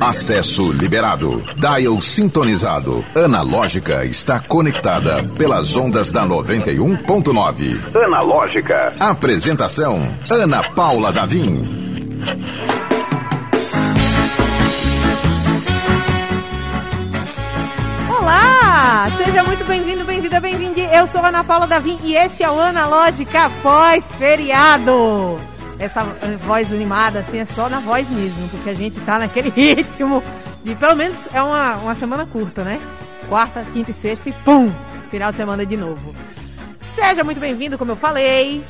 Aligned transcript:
Acesso 0.00 0.72
liberado. 0.72 1.42
Dial 1.56 2.00
sintonizado. 2.00 3.04
Analógica 3.14 4.06
está 4.06 4.40
conectada 4.40 5.22
pelas 5.36 5.76
ondas 5.76 6.10
da 6.10 6.24
91.9. 6.26 7.94
Analógica. 7.94 8.94
Apresentação: 8.98 10.00
Ana 10.30 10.62
Paula 10.70 11.12
Davim. 11.12 11.62
Olá! 18.18 19.10
Seja 19.22 19.42
muito 19.44 19.64
bem-vindo, 19.66 20.06
bem-vinda, 20.06 20.40
bem-vinde. 20.40 20.80
Eu 20.80 21.06
sou 21.08 21.22
Ana 21.22 21.44
Paula 21.44 21.66
Davim 21.66 21.98
e 22.02 22.14
este 22.14 22.42
é 22.42 22.50
o 22.50 22.58
Analógica 22.58 23.50
pós-feriado. 23.62 25.38
Essa 25.78 26.00
eh, 26.22 26.36
voz 26.46 26.72
animada, 26.72 27.20
assim, 27.20 27.38
é 27.38 27.44
só 27.44 27.68
na 27.68 27.80
voz 27.80 28.08
mesmo, 28.08 28.48
porque 28.48 28.70
a 28.70 28.74
gente 28.74 28.98
tá 29.00 29.18
naquele 29.18 29.50
ritmo 29.54 30.22
de, 30.64 30.74
pelo 30.74 30.96
menos, 30.96 31.16
é 31.32 31.40
uma, 31.40 31.76
uma 31.76 31.94
semana 31.94 32.26
curta, 32.26 32.64
né? 32.64 32.80
Quarta, 33.28 33.62
quinta 33.72 33.90
e 33.90 33.94
sexta 33.94 34.28
e 34.28 34.32
pum! 34.32 34.68
Final 35.10 35.30
de 35.30 35.36
semana 35.36 35.64
de 35.64 35.76
novo. 35.76 36.12
Seja 36.94 37.22
muito 37.22 37.38
bem-vindo, 37.38 37.78
como 37.78 37.92
eu 37.92 37.96
falei. 37.96 38.64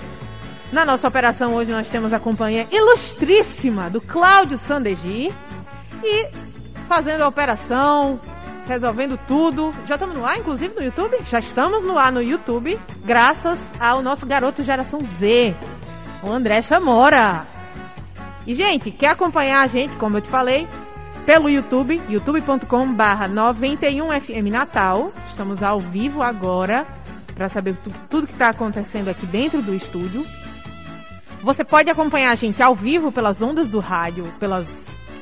Na 0.70 0.84
nossa 0.84 1.08
operação 1.08 1.54
hoje 1.54 1.70
nós 1.70 1.88
temos 1.88 2.12
a 2.12 2.18
companhia 2.18 2.66
ilustríssima 2.70 3.88
do 3.88 4.00
Cláudio 4.00 4.58
Sandegi 4.58 5.32
e 6.02 6.28
fazendo 6.88 7.22
a 7.22 7.28
operação, 7.28 8.20
resolvendo 8.66 9.18
tudo. 9.26 9.72
Já 9.86 9.94
estamos 9.94 10.16
no 10.16 10.26
ar, 10.26 10.38
inclusive, 10.38 10.74
no 10.74 10.82
YouTube? 10.82 11.16
Já 11.24 11.38
estamos 11.38 11.84
no 11.84 11.96
ar 11.96 12.12
no 12.12 12.22
YouTube, 12.22 12.78
graças 13.04 13.58
ao 13.78 14.02
nosso 14.02 14.26
garoto 14.26 14.62
Geração 14.62 15.00
Z, 15.18 15.54
o 16.22 16.30
André 16.30 16.62
Samora. 16.62 17.46
E, 18.46 18.54
gente, 18.54 18.90
quer 18.90 19.10
acompanhar 19.10 19.62
a 19.62 19.66
gente, 19.66 19.94
como 19.96 20.16
eu 20.16 20.20
te 20.20 20.28
falei, 20.28 20.68
pelo 21.24 21.50
YouTube, 21.50 22.00
youtube.com 22.08 22.92
barra 22.94 23.28
91FM 23.28 24.50
Natal. 24.50 25.12
Estamos 25.28 25.62
ao 25.62 25.80
vivo 25.80 26.22
agora, 26.22 26.86
para 27.34 27.48
saber 27.48 27.76
tu, 27.82 27.90
tudo 28.08 28.26
que 28.26 28.32
está 28.32 28.50
acontecendo 28.50 29.08
aqui 29.08 29.26
dentro 29.26 29.60
do 29.60 29.74
estúdio. 29.74 30.24
Você 31.42 31.64
pode 31.64 31.90
acompanhar 31.90 32.30
a 32.30 32.36
gente 32.36 32.62
ao 32.62 32.74
vivo 32.74 33.10
pelas 33.10 33.42
ondas 33.42 33.68
do 33.68 33.80
rádio, 33.80 34.24
pelas 34.38 34.66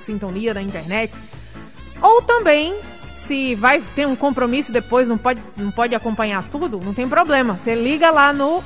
sintonia 0.05 0.53
da 0.53 0.61
internet, 0.61 1.13
ou 2.01 2.21
também 2.21 2.79
se 3.27 3.55
vai 3.55 3.81
ter 3.95 4.07
um 4.07 4.15
compromisso 4.15 4.71
depois, 4.71 5.09
não 5.09 5.17
pode, 5.17 5.41
não 5.57 5.71
pode 5.71 5.95
acompanhar 5.95 6.45
tudo, 6.45 6.79
não 6.79 6.93
tem 6.93 7.09
problema. 7.09 7.55
Você 7.55 7.75
liga 7.75 8.11
lá 8.11 8.33
no 8.33 8.63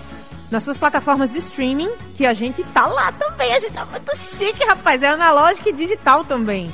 nas 0.51 0.65
suas 0.65 0.77
plataformas 0.77 1.31
de 1.31 1.39
streaming, 1.39 1.91
que 2.15 2.25
a 2.25 2.35
gente 2.35 2.63
tá 2.65 2.87
lá 2.87 3.13
também. 3.13 3.53
A 3.53 3.59
gente 3.59 3.73
tá 3.73 3.85
muito 3.85 4.17
chique, 4.17 4.65
rapaz. 4.65 5.03
É 5.03 5.09
analógica 5.09 5.69
e 5.69 5.73
digital 5.73 6.25
também. 6.25 6.73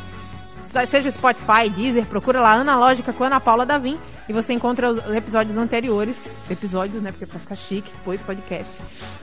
Seja 0.89 1.11
Spotify, 1.11 1.71
Deezer, 1.71 2.05
procura 2.07 2.41
lá 2.41 2.55
Analógica 2.55 3.13
com 3.13 3.23
Ana 3.23 3.41
Paula 3.41 3.65
Davim 3.65 3.97
e 4.29 4.33
você 4.33 4.53
encontra 4.53 4.91
os 4.91 5.15
episódios 5.15 5.57
anteriores. 5.57 6.17
Episódios, 6.51 7.03
né? 7.03 7.13
Porque 7.13 7.25
é 7.25 7.27
pra 7.29 7.39
ficar 7.39 7.55
chique, 7.55 7.91
depois 7.93 8.21
podcast. 8.23 8.73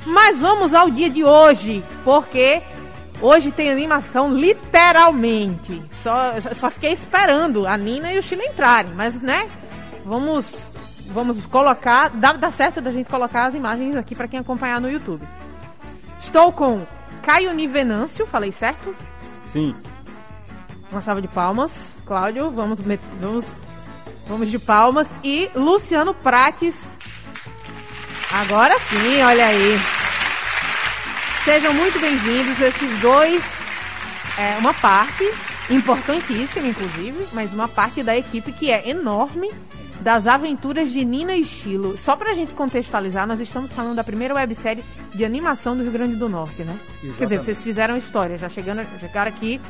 Mas 0.05 0.39
vamos 0.39 0.73
ao 0.73 0.89
dia 0.89 1.09
de 1.09 1.23
hoje, 1.23 1.83
porque 2.05 2.61
Hoje 3.22 3.52
tem 3.52 3.69
animação, 3.69 4.33
literalmente. 4.33 5.79
Só, 6.02 6.33
só 6.55 6.72
fiquei 6.72 6.91
esperando 6.91 7.67
a 7.67 7.77
Nina 7.77 8.11
e 8.11 8.17
o 8.17 8.23
Chile 8.23 8.44
entrarem, 8.44 8.94
mas 8.95 9.22
né? 9.22 9.47
Vamos, 10.03 10.70
vamos 11.12 11.45
colocar. 11.45 12.09
Dá, 12.09 12.34
dá 12.34 12.52
certo 12.52 12.81
da 12.81 12.92
gente 12.92 13.09
colocar 13.09 13.45
as 13.45 13.56
imagens 13.56 13.95
aqui 13.95 14.16
para 14.16 14.28
quem 14.28 14.40
acompanhar 14.40 14.81
no 14.81 14.90
YouTube. 14.90 15.28
Estou 16.20 16.52
com 16.52 16.86
Caio 17.22 17.53
Nivenâncio, 17.53 18.26
falei 18.26 18.52
certo? 18.52 18.95
Sim. 19.44 19.76
Uma 20.92 21.02
salva 21.02 21.22
de 21.22 21.28
palmas. 21.28 21.72
Cláudio, 22.06 22.52
vamos, 22.52 22.80
vamos, 23.20 23.45
vamos 24.28 24.50
de 24.50 24.59
palmas. 24.59 25.08
E 25.23 25.50
Luciano 25.56 26.14
Prates. 26.14 26.76
Agora 28.31 28.78
sim, 28.80 29.22
olha 29.24 29.46
aí. 29.46 29.80
Sejam 31.44 31.74
muito 31.74 32.00
bem-vindos 32.00 32.59
esses 32.62 33.00
dois, 33.00 33.44
é, 34.38 34.58
uma 34.59 34.74
parte 34.75 35.24
importantíssima, 35.72 36.68
inclusive, 36.68 37.28
mas 37.34 37.52
uma 37.52 37.68
parte 37.68 38.03
da 38.03 38.16
equipe 38.16 38.52
que 38.52 38.69
é 38.69 38.88
enorme 38.90 39.50
das 40.01 40.28
aventuras 40.28 40.91
de 40.91 41.06
Nina 41.06 41.35
e 41.35 41.44
Chilo. 41.44 41.97
Só 41.97 42.16
pra 42.16 42.34
gente 42.34 42.53
contextualizar, 42.53 43.28
nós 43.28 43.39
estamos 43.39 43.72
falando 43.72 43.95
da 43.95 44.03
primeira 44.03 44.34
websérie 44.34 44.84
de 45.13 45.23
animação 45.23 45.75
do 45.75 45.84
Rio 45.84 45.91
Grande 45.91 46.16
do 46.16 46.28
Norte, 46.28 46.63
né? 46.63 46.78
Exatamente. 47.03 47.17
Quer 47.17 47.25
dizer, 47.25 47.39
vocês 47.39 47.63
fizeram 47.63 47.95
história, 47.95 48.38
já 48.38 48.50
chegando, 48.50 48.85
chegaram 49.00 49.29
aqui 49.29 49.61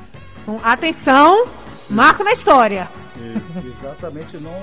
com 0.46 0.60
atenção, 0.64 1.46
marco 1.90 2.24
na 2.24 2.32
história. 2.32 2.90
exatamente, 3.80 4.38
não 4.38 4.62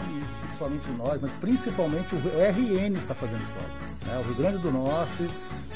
somente 0.58 0.88
nós, 0.96 1.20
mas 1.20 1.30
principalmente 1.40 2.14
o 2.14 2.18
RN 2.18 2.94
está 2.96 3.14
fazendo 3.14 3.42
história. 3.42 3.68
Né? 4.06 4.18
O 4.18 4.22
Rio 4.26 4.34
Grande 4.34 4.58
do 4.58 4.72
Norte 4.72 5.30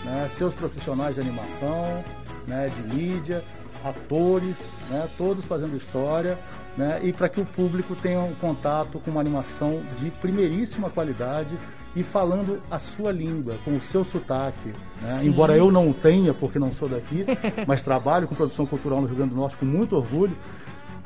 né, 0.04 0.28
seus 0.36 0.54
profissionais 0.54 1.14
de 1.14 1.20
animação, 1.20 2.04
né, 2.46 2.70
de 2.74 2.94
mídia, 2.94 3.44
atores, 3.84 4.56
né, 4.90 5.08
todos 5.16 5.44
fazendo 5.44 5.76
história, 5.76 6.38
né, 6.76 7.00
e 7.02 7.12
para 7.12 7.28
que 7.28 7.40
o 7.40 7.44
público 7.44 7.94
tenha 7.94 8.20
um 8.20 8.34
contato 8.34 8.98
com 8.98 9.10
uma 9.10 9.20
animação 9.20 9.82
de 9.98 10.10
primeiríssima 10.10 10.90
qualidade 10.90 11.56
e 11.94 12.02
falando 12.02 12.62
a 12.70 12.78
sua 12.78 13.12
língua, 13.12 13.56
com 13.64 13.76
o 13.76 13.80
seu 13.80 14.02
sotaque. 14.04 14.72
Né? 15.00 15.20
Embora 15.24 15.56
eu 15.56 15.70
não 15.70 15.90
o 15.90 15.94
tenha, 15.94 16.32
porque 16.32 16.58
não 16.58 16.72
sou 16.72 16.88
daqui, 16.88 17.26
mas 17.66 17.82
trabalho 17.82 18.26
com 18.26 18.34
produção 18.34 18.64
cultural 18.66 19.00
no 19.00 19.06
Rio 19.06 19.16
Grande 19.16 19.34
do 19.34 19.36
Norte 19.36 19.56
com 19.56 19.66
muito 19.66 19.96
orgulho. 19.96 20.36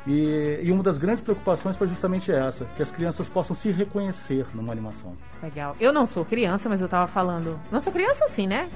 E, 0.05 0.61
e, 0.63 0.71
uma 0.71 0.81
das 0.81 0.97
grandes 0.97 1.21
preocupações 1.21 1.75
foi 1.75 1.85
justamente 1.89 2.31
essa, 2.31 2.63
que 2.77 2.81
as 2.81 2.89
crianças 2.89 3.27
possam 3.27 3.53
se 3.53 3.69
reconhecer 3.71 4.45
numa 4.53 4.71
animação. 4.71 5.13
Legal. 5.43 5.75
Eu 5.81 5.91
não 5.91 6.05
sou 6.05 6.23
criança, 6.23 6.69
mas 6.69 6.79
eu 6.79 6.85
estava 6.85 7.07
falando. 7.07 7.59
Não 7.69 7.81
sou 7.81 7.91
criança 7.91 8.23
assim, 8.23 8.47
né? 8.47 8.69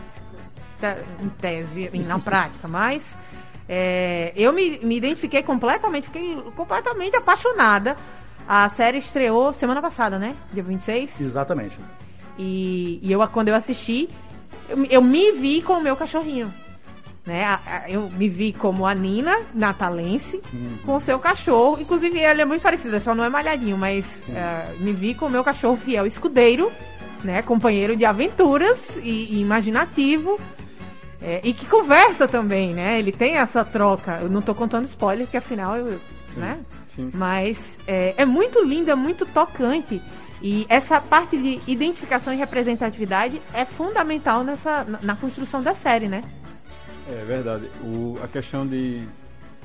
Em 1.22 1.30
tese, 1.30 1.90
na 2.06 2.20
prática, 2.20 2.68
mas 2.68 3.02
é, 3.74 4.34
eu 4.36 4.52
me, 4.52 4.80
me 4.80 4.98
identifiquei 4.98 5.42
completamente, 5.42 6.08
fiquei 6.08 6.36
completamente 6.58 7.16
apaixonada. 7.16 7.96
A 8.46 8.68
série 8.68 8.98
estreou 8.98 9.54
semana 9.54 9.82
passada, 9.82 10.20
né? 10.20 10.36
Dia 10.52 10.62
26? 10.62 11.22
Exatamente. 11.22 11.78
E, 12.38 13.00
e 13.02 13.10
eu, 13.10 13.26
quando 13.30 13.48
eu 13.48 13.56
assisti, 13.56 14.10
eu, 14.68 14.84
eu 14.86 15.02
me 15.02 15.32
vi 15.32 15.62
com 15.62 15.76
o 15.76 15.82
meu 15.82 15.96
cachorrinho. 15.96 16.54
Né? 17.26 17.46
Eu 17.88 18.10
me 18.10 18.28
vi 18.28 18.52
como 18.52 18.86
a 18.86 18.94
Nina, 18.94 19.40
natalense, 19.54 20.42
uhum. 20.52 20.78
com 20.86 20.96
o 20.98 21.00
seu 21.00 21.18
cachorro. 21.18 21.80
Inclusive, 21.80 22.20
ele 22.20 22.42
é 22.42 22.46
muito 22.46 22.64
parecido, 22.64 23.00
só 23.00 23.16
não 23.16 23.24
é 23.24 23.30
malhadinho, 23.30 23.78
mas 23.78 24.04
uh, 24.06 24.82
me 24.82 24.92
vi 24.92 25.16
com 25.16 25.28
o 25.28 25.30
meu 25.30 25.46
cachorro 25.46 25.78
fiel 25.78 26.06
escudeiro, 26.06 26.70
né? 27.24 27.42
Companheiro 27.42 27.96
de 27.96 28.04
aventuras 28.04 28.78
e, 29.02 29.36
e 29.36 29.40
imaginativo. 29.40 30.38
É, 31.22 31.40
e 31.44 31.54
que 31.54 31.66
conversa 31.68 32.28
também, 32.28 32.74
né? 32.74 32.98
Ele 32.98 33.12
tem 33.12 33.38
essa 33.38 33.64
troca. 33.64 34.20
Eu 34.22 34.30
não 34.30 34.42
tô 34.42 34.56
contando 34.56 34.86
spoiler, 34.86 35.28
que 35.28 35.38
afinal 35.38 35.76
eu. 35.78 36.00
Sim, 36.34 36.40
né? 36.40 36.60
Sim. 36.96 37.12
Mas 37.14 37.60
é, 37.88 38.16
é 38.18 38.26
muito 38.26 38.64
lindo, 38.64 38.90
é 38.90 38.96
muito 38.96 39.26
tocante. 39.26 40.02
E 40.42 40.66
essa 40.68 41.00
parte 41.00 41.38
de 41.38 41.62
identificação 41.68 42.34
e 42.34 42.38
representatividade 42.38 43.40
é 43.54 43.64
fundamental 43.64 44.44
nessa, 44.44 44.84
na, 44.84 45.00
na 45.02 45.16
construção 45.16 45.62
da 45.62 45.74
série, 45.74 46.08
né? 46.08 46.24
É 47.08 47.24
verdade. 47.24 47.70
O, 47.84 48.18
a 48.24 48.28
questão 48.28 48.66
de, 48.66 49.04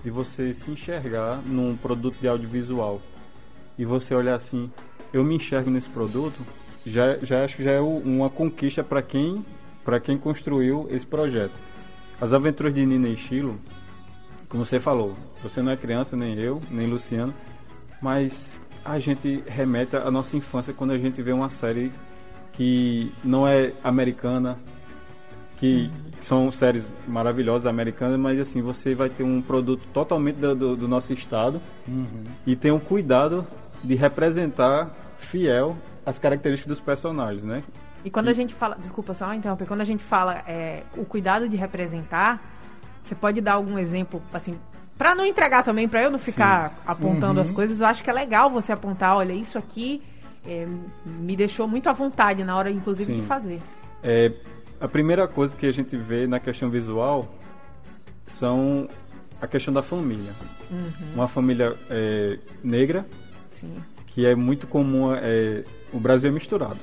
de 0.05 0.11
você 0.11 0.53
se 0.53 0.71
enxergar 0.71 1.41
num 1.47 1.77
produto 1.77 2.19
de 2.21 2.29
audiovisual 2.29 3.01
e 3.79 3.85
você 3.85 4.15
olhar 4.15 4.35
assim, 4.35 4.71
eu 5.13 5.25
me 5.25 5.37
enxergo 5.37 5.71
nesse 5.71 5.89
produto, 5.89 6.41
já, 6.85 7.17
já 7.23 7.45
acho 7.45 7.57
que 7.57 7.65
já 7.65 7.73
é 7.73 7.81
uma 7.81 8.29
conquista 8.29 8.85
para 8.85 9.03
quem, 9.03 9.45
quem 10.01 10.19
construiu 10.19 10.87
esse 10.91 11.07
projeto. 11.07 11.53
As 12.21 12.33
aventuras 12.33 12.75
de 12.75 12.85
Nina 12.85 13.09
e 13.09 13.17
Chilo, 13.17 13.57
como 14.49 14.65
você 14.65 14.81
falou, 14.81 15.15
você 15.43 15.63
não 15.63 15.73
é 15.73 15.77
criança, 15.77 16.17
nem 16.17 16.35
eu, 16.39 16.61
nem 16.71 16.87
Luciano, 16.87 17.33
mas 18.01 18.61
a 18.85 18.99
gente 18.99 19.43
remete 19.47 19.97
à 19.97 20.11
nossa 20.11 20.37
infância 20.37 20.73
quando 20.73 20.93
a 20.93 20.99
gente 20.99 21.21
vê 21.21 21.33
uma 21.33 21.49
série 21.49 21.93
que 22.53 23.13
não 23.23 23.47
é 23.47 23.73
americana, 23.85 24.59
que 25.59 25.91
são 26.21 26.51
séries 26.51 26.91
maravilhosas 27.07 27.67
americanas, 27.67 28.19
mas 28.19 28.41
assim, 28.41 28.61
você 28.63 28.95
vai 28.95 29.09
ter 29.09 29.23
um 29.23 29.41
produto 29.43 29.87
totalmente 29.93 30.37
do, 30.37 30.55
do, 30.55 30.77
do 30.77 30.89
nosso 30.89 31.13
estado 31.13 31.61
uhum. 31.87 32.25
e 32.47 32.57
tem 32.57 32.71
um 32.71 32.79
cuidado 32.79 33.47
de 33.85 33.95
representar 33.95 34.91
fiel 35.17 35.77
as 36.05 36.19
características 36.19 36.69
dos 36.69 36.81
personagens, 36.81 37.45
né? 37.45 37.63
E 38.07 38.11
quando 38.11 38.29
e... 38.29 38.31
a 38.31 38.33
gente 38.33 38.55
fala, 38.55 38.77
desculpa 38.77 39.13
só 39.15 39.35
interromper, 39.35 39.67
quando 39.67 39.81
a 39.81 39.85
gente 39.85 40.05
fala 40.05 40.45
é, 40.47 40.85
o 40.97 41.05
cuidado 41.05 41.49
de 41.49 41.57
representar, 41.57 42.41
você 43.03 43.17
pode 43.17 43.41
dar 43.41 43.55
algum 43.55 43.77
exemplo, 43.77 44.23
assim, 44.33 44.57
para 44.97 45.13
não 45.13 45.27
entregar 45.27 45.65
também, 45.65 45.89
para 45.89 46.05
eu 46.05 46.11
não 46.11 46.19
ficar 46.19 46.71
Sim. 46.71 46.77
apontando 46.87 47.41
uhum. 47.41 47.41
as 47.41 47.51
coisas, 47.51 47.81
eu 47.81 47.87
acho 47.87 48.05
que 48.05 48.09
é 48.09 48.13
legal 48.13 48.49
você 48.49 48.71
apontar, 48.71 49.17
olha, 49.17 49.33
isso 49.33 49.59
aqui 49.59 50.01
é, 50.47 50.69
me 51.05 51.35
deixou 51.35 51.67
muito 51.67 51.89
à 51.89 51.93
vontade 51.93 52.45
na 52.45 52.57
hora, 52.57 52.71
inclusive, 52.71 53.13
Sim. 53.13 53.21
de 53.23 53.27
fazer. 53.27 53.61
É, 54.05 54.33
a 54.81 54.87
primeira 54.87 55.27
coisa 55.27 55.57
que 55.57 55.67
a 55.67 55.73
gente 55.73 55.97
vê 55.97 56.29
na 56.29 56.39
questão 56.39 56.71
visual 56.71 57.35
são 58.25 58.89
a 59.43 59.49
questão 59.49 59.75
da 59.75 59.83
família. 59.83 60.31
Uhum. 60.71 60.93
Uma 61.13 61.27
família 61.27 61.77
é, 61.91 62.39
negra, 62.63 63.05
Sim. 63.51 63.75
que 64.07 64.25
é 64.25 64.37
muito 64.37 64.69
comum, 64.69 65.13
é, 65.13 65.65
o 65.93 65.99
Brasil 65.99 66.31
é 66.31 66.33
misturado. 66.33 66.79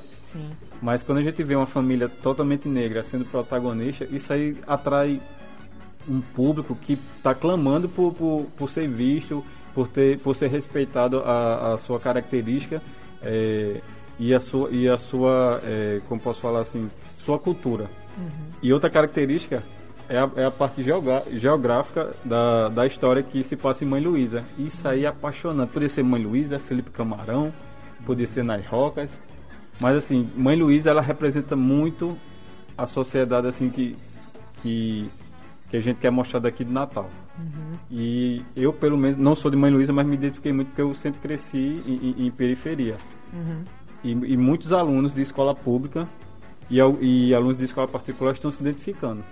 Mas 0.84 1.02
quando 1.02 1.16
a 1.16 1.22
gente 1.22 1.42
vê 1.42 1.56
uma 1.56 1.64
família 1.64 2.10
totalmente 2.10 2.68
negra 2.68 3.02
sendo 3.02 3.24
protagonista, 3.24 4.06
isso 4.10 4.30
aí 4.30 4.54
atrai 4.66 5.18
um 6.06 6.20
público 6.20 6.76
que 6.76 6.92
está 7.16 7.34
clamando 7.34 7.88
por, 7.88 8.12
por, 8.12 8.46
por, 8.54 8.68
ser 8.68 8.86
visto, 8.86 9.42
por, 9.74 9.88
ter, 9.88 10.18
por 10.18 10.36
ser 10.36 10.48
respeitado 10.48 11.20
a, 11.20 11.72
a 11.72 11.76
sua 11.78 11.98
característica 11.98 12.82
é, 13.22 13.80
e 14.18 14.34
a 14.34 14.38
sua, 14.38 14.68
e 14.70 14.86
a 14.86 14.98
sua 14.98 15.58
é, 15.64 16.02
como 16.06 16.20
posso 16.20 16.42
falar 16.42 16.60
assim, 16.60 16.90
sua 17.18 17.38
cultura. 17.38 17.84
Uhum. 18.18 18.28
E 18.62 18.70
outra 18.70 18.90
característica 18.90 19.62
é 20.06 20.18
a, 20.18 20.30
é 20.36 20.44
a 20.44 20.50
parte 20.50 20.84
geográfica 21.32 22.14
da, 22.22 22.68
da 22.68 22.86
história 22.86 23.22
que 23.22 23.42
se 23.42 23.56
passa 23.56 23.86
em 23.86 23.88
Mãe 23.88 24.02
Luísa. 24.02 24.44
Isso 24.58 24.86
aí 24.86 25.06
é 25.06 25.08
apaixonante. 25.08 25.70
Podia 25.70 25.88
ser 25.88 26.02
Mãe 26.02 26.22
Luísa, 26.22 26.58
Felipe 26.58 26.90
Camarão, 26.90 27.54
podia 28.04 28.26
ser 28.26 28.44
Nas 28.44 28.66
Rocas. 28.66 29.10
Mas 29.80 29.96
assim, 29.96 30.30
Mãe 30.36 30.56
Luísa 30.56 30.90
ela 30.90 31.02
representa 31.02 31.56
muito 31.56 32.16
a 32.76 32.86
sociedade 32.86 33.46
assim 33.46 33.70
que, 33.70 33.96
que, 34.62 35.10
que 35.68 35.76
a 35.76 35.80
gente 35.80 35.98
quer 35.98 36.10
mostrar 36.10 36.40
daqui 36.40 36.64
de 36.64 36.72
Natal. 36.72 37.08
Uhum. 37.38 37.78
E 37.90 38.42
eu, 38.54 38.72
pelo 38.72 38.96
menos, 38.96 39.16
não 39.16 39.34
sou 39.34 39.50
de 39.50 39.56
Mãe 39.56 39.70
Luísa, 39.70 39.92
mas 39.92 40.06
me 40.06 40.14
identifiquei 40.14 40.52
muito 40.52 40.68
porque 40.68 40.82
eu 40.82 40.94
sempre 40.94 41.20
cresci 41.20 41.82
em, 41.86 41.94
em, 41.94 42.26
em 42.26 42.30
periferia. 42.30 42.96
Uhum. 43.32 43.64
E, 44.02 44.10
e, 44.10 44.36
muitos 44.36 44.72
alunos 44.72 45.14
de 45.14 45.22
escola 45.22 45.54
pública 45.54 46.06
e, 46.70 46.78
e 47.00 47.34
alunos 47.34 47.58
de 47.58 47.64
escola 47.64 47.88
particular 47.88 48.32
estão 48.32 48.50
se 48.50 48.60
identificando. 48.60 49.24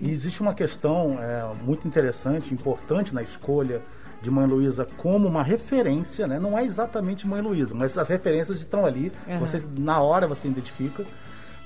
E 0.00 0.10
existe 0.10 0.42
uma 0.42 0.54
questão 0.54 1.18
é, 1.20 1.42
muito 1.64 1.88
interessante, 1.88 2.52
importante 2.52 3.14
na 3.14 3.22
escolha 3.22 3.80
de 4.22 4.30
Mãe 4.30 4.46
Luísa 4.46 4.86
como 4.96 5.28
uma 5.28 5.42
referência, 5.42 6.26
né? 6.26 6.38
Não 6.38 6.58
é 6.58 6.64
exatamente 6.64 7.26
Mãe 7.26 7.40
Luísa, 7.40 7.74
mas 7.74 7.96
as 7.96 8.08
referências 8.08 8.58
estão 8.58 8.84
ali, 8.84 9.12
uhum. 9.26 9.38
você, 9.38 9.62
na 9.76 10.00
hora 10.00 10.26
você 10.26 10.48
identifica. 10.48 11.04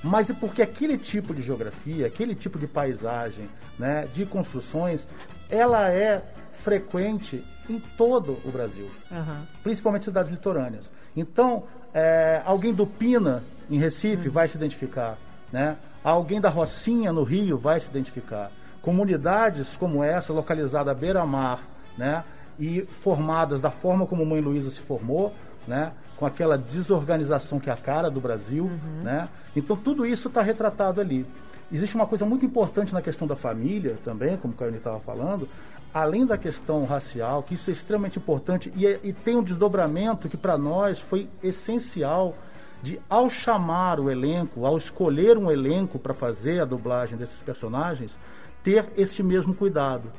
Mas 0.03 0.29
é 0.29 0.33
porque 0.33 0.61
aquele 0.61 0.97
tipo 0.97 1.33
de 1.33 1.41
geografia, 1.43 2.07
aquele 2.07 2.33
tipo 2.33 2.57
de 2.57 2.67
paisagem, 2.67 3.47
né, 3.77 4.07
de 4.11 4.25
construções, 4.25 5.07
ela 5.49 5.89
é 5.91 6.23
frequente 6.51 7.43
em 7.69 7.79
todo 7.97 8.39
o 8.43 8.51
Brasil, 8.51 8.89
uhum. 9.11 9.45
principalmente 9.63 10.05
cidades 10.05 10.31
litorâneas. 10.31 10.89
Então, 11.15 11.63
é, 11.93 12.41
alguém 12.45 12.73
do 12.73 12.87
Pina, 12.87 13.43
em 13.69 13.77
Recife, 13.77 14.27
uhum. 14.27 14.33
vai 14.33 14.47
se 14.47 14.57
identificar. 14.57 15.17
Né? 15.51 15.77
Alguém 16.03 16.41
da 16.41 16.49
Rocinha, 16.49 17.11
no 17.11 17.23
Rio, 17.23 17.57
vai 17.57 17.79
se 17.79 17.89
identificar. 17.89 18.51
Comunidades 18.81 19.75
como 19.77 20.03
essa, 20.03 20.33
localizada 20.33 20.91
à 20.91 20.93
beira-mar, 20.93 21.61
né? 21.97 22.23
E 22.61 22.81
formadas 22.85 23.59
da 23.59 23.71
forma 23.71 24.05
como 24.05 24.23
Mãe 24.23 24.39
Luísa 24.39 24.69
se 24.69 24.79
formou, 24.81 25.33
né? 25.67 25.93
com 26.15 26.27
aquela 26.27 26.55
desorganização 26.55 27.59
que 27.59 27.71
é 27.71 27.73
a 27.73 27.75
cara 27.75 28.07
do 28.11 28.21
Brasil. 28.21 28.65
Uhum. 28.65 29.01
Né? 29.03 29.27
Então, 29.55 29.75
tudo 29.75 30.05
isso 30.05 30.27
está 30.27 30.43
retratado 30.43 31.01
ali. 31.01 31.25
Existe 31.71 31.95
uma 31.95 32.05
coisa 32.05 32.23
muito 32.23 32.45
importante 32.45 32.93
na 32.93 33.01
questão 33.01 33.27
da 33.27 33.35
família 33.35 33.97
também, 34.05 34.37
como 34.37 34.53
o 34.53 34.57
Caio 34.57 34.75
estava 34.75 34.99
falando, 34.99 35.49
além 35.91 36.23
da 36.23 36.37
questão 36.37 36.85
racial, 36.85 37.41
que 37.41 37.55
isso 37.55 37.71
é 37.71 37.73
extremamente 37.73 38.19
importante 38.19 38.71
e, 38.75 38.85
é, 38.85 38.99
e 39.03 39.11
tem 39.11 39.35
um 39.35 39.43
desdobramento 39.43 40.29
que 40.29 40.37
para 40.37 40.55
nós 40.55 40.99
foi 40.99 41.27
essencial 41.41 42.35
de, 42.83 42.99
ao 43.09 43.27
chamar 43.27 43.99
o 43.99 44.11
elenco, 44.11 44.67
ao 44.67 44.77
escolher 44.77 45.35
um 45.35 45.49
elenco 45.49 45.97
para 45.97 46.13
fazer 46.13 46.61
a 46.61 46.65
dublagem 46.65 47.17
desses 47.17 47.41
personagens, 47.41 48.19
ter 48.63 48.85
este 48.95 49.23
mesmo 49.23 49.55
cuidado 49.55 50.11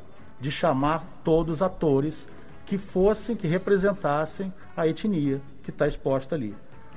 de 0.42 0.50
chamar 0.50 1.06
todos 1.22 1.56
os 1.56 1.62
atores 1.62 2.28
que 2.66 2.76
fossem, 2.76 3.36
que 3.36 3.46
representassem 3.46 4.52
a 4.76 4.88
etnia 4.88 5.40
que 5.62 5.70
está 5.70 5.86
exposta 5.86 6.34
ali. 6.34 6.52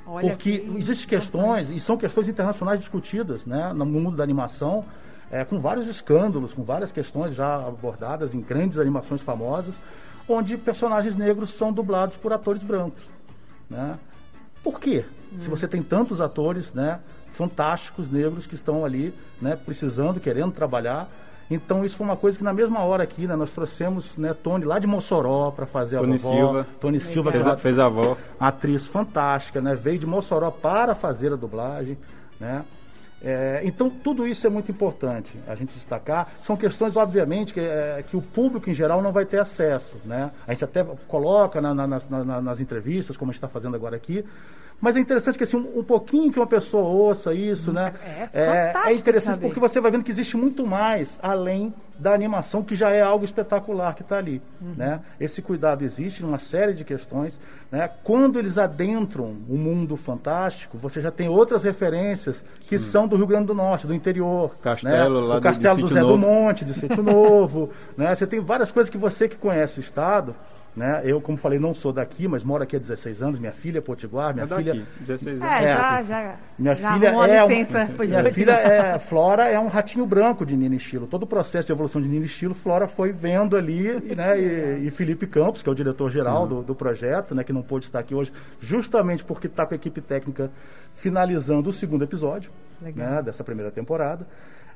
Olha 0.07 0.29
Porque 0.29 0.67
existem 0.75 1.07
questões, 1.07 1.69
e 1.69 1.79
são 1.79 1.95
questões 1.95 2.27
internacionais 2.27 2.79
discutidas 2.79 3.45
né, 3.45 3.71
no 3.73 3.85
mundo 3.85 4.17
da 4.17 4.23
animação, 4.23 4.83
é, 5.31 5.45
com 5.45 5.59
vários 5.59 5.87
escândalos, 5.87 6.53
com 6.53 6.63
várias 6.63 6.91
questões 6.91 7.35
já 7.35 7.55
abordadas 7.55 8.33
em 8.33 8.41
grandes 8.41 8.79
animações 8.79 9.21
famosas, 9.21 9.75
onde 10.27 10.57
personagens 10.57 11.15
negros 11.15 11.51
são 11.51 11.71
dublados 11.71 12.17
por 12.17 12.33
atores 12.33 12.63
brancos. 12.63 13.03
Né? 13.69 13.99
Por 14.63 14.79
quê? 14.79 15.05
Hum. 15.31 15.37
Se 15.39 15.49
você 15.49 15.67
tem 15.67 15.83
tantos 15.83 16.19
atores, 16.19 16.73
né, 16.73 16.99
fantásticos 17.31 18.09
negros 18.09 18.47
que 18.47 18.55
estão 18.55 18.83
ali, 18.83 19.13
né, 19.39 19.55
precisando, 19.55 20.19
querendo 20.19 20.51
trabalhar. 20.51 21.07
Então 21.49 21.85
isso 21.85 21.95
foi 21.95 22.05
uma 22.05 22.17
coisa 22.17 22.37
que 22.37 22.43
na 22.43 22.53
mesma 22.53 22.79
hora 22.79 23.03
aqui, 23.03 23.27
né, 23.27 23.35
nós 23.35 23.51
trouxemos, 23.51 24.17
né, 24.17 24.33
Tony 24.33 24.65
lá 24.65 24.79
de 24.79 24.87
Mossoró 24.87 25.51
para 25.51 25.65
fazer 25.65 25.97
Tony 25.99 26.15
a 26.15 26.17
vovó. 26.17 26.35
Silva. 26.35 26.67
Tony 26.79 26.99
Silva 26.99 27.31
fez 27.31 27.47
a, 27.47 27.57
fez 27.57 27.79
a 27.79 27.85
avó. 27.85 28.17
Atriz 28.39 28.87
fantástica, 28.87 29.61
né, 29.61 29.75
veio 29.75 29.99
de 29.99 30.07
Mossoró 30.07 30.49
para 30.49 30.95
fazer 30.95 31.31
a 31.31 31.35
dublagem, 31.35 31.97
né? 32.39 32.65
É, 33.27 33.61
então, 33.63 33.89
tudo 33.89 34.27
isso 34.27 34.45
é 34.45 34.49
muito 34.51 34.71
importante 34.71 35.33
a 35.47 35.55
gente 35.55 35.73
destacar. 35.73 36.33
São 36.41 36.55
questões, 36.55 36.95
obviamente, 36.95 37.55
que, 37.55 37.59
é, 37.59 38.03
que 38.07 38.15
o 38.15 38.21
público 38.21 38.69
em 38.69 38.73
geral 38.73 39.01
não 39.01 39.11
vai 39.11 39.25
ter 39.25 39.39
acesso. 39.39 39.97
Né? 40.05 40.29
A 40.45 40.51
gente 40.51 40.63
até 40.63 40.83
coloca 41.07 41.59
na, 41.59 41.73
na, 41.73 41.87
nas, 41.87 42.07
na, 42.07 42.39
nas 42.39 42.59
entrevistas, 42.59 43.17
como 43.17 43.31
a 43.31 43.33
gente 43.33 43.39
está 43.39 43.47
fazendo 43.47 43.75
agora 43.75 43.95
aqui, 43.95 44.23
mas 44.85 44.95
é 44.95 44.99
interessante 44.99 45.35
que 45.35 45.43
assim, 45.43 45.57
um, 45.57 45.79
um 45.79 45.83
pouquinho 45.83 46.31
que 46.31 46.37
uma 46.37 46.45
pessoa 46.45 46.83
ouça 46.83 47.33
isso, 47.33 47.73
né? 47.73 47.91
É, 48.05 48.29
é, 48.31 48.73
é 48.85 48.93
interessante 48.93 49.37
saber. 49.37 49.47
porque 49.47 49.59
você 49.59 49.81
vai 49.81 49.89
vendo 49.89 50.03
que 50.03 50.11
existe 50.11 50.37
muito 50.37 50.63
mais 50.67 51.17
além 51.23 51.73
da 51.97 52.13
animação, 52.13 52.61
que 52.61 52.75
já 52.75 52.91
é 52.91 53.01
algo 53.01 53.25
espetacular 53.25 53.95
que 53.95 54.03
está 54.03 54.19
ali. 54.19 54.43
Uhum. 54.61 54.75
Né? 54.77 54.99
Esse 55.19 55.41
cuidado 55.41 55.83
existe 55.83 56.21
numa 56.21 56.37
série 56.37 56.75
de 56.75 56.83
questões. 56.83 57.39
Né? 57.71 57.89
Quando 58.03 58.37
eles 58.37 58.59
adentram 58.59 59.35
o 59.49 59.57
mundo 59.57 59.97
fantástico, 59.97 60.77
você 60.77 61.01
já 61.01 61.09
tem 61.09 61.27
outras 61.29 61.63
referências 61.63 62.45
que 62.61 62.77
Sim. 62.77 62.91
são 62.91 63.07
do 63.07 63.15
Rio 63.15 63.25
Grande 63.25 63.47
do 63.47 63.55
Norte, 63.55 63.87
do 63.87 63.93
interior. 63.93 64.55
Castelo, 64.61 65.21
né? 65.21 65.27
lá 65.29 65.37
o 65.37 65.41
Castelo 65.41 65.77
de, 65.77 65.81
de 65.81 65.87
do 65.87 65.93
Zé 65.95 66.01
Novo. 66.01 66.13
do 66.13 66.19
Monte, 66.19 66.63
de 66.63 66.75
Sítio 66.75 67.01
Novo. 67.03 67.71
né? 67.97 68.13
Você 68.13 68.27
tem 68.27 68.39
várias 68.39 68.71
coisas 68.71 68.87
que 68.87 68.99
você 68.99 69.27
que 69.27 69.35
conhece 69.35 69.79
o 69.79 69.81
Estado 69.81 70.35
né? 70.75 71.01
Eu, 71.05 71.21
como 71.21 71.37
falei, 71.37 71.57
não 71.57 71.73
sou 71.73 71.93
daqui, 71.93 72.27
mas 72.27 72.43
moro 72.43 72.61
aqui 72.61 72.75
há 72.75 72.79
16 72.79 73.23
anos. 73.23 73.39
Minha 73.39 73.53
filha 73.53 73.77
é 73.77 73.81
potiguar, 73.81 74.33
minha 74.33 74.43
é 74.43 74.47
filha. 74.47 74.73
Daqui, 74.73 74.87
16 74.99 75.41
anos. 75.41 75.53
É, 75.53 75.63
é 75.63 75.73
já, 75.73 76.03
já. 76.03 76.35
Minha 76.59 76.75
já 76.75 76.93
filha 76.93 77.07
é. 77.07 77.47
Licença, 77.47 77.89
um, 77.97 78.05
minha 78.05 78.23
filha 78.33 78.51
é. 78.51 78.99
Flora 78.99 79.47
é 79.47 79.57
um 79.57 79.67
ratinho 79.67 80.05
branco 80.05 80.45
de 80.45 80.55
Nina 80.57 80.75
Estilo. 80.75 81.07
Todo 81.07 81.23
o 81.23 81.27
processo 81.27 81.65
de 81.65 81.71
evolução 81.71 82.01
de 82.01 82.09
Nina 82.09 82.25
Estilo, 82.25 82.53
Flora 82.53 82.87
foi 82.87 83.13
vendo 83.13 83.55
ali, 83.55 84.15
né? 84.15 84.37
E, 84.39 84.87
e 84.87 84.91
Felipe 84.91 85.25
Campos, 85.25 85.63
que 85.63 85.69
é 85.69 85.71
o 85.71 85.75
diretor-geral 85.75 86.45
do, 86.45 86.61
do, 86.61 86.75
projeto, 86.75 87.33
né? 87.33 87.43
Que 87.43 87.53
não 87.53 87.61
pôde 87.61 87.85
estar 87.85 87.99
aqui 87.99 88.13
hoje, 88.13 88.33
justamente 88.59 89.23
porque 89.23 89.47
está 89.47 89.65
com 89.65 89.73
a 89.73 89.77
equipe 89.77 90.01
técnica 90.01 90.51
finalizando 90.93 91.69
o 91.69 91.73
segundo 91.73 92.03
episódio 92.03 92.51
né, 92.81 93.21
dessa 93.23 93.43
primeira 93.43 93.71
temporada. 93.71 94.27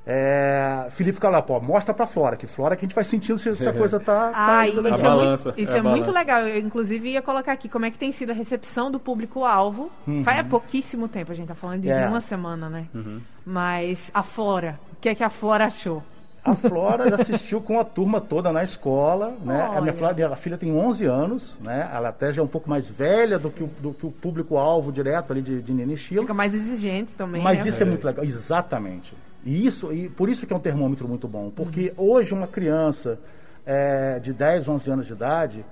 É, 0.06 0.88
Felipe 0.92 1.20
Calapó, 1.20 1.60
mostra 1.60 1.94
para 1.94 2.08
Flora, 2.08 2.36
que 2.36 2.48
Flora 2.48 2.76
que 2.76 2.84
a 2.84 2.88
gente 2.88 2.96
vai 2.96 3.04
sentindo 3.04 3.38
se 3.38 3.50
essa 3.50 3.72
coisa 3.74 4.00
tá, 4.00 4.32
tá 4.32 4.60
ah. 4.60 4.68
Isso, 4.68 4.80
é, 4.80 4.82
muito, 4.82 5.54
isso 5.62 5.76
é, 5.76 5.78
é 5.78 5.82
muito, 5.82 6.12
legal. 6.12 6.42
Eu, 6.42 6.58
inclusive, 6.58 7.10
ia 7.10 7.22
colocar 7.22 7.52
aqui 7.52 7.70
como 7.70 7.86
é 7.86 7.92
que 7.92 7.98
tem 7.98 8.12
sido 8.12 8.32
a 8.32 8.34
recepção 8.34 8.90
do 8.90 9.00
público-alvo. 9.00 9.92
Uhum. 10.08 10.24
Faz 10.24 10.46
pouquíssimo 10.48 11.08
tempo, 11.08 11.32
a 11.32 11.36
gente 11.36 11.48
tá 11.48 11.56
falando 11.56 11.82
de 11.82 11.90
é. 11.90 12.08
uma 12.08 12.22
semana, 12.22 12.70
né? 12.70 12.88
Uhum. 12.94 13.22
Mas 13.46 14.10
a 14.14 14.24
Flora, 14.24 14.80
o 14.94 14.96
que 15.00 15.10
é 15.10 15.16
que 15.16 15.24
a 15.24 15.30
Flora 15.30 15.66
achou? 15.66 16.04
A 16.44 16.56
Flora 16.56 17.14
assistiu 17.16 17.62
com 17.62 17.80
a 17.80 17.84
turma 17.84 18.22
toda 18.22 18.52
na 18.52 18.64
escola, 18.64 19.36
né? 19.44 19.62
A 19.62 19.82
minha, 19.82 19.94
Flora, 19.94 20.14
minha 20.14 20.36
filha 20.36 20.58
tem 20.58 20.72
11 20.72 21.06
anos, 21.06 21.58
né? 21.60 21.90
Ela 21.94 22.10
até 22.10 22.32
já 22.32 22.42
é 22.42 22.46
um 22.46 22.48
pouco 22.48 22.70
mais 22.70 22.90
velha 22.90 23.38
do 23.38 23.50
que 23.50 23.64
o, 23.64 23.68
do 23.80 23.94
que 23.94 24.06
o 24.06 24.12
público-alvo 24.12 24.92
direto 24.92 25.32
ali 25.32 25.42
de, 25.42 25.62
de 25.62 25.74
Nene 25.74 25.94
Estilo. 25.94 26.22
Fica 26.22 26.34
mais 26.34 26.54
exigente 26.54 27.12
também, 27.16 27.42
Mas 27.42 27.64
né? 27.64 27.70
isso 27.70 27.84
é 27.84 27.86
muito 27.86 28.06
legal, 28.06 28.24
exatamente. 28.24 29.14
E 29.46 29.66
isso, 29.66 29.92
e 29.94 30.10
por 30.10 30.30
isso 30.30 30.46
que 30.46 30.54
é 30.54 30.56
um 30.56 30.60
termômetro 30.60 31.08
muito 31.08 31.28
bom, 31.28 31.50
porque 31.50 31.94
uhum. 31.98 32.12
hoje 32.12 32.34
uma 32.34 32.48
criança 32.48 33.20
é, 33.66 34.20
de 34.20 34.34
10, 34.34 34.68
11 34.68 34.92
anos 34.92 35.06
de 35.06 35.14
idade, 35.14 35.66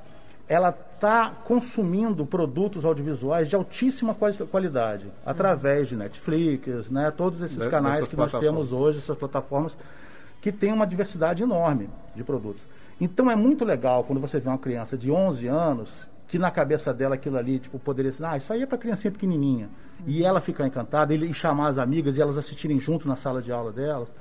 ela 0.47 0.69
está 0.69 1.31
consumindo 1.43 2.25
produtos 2.25 2.86
audiovisuais 2.86 3.50
de 3.50 3.55
altíssima 3.55 4.15
qualidade, 4.50 5.05
uhum. 5.05 5.12
através 5.25 5.89
de 5.89 5.95
Netflix, 5.95 6.89
né, 6.89 7.12
todos 7.12 7.41
esses 7.41 7.57
de, 7.57 7.69
canais 7.69 8.07
que 8.07 8.15
nós 8.15 8.31
temos 8.31 8.71
hoje, 8.71 9.00
essas 9.00 9.17
plataformas, 9.17 9.77
que 10.41 10.51
tem 10.51 10.71
uma 10.71 10.88
diversidade 10.88 11.43
enorme 11.43 11.89
de 12.15 12.24
produtos. 12.24 12.65
Então 13.00 13.29
é 13.29 13.36
muito 13.36 13.65
legal 13.65 14.03
quando 14.03 14.19
você 14.19 14.39
vê 14.39 14.47
uma 14.47 14.57
criança 14.57 14.97
de 14.97 15.12
11 15.12 15.47
anos 15.47 16.07
que 16.27 16.38
na 16.38 16.51
cabeça 16.51 16.93
dela 16.93 17.15
aquilo 17.15 17.38
ali, 17.38 17.60
tipo, 17.60 17.79
poderia 17.79 18.12
ser, 18.12 18.25
ah, 18.25 18.38
isso 18.38 18.51
aí 18.51 18.62
é 18.62 18.65
para 18.65 18.77
criancinha 18.77 19.12
pequenininha. 19.12 19.69
Uhum. 20.00 20.05
E 20.07 20.24
ela 20.24 20.41
ficar 20.41 20.67
encantada, 20.67 21.13
ele, 21.13 21.27
e 21.27 21.34
chamar 21.34 21.69
as 21.69 21.77
amigas 21.77 22.17
e 22.17 22.22
elas 22.22 22.38
assistirem 22.38 22.77
junto 22.79 23.07
na 23.07 23.15
sala 23.15 23.41
de 23.41 23.51
aula 23.51 23.72
delas. 23.72 24.12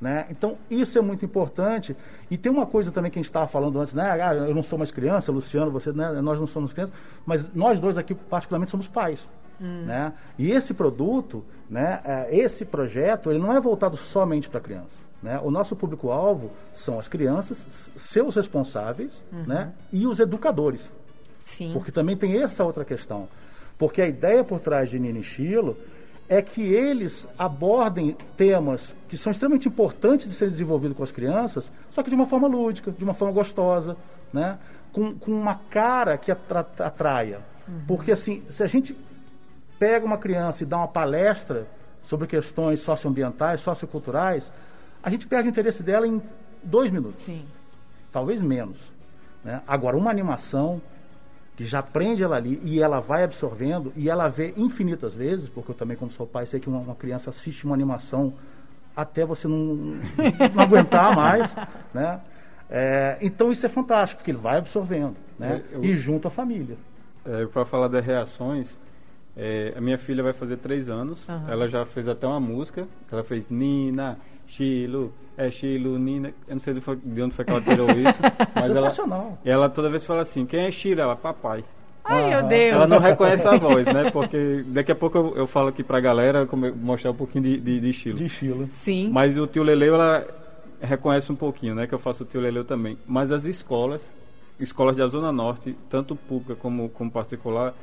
Né? 0.00 0.26
Então, 0.30 0.56
isso 0.70 0.98
é 0.98 1.02
muito 1.02 1.24
importante. 1.24 1.94
E 2.30 2.38
tem 2.38 2.50
uma 2.50 2.64
coisa 2.64 2.90
também 2.90 3.10
que 3.10 3.18
a 3.18 3.20
gente 3.20 3.28
estava 3.28 3.46
falando 3.46 3.78
antes, 3.78 3.92
né? 3.92 4.10
Ah, 4.22 4.34
eu 4.34 4.54
não 4.54 4.62
sou 4.62 4.78
mais 4.78 4.90
criança, 4.90 5.30
Luciano, 5.30 5.70
você, 5.70 5.92
né? 5.92 6.22
nós 6.22 6.40
não 6.40 6.46
somos 6.46 6.72
crianças, 6.72 6.94
mas 7.26 7.52
nós 7.54 7.78
dois 7.78 7.98
aqui, 7.98 8.14
particularmente, 8.14 8.70
somos 8.70 8.88
pais. 8.88 9.28
Hum. 9.60 9.84
Né? 9.84 10.14
E 10.38 10.50
esse 10.52 10.72
produto, 10.72 11.44
né, 11.68 12.00
é, 12.02 12.34
esse 12.34 12.64
projeto, 12.64 13.30
ele 13.30 13.38
não 13.38 13.54
é 13.54 13.60
voltado 13.60 13.94
somente 13.94 14.48
para 14.48 14.58
a 14.58 14.62
criança. 14.62 15.04
Né? 15.22 15.38
O 15.42 15.50
nosso 15.50 15.76
público-alvo 15.76 16.50
são 16.72 16.98
as 16.98 17.06
crianças, 17.06 17.92
seus 17.94 18.36
responsáveis 18.36 19.22
uhum. 19.30 19.44
né? 19.46 19.72
e 19.92 20.06
os 20.06 20.18
educadores. 20.18 20.90
Sim. 21.56 21.70
Porque 21.72 21.92
também 21.92 22.16
tem 22.16 22.42
essa 22.42 22.64
outra 22.64 22.84
questão. 22.84 23.28
Porque 23.78 24.02
a 24.02 24.08
ideia 24.08 24.44
por 24.44 24.60
trás 24.60 24.90
de 24.90 24.98
Nini 24.98 25.22
Chilo 25.22 25.76
é 26.28 26.40
que 26.40 26.62
eles 26.62 27.26
abordem 27.36 28.16
temas 28.36 28.94
que 29.08 29.16
são 29.16 29.32
extremamente 29.32 29.66
importantes 29.66 30.28
de 30.28 30.34
ser 30.34 30.48
desenvolvidos 30.48 30.96
com 30.96 31.02
as 31.02 31.10
crianças, 31.10 31.72
só 31.90 32.02
que 32.02 32.10
de 32.10 32.14
uma 32.14 32.26
forma 32.26 32.46
lúdica, 32.46 32.92
de 32.92 33.02
uma 33.02 33.14
forma 33.14 33.34
gostosa, 33.34 33.96
né? 34.32 34.58
com, 34.92 35.14
com 35.14 35.32
uma 35.32 35.56
cara 35.70 36.16
que 36.16 36.30
atra, 36.30 36.60
atraia. 36.60 37.40
Uhum. 37.66 37.82
Porque 37.86 38.12
assim, 38.12 38.42
se 38.48 38.62
a 38.62 38.66
gente 38.66 38.96
pega 39.78 40.04
uma 40.04 40.18
criança 40.18 40.62
e 40.62 40.66
dá 40.66 40.76
uma 40.76 40.88
palestra 40.88 41.66
sobre 42.04 42.26
questões 42.26 42.80
socioambientais, 42.80 43.60
socioculturais, 43.60 44.52
a 45.02 45.10
gente 45.10 45.26
perde 45.26 45.48
o 45.48 45.50
interesse 45.50 45.82
dela 45.82 46.06
em 46.06 46.20
dois 46.62 46.90
minutos. 46.90 47.22
Sim. 47.22 47.44
Talvez 48.12 48.40
menos. 48.40 48.78
Né? 49.44 49.62
Agora, 49.66 49.96
uma 49.96 50.10
animação 50.10 50.80
que 51.60 51.66
já 51.66 51.82
prende 51.82 52.22
ela 52.22 52.36
ali 52.36 52.58
e 52.64 52.80
ela 52.80 53.00
vai 53.00 53.22
absorvendo 53.22 53.92
e 53.94 54.08
ela 54.08 54.28
vê 54.28 54.54
infinitas 54.56 55.12
vezes, 55.12 55.46
porque 55.50 55.72
eu 55.72 55.74
também, 55.74 55.94
como 55.94 56.10
sou 56.10 56.26
pai, 56.26 56.46
sei 56.46 56.58
que 56.58 56.70
uma, 56.70 56.78
uma 56.78 56.94
criança 56.94 57.28
assiste 57.28 57.66
uma 57.66 57.74
animação 57.74 58.32
até 58.96 59.26
você 59.26 59.46
não, 59.46 59.58
não 60.56 60.62
aguentar 60.62 61.14
mais, 61.14 61.54
né? 61.92 62.18
É, 62.70 63.18
então 63.20 63.52
isso 63.52 63.66
é 63.66 63.68
fantástico, 63.68 64.20
porque 64.20 64.30
ele 64.30 64.38
vai 64.38 64.56
absorvendo, 64.56 65.16
né? 65.38 65.62
Eu, 65.70 65.84
e 65.84 65.94
junto 65.98 66.28
à 66.28 66.30
família. 66.30 66.78
É, 67.26 67.44
Para 67.44 67.66
falar 67.66 67.88
das 67.88 68.06
reações, 68.06 68.74
é, 69.36 69.72
a 69.76 69.80
minha 69.80 69.98
filha 69.98 70.22
vai 70.22 70.32
fazer 70.32 70.56
três 70.56 70.88
anos, 70.88 71.26
uhum. 71.28 71.48
ela 71.48 71.68
já 71.68 71.84
fez 71.84 72.08
até 72.08 72.26
uma 72.26 72.40
música, 72.40 72.86
ela 73.10 73.22
fez 73.22 73.48
Nina, 73.48 74.18
Chilo, 74.46 75.12
é 75.36 75.50
Chilo, 75.50 75.98
Nina. 75.98 76.34
Eu 76.48 76.54
não 76.54 76.58
sei 76.58 76.74
de, 76.74 77.22
onde 77.22 77.34
foi 77.34 77.44
que 77.44 77.50
ela 77.50 77.60
tirou 77.60 77.88
isso. 77.96 78.18
Mas 78.54 78.66
Sensacional. 78.66 79.38
Ela, 79.44 79.54
ela 79.54 79.68
toda 79.70 79.88
vez 79.88 80.04
fala 80.04 80.22
assim: 80.22 80.44
quem 80.44 80.66
é 80.66 80.70
Chilo? 80.70 81.00
Ela, 81.00 81.16
papai. 81.16 81.64
Ai, 82.04 82.30
meu 82.30 82.42
Deus. 82.42 82.72
Ela 82.72 82.86
não 82.88 82.98
reconhece 82.98 83.46
a 83.46 83.56
voz, 83.56 83.86
né? 83.86 84.10
Porque 84.10 84.64
daqui 84.66 84.90
a 84.90 84.94
pouco 84.94 85.16
eu, 85.16 85.36
eu 85.36 85.46
falo 85.46 85.68
aqui 85.68 85.84
pra 85.84 86.00
galera 86.00 86.46
como, 86.46 86.74
mostrar 86.74 87.12
um 87.12 87.14
pouquinho 87.14 87.44
de, 87.44 87.56
de, 87.58 87.80
de 87.80 87.90
estilo. 87.90 88.16
De 88.16 88.24
estilo. 88.26 88.68
Sim. 88.82 89.08
Mas 89.10 89.38
o 89.38 89.46
tio 89.46 89.62
Leleu, 89.62 89.94
ela 89.94 90.26
reconhece 90.80 91.30
um 91.30 91.36
pouquinho, 91.36 91.74
né? 91.74 91.86
Que 91.86 91.94
eu 91.94 91.98
faço 91.98 92.24
o 92.24 92.26
tio 92.26 92.40
Leleu 92.40 92.64
também. 92.64 92.98
Mas 93.06 93.30
as 93.30 93.44
escolas, 93.44 94.10
escolas 94.58 94.96
da 94.96 95.06
Zona 95.06 95.30
Norte, 95.30 95.76
tanto 95.88 96.16
pública 96.16 96.56
como, 96.56 96.88
como 96.88 97.10
particular, 97.10 97.74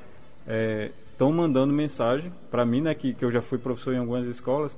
estão 1.17 1.29
é, 1.29 1.33
mandando 1.33 1.73
mensagem 1.73 2.31
para 2.51 2.63
mim, 2.63 2.81
né? 2.81 2.93
Que, 2.93 3.13
que 3.13 3.25
eu 3.25 3.31
já 3.31 3.41
fui 3.41 3.57
professor 3.57 3.93
em 3.93 3.97
algumas 3.97 4.27
escolas 4.27 4.77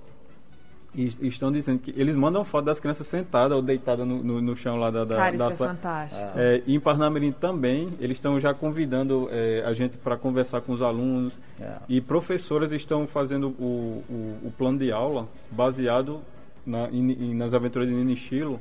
e, 0.93 1.13
estão 1.21 1.51
dizendo 1.51 1.79
que 1.79 1.93
eles 1.95 2.15
mandam 2.15 2.43
foto 2.43 2.65
das 2.65 2.79
crianças 2.79 3.05
sentadas 3.05 3.55
ou 3.55 3.61
deitadas 3.61 4.07
no, 4.07 4.23
no, 4.23 4.41
no, 4.41 4.55
chão 4.55 4.75
lá 4.77 4.89
da, 4.89 5.05
da, 5.05 5.15
Cara, 5.17 5.37
da 5.37 5.49
isso 5.49 5.63
é 5.63 5.67
fantástico. 5.67 6.31
É, 6.35 6.63
e 6.65 6.75
em 6.75 6.79
Parnamirim 6.79 7.31
também, 7.31 7.93
eles 7.99 8.17
estão 8.17 8.39
já 8.39 8.53
convidando 8.53 9.29
é, 9.31 9.63
a 9.65 9.73
gente 9.73 9.97
para 9.97 10.17
conversar 10.17 10.61
com 10.61 10.73
os 10.73 10.81
alunos. 10.81 11.39
É. 11.59 11.75
E 11.87 12.01
professoras 12.01 12.71
estão 12.71 13.05
fazendo 13.05 13.49
o, 13.59 14.03
o, 14.09 14.47
o, 14.47 14.53
plano 14.57 14.79
de 14.79 14.91
aula 14.91 15.27
baseado 15.51 16.21
na, 16.65 16.89
in, 16.89 17.35
nas 17.35 17.53
aventuras 17.53 17.87
de 17.87 17.93
Nini 17.93 18.15
Chilo 18.15 18.59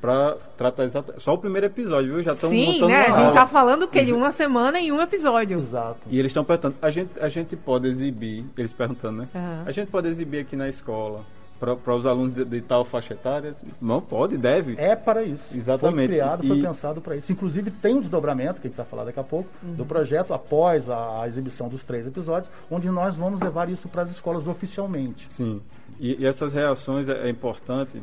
para 0.00 0.36
tratar 0.56 0.84
exatamente. 0.84 1.22
Só 1.22 1.34
o 1.34 1.38
primeiro 1.38 1.66
episódio, 1.66 2.14
viu? 2.14 2.22
Já 2.22 2.32
estão 2.32 2.52
montando 2.52 2.88
né? 2.88 3.06
A 3.06 3.24
gente 3.24 3.34
tá 3.34 3.46
falando 3.46 3.84
o 3.84 3.88
quê? 3.88 4.02
De 4.02 4.12
uma 4.12 4.32
semana 4.32 4.78
em 4.78 4.92
um 4.92 5.00
episódio. 5.00 5.58
Exato. 5.58 6.00
E 6.10 6.18
eles 6.18 6.30
estão 6.30 6.44
perguntando, 6.44 6.76
a 6.80 6.90
gente, 6.90 7.10
a 7.20 7.28
gente 7.28 7.56
pode 7.56 7.88
exibir, 7.88 8.44
eles 8.56 8.72
perguntando, 8.72 9.22
né? 9.22 9.28
Uhum. 9.34 9.62
A 9.66 9.72
gente 9.72 9.90
pode 9.90 10.08
exibir 10.08 10.40
aqui 10.40 10.54
na 10.54 10.68
escola 10.68 11.24
para 11.58 11.94
os 11.94 12.04
alunos 12.04 12.34
de, 12.34 12.44
de, 12.44 12.60
tal 12.60 12.84
faixa 12.84 13.14
etária? 13.14 13.54
Não 13.80 14.00
pode, 14.00 14.36
deve. 14.36 14.74
É 14.78 14.94
para 14.94 15.22
isso. 15.22 15.56
Exatamente. 15.56 15.96
Foi 15.96 16.06
criado, 16.08 16.46
foi 16.46 16.58
e... 16.58 16.62
pensado 16.62 17.00
para 17.00 17.16
isso. 17.16 17.32
Inclusive 17.32 17.70
tem 17.70 17.94
um 17.94 18.00
desdobramento, 18.00 18.60
que 18.60 18.66
a 18.66 18.70
gente 18.70 18.76
vai 18.76 18.86
falar 18.86 19.04
daqui 19.04 19.18
a 19.18 19.24
pouco, 19.24 19.48
uhum. 19.62 19.74
do 19.74 19.86
projeto 19.86 20.34
após 20.34 20.90
a, 20.90 21.22
a, 21.22 21.26
exibição 21.26 21.68
dos 21.68 21.82
três 21.82 22.06
episódios, 22.06 22.50
onde 22.70 22.90
nós 22.90 23.16
vamos 23.16 23.40
levar 23.40 23.70
isso 23.70 23.88
para 23.88 24.02
as 24.02 24.10
escolas 24.10 24.46
oficialmente. 24.46 25.26
Sim. 25.30 25.62
E, 25.98 26.22
e 26.22 26.26
essas 26.26 26.52
reações 26.52 27.08
é, 27.08 27.26
é, 27.26 27.30
importante 27.30 28.02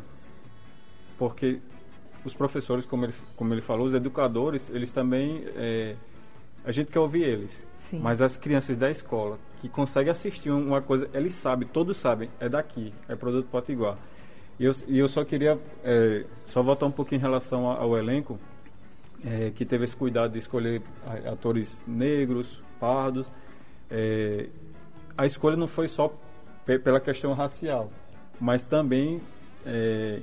porque 1.17 1.59
os 2.25 2.33
professores, 2.33 2.85
como 2.85 3.05
ele, 3.05 3.13
como 3.35 3.53
ele 3.53 3.61
falou, 3.61 3.87
os 3.87 3.93
educadores, 3.93 4.69
eles 4.69 4.91
também... 4.91 5.43
É, 5.55 5.95
a 6.65 6.71
gente 6.71 6.91
quer 6.91 6.99
ouvir 6.99 7.23
eles. 7.23 7.65
Sim. 7.89 7.99
Mas 7.99 8.21
as 8.21 8.37
crianças 8.37 8.77
da 8.77 8.89
escola 8.89 9.37
que 9.61 9.67
conseguem 9.69 10.11
assistir 10.11 10.49
uma 10.49 10.81
coisa, 10.81 11.09
eles 11.13 11.33
sabem, 11.33 11.67
todos 11.67 11.97
sabem, 11.97 12.29
é 12.39 12.47
daqui, 12.47 12.93
é 13.07 13.15
produto 13.15 13.47
Potiguar. 13.49 13.97
E 14.59 14.65
eu, 14.65 14.71
e 14.87 14.99
eu 14.99 15.07
só 15.07 15.23
queria 15.25 15.59
é, 15.83 16.25
só 16.45 16.61
voltar 16.61 16.85
um 16.85 16.91
pouquinho 16.91 17.19
em 17.19 17.21
relação 17.21 17.65
ao, 17.65 17.81
ao 17.81 17.97
elenco, 17.97 18.39
é, 19.25 19.51
que 19.51 19.65
teve 19.65 19.83
esse 19.83 19.95
cuidado 19.95 20.31
de 20.33 20.39
escolher 20.39 20.81
atores 21.25 21.83
negros, 21.87 22.61
pardos. 22.79 23.27
É, 23.89 24.47
a 25.17 25.25
escolha 25.25 25.55
não 25.55 25.67
foi 25.67 25.87
só 25.87 26.13
pela 26.65 26.99
questão 26.99 27.33
racial, 27.33 27.91
mas 28.39 28.63
também 28.63 29.21
é, 29.65 30.21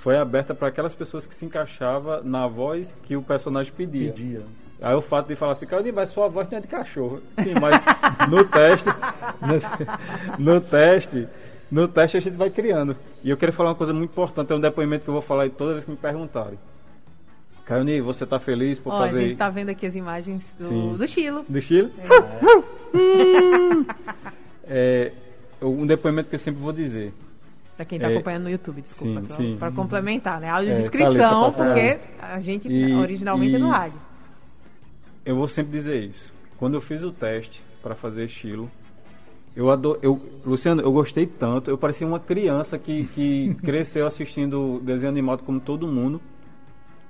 foi 0.00 0.16
aberta 0.16 0.54
para 0.54 0.68
aquelas 0.68 0.94
pessoas 0.94 1.26
que 1.26 1.34
se 1.34 1.44
encaixavam 1.44 2.24
na 2.24 2.46
voz 2.46 2.96
que 3.02 3.16
o 3.16 3.22
personagem 3.22 3.70
pedia. 3.70 4.10
pedia. 4.10 4.42
Aí 4.80 4.94
o 4.94 5.02
fato 5.02 5.28
de 5.28 5.36
falar 5.36 5.52
assim, 5.52 5.66
Claudinho, 5.66 5.94
mas 5.94 6.08
sua 6.08 6.26
voz 6.26 6.48
não 6.48 6.56
é 6.56 6.60
de 6.62 6.68
cachorro. 6.68 7.20
Sim, 7.38 7.52
mas 7.60 7.84
no 8.30 8.42
teste, 8.44 8.88
no, 10.38 10.54
no, 10.54 10.60
teste, 10.62 11.28
no 11.70 11.86
teste 11.86 12.16
a 12.16 12.20
gente 12.20 12.34
vai 12.34 12.48
criando. 12.48 12.96
E 13.22 13.28
eu 13.28 13.36
quero 13.36 13.52
falar 13.52 13.68
uma 13.68 13.74
coisa 13.74 13.92
muito 13.92 14.10
importante, 14.10 14.50
é 14.50 14.56
um 14.56 14.60
depoimento 14.60 15.04
que 15.04 15.10
eu 15.10 15.12
vou 15.12 15.20
falar 15.20 15.50
toda 15.50 15.74
vez 15.74 15.84
que 15.84 15.90
me 15.90 15.98
perguntarem. 15.98 16.58
Caio 17.66 18.02
você 18.02 18.24
está 18.24 18.40
feliz 18.40 18.78
por 18.78 18.94
Ó, 18.94 18.98
fazer... 19.00 19.18
A 19.18 19.20
gente 19.20 19.32
está 19.32 19.50
vendo 19.50 19.68
aqui 19.68 19.84
as 19.84 19.94
imagens 19.94 20.42
do, 20.58 20.96
do 20.96 21.06
Chilo. 21.06 21.44
Do 21.46 21.60
Chilo? 21.60 21.90
É. 21.98 22.06
é, 24.64 25.12
um 25.60 25.86
depoimento 25.86 26.30
que 26.30 26.36
eu 26.36 26.40
sempre 26.40 26.62
vou 26.62 26.72
dizer. 26.72 27.12
Para 27.80 27.86
quem 27.86 27.96
está 27.96 28.10
é, 28.10 28.14
acompanhando 28.14 28.42
no 28.44 28.50
YouTube, 28.50 28.82
desculpa. 28.82 29.22
Para 29.58 29.72
complementar, 29.72 30.38
né? 30.38 30.50
Audiodescrição, 30.50 31.46
é, 31.46 31.50
tá 31.50 31.64
porque 31.64 31.98
a 32.20 32.40
gente 32.40 32.68
e, 32.68 32.94
originalmente 32.94 33.52
e, 33.52 33.56
é 33.56 33.58
no 33.58 33.70
rádio 33.70 34.10
eu 35.24 35.36
vou 35.36 35.48
sempre 35.48 35.72
dizer 35.72 36.02
isso. 36.02 36.32
Quando 36.56 36.74
eu 36.74 36.80
fiz 36.80 37.02
o 37.02 37.12
teste 37.12 37.62
para 37.82 37.94
fazer 37.94 38.24
estilo, 38.24 38.70
eu 39.54 39.70
adoro, 39.70 39.98
eu, 40.02 40.20
Luciano, 40.44 40.82
eu 40.82 40.92
gostei 40.92 41.26
tanto. 41.26 41.70
Eu 41.70 41.78
parecia 41.78 42.06
uma 42.06 42.20
criança 42.20 42.78
que, 42.78 43.06
que 43.08 43.54
cresceu 43.62 44.06
assistindo 44.06 44.80
desenho 44.80 45.10
animado 45.10 45.42
como 45.42 45.60
todo 45.60 45.86
mundo. 45.86 46.20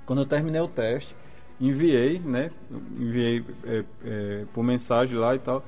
Quando 0.05 0.21
eu 0.21 0.25
terminei 0.25 0.61
o 0.61 0.67
teste, 0.67 1.15
enviei, 1.59 2.19
né? 2.19 2.51
Enviei 2.99 3.43
é, 3.65 3.83
é, 4.03 4.45
por 4.53 4.63
mensagem 4.63 5.17
lá 5.17 5.35
e 5.35 5.39
tal. 5.39 5.63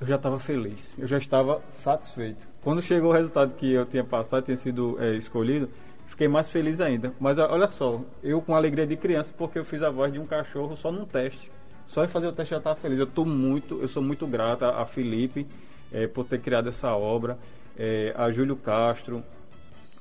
Eu 0.00 0.06
já 0.06 0.16
estava 0.16 0.38
feliz. 0.38 0.92
Eu 0.98 1.06
já 1.06 1.18
estava 1.18 1.62
satisfeito. 1.70 2.46
Quando 2.62 2.82
chegou 2.82 3.10
o 3.10 3.14
resultado 3.14 3.54
que 3.54 3.72
eu 3.72 3.86
tinha 3.86 4.04
passado, 4.04 4.44
tinha 4.44 4.56
sido 4.56 4.96
é, 5.00 5.14
escolhido, 5.16 5.70
fiquei 6.06 6.28
mais 6.28 6.50
feliz 6.50 6.80
ainda. 6.80 7.14
Mas 7.18 7.38
olha 7.38 7.68
só, 7.68 8.02
eu 8.22 8.42
com 8.42 8.54
alegria 8.54 8.86
de 8.86 8.96
criança, 8.96 9.32
porque 9.36 9.58
eu 9.58 9.64
fiz 9.64 9.82
a 9.82 9.90
voz 9.90 10.12
de 10.12 10.18
um 10.18 10.26
cachorro 10.26 10.76
só 10.76 10.92
num 10.92 11.06
teste. 11.06 11.50
Só 11.86 12.04
em 12.04 12.08
fazer 12.08 12.26
o 12.26 12.32
teste 12.32 12.50
já 12.50 12.58
estava 12.58 12.76
feliz. 12.76 12.98
Eu 12.98 13.06
tô 13.06 13.24
muito, 13.24 13.80
eu 13.80 13.88
sou 13.88 14.02
muito 14.02 14.26
grato 14.26 14.64
a, 14.64 14.84
Felipe 14.84 15.46
é, 15.90 16.06
por 16.06 16.26
ter 16.26 16.40
criado 16.40 16.68
essa 16.68 16.94
obra, 16.94 17.38
é, 17.78 18.12
a 18.16 18.30
Júlio 18.30 18.56
Castro 18.56 19.22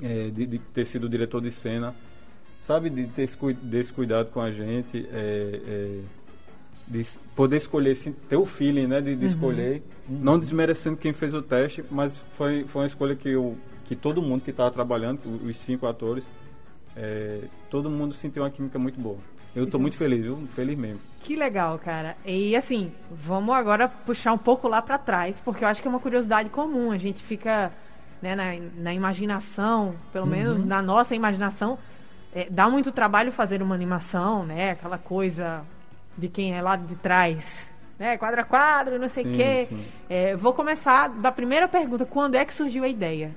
é, 0.01 0.29
de, 0.29 0.45
de, 0.45 0.59
ter 0.59 0.85
sido 0.85 1.07
diretor 1.07 1.39
de 1.39 1.51
cena, 1.51 1.95
sabe, 2.59 2.89
de 2.89 3.07
ter 3.07 3.29
esse 3.71 3.93
cuidado 3.93 4.31
com 4.31 4.41
a 4.41 4.51
gente, 4.51 5.07
de 6.87 7.03
poder 7.35 7.57
escolher, 7.57 7.95
ter 8.29 8.35
o 8.35 8.45
feeling, 8.45 8.87
né, 8.87 9.01
de, 9.01 9.15
de 9.15 9.25
uhum. 9.25 9.31
escolher, 9.31 9.83
uhum. 10.07 10.19
não 10.19 10.39
desmerecendo 10.39 10.97
quem 10.97 11.13
fez 11.13 11.33
o 11.33 11.41
teste, 11.41 11.83
mas 11.89 12.17
foi, 12.17 12.65
foi 12.65 12.81
uma 12.81 12.87
escolha 12.87 13.15
que 13.15 13.29
eu, 13.29 13.57
que 13.85 13.95
todo 13.95 14.21
mundo 14.21 14.43
que 14.43 14.51
estava 14.51 14.69
trabalhando, 14.71 15.19
os 15.43 15.57
cinco 15.57 15.87
atores, 15.87 16.25
todo 17.69 17.89
mundo 17.89 18.13
sentiu 18.13 18.43
uma 18.43 18.49
química 18.49 18.79
muito 18.79 18.99
boa. 18.99 19.17
Eu 19.55 19.63
estou 19.63 19.79
muito 19.79 19.95
feliz, 19.95 20.21
viu? 20.21 20.45
Feliz 20.47 20.77
mesmo. 20.77 20.99
Que 21.23 21.35
legal, 21.35 21.79
cara. 21.79 22.17
E 22.25 22.55
assim, 22.55 22.91
vamos 23.09 23.55
agora 23.55 23.87
puxar 23.87 24.33
um 24.33 24.37
pouco 24.37 24.67
lá 24.67 24.81
para 24.81 24.97
trás, 24.97 25.41
porque 25.43 25.63
eu 25.63 25.67
acho 25.67 25.81
que 25.81 25.87
é 25.87 25.91
uma 25.91 25.99
curiosidade 25.99 26.49
comum. 26.49 26.91
A 26.91 26.97
gente 26.97 27.23
fica 27.23 27.71
né, 28.21 28.35
na, 28.35 28.53
na 28.77 28.93
imaginação, 28.93 29.95
pelo 30.11 30.25
uhum. 30.25 30.31
menos 30.31 30.63
na 30.63 30.81
nossa 30.81 31.15
imaginação, 31.15 31.79
é, 32.33 32.47
dá 32.49 32.69
muito 32.69 32.91
trabalho 32.91 33.31
fazer 33.31 33.61
uma 33.61 33.73
animação, 33.73 34.45
né? 34.45 34.71
Aquela 34.71 34.97
coisa 34.97 35.63
de 36.17 36.27
quem 36.29 36.53
é 36.53 36.61
lá 36.61 36.75
de 36.75 36.95
trás, 36.95 37.45
né? 37.97 38.17
Quadro 38.17 38.41
a 38.41 38.43
quadro, 38.43 38.99
não 38.99 39.09
sei 39.09 39.25
o 39.25 39.31
quê. 39.33 39.67
É, 40.09 40.35
vou 40.35 40.53
começar 40.53 41.09
da 41.09 41.31
primeira 41.31 41.67
pergunta: 41.67 42.05
quando 42.05 42.35
é 42.35 42.45
que 42.45 42.53
surgiu 42.53 42.83
a 42.83 42.87
ideia? 42.87 43.35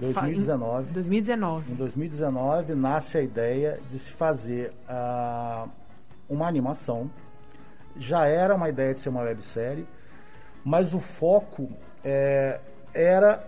2019. 0.00 0.90
Em 0.90 0.92
2019. 0.92 1.72
Em 1.72 1.74
2019 1.74 2.74
nasce 2.74 3.18
a 3.18 3.22
ideia 3.22 3.80
de 3.90 3.98
se 3.98 4.12
fazer 4.12 4.72
uh, 4.88 5.68
uma 6.28 6.46
animação. 6.46 7.10
Já 7.96 8.26
era 8.26 8.54
uma 8.54 8.68
ideia 8.68 8.92
de 8.94 9.00
ser 9.00 9.08
uma 9.08 9.22
websérie, 9.22 9.86
mas 10.64 10.92
o 10.94 11.00
foco 11.00 11.70
é, 12.04 12.60
era 12.92 13.42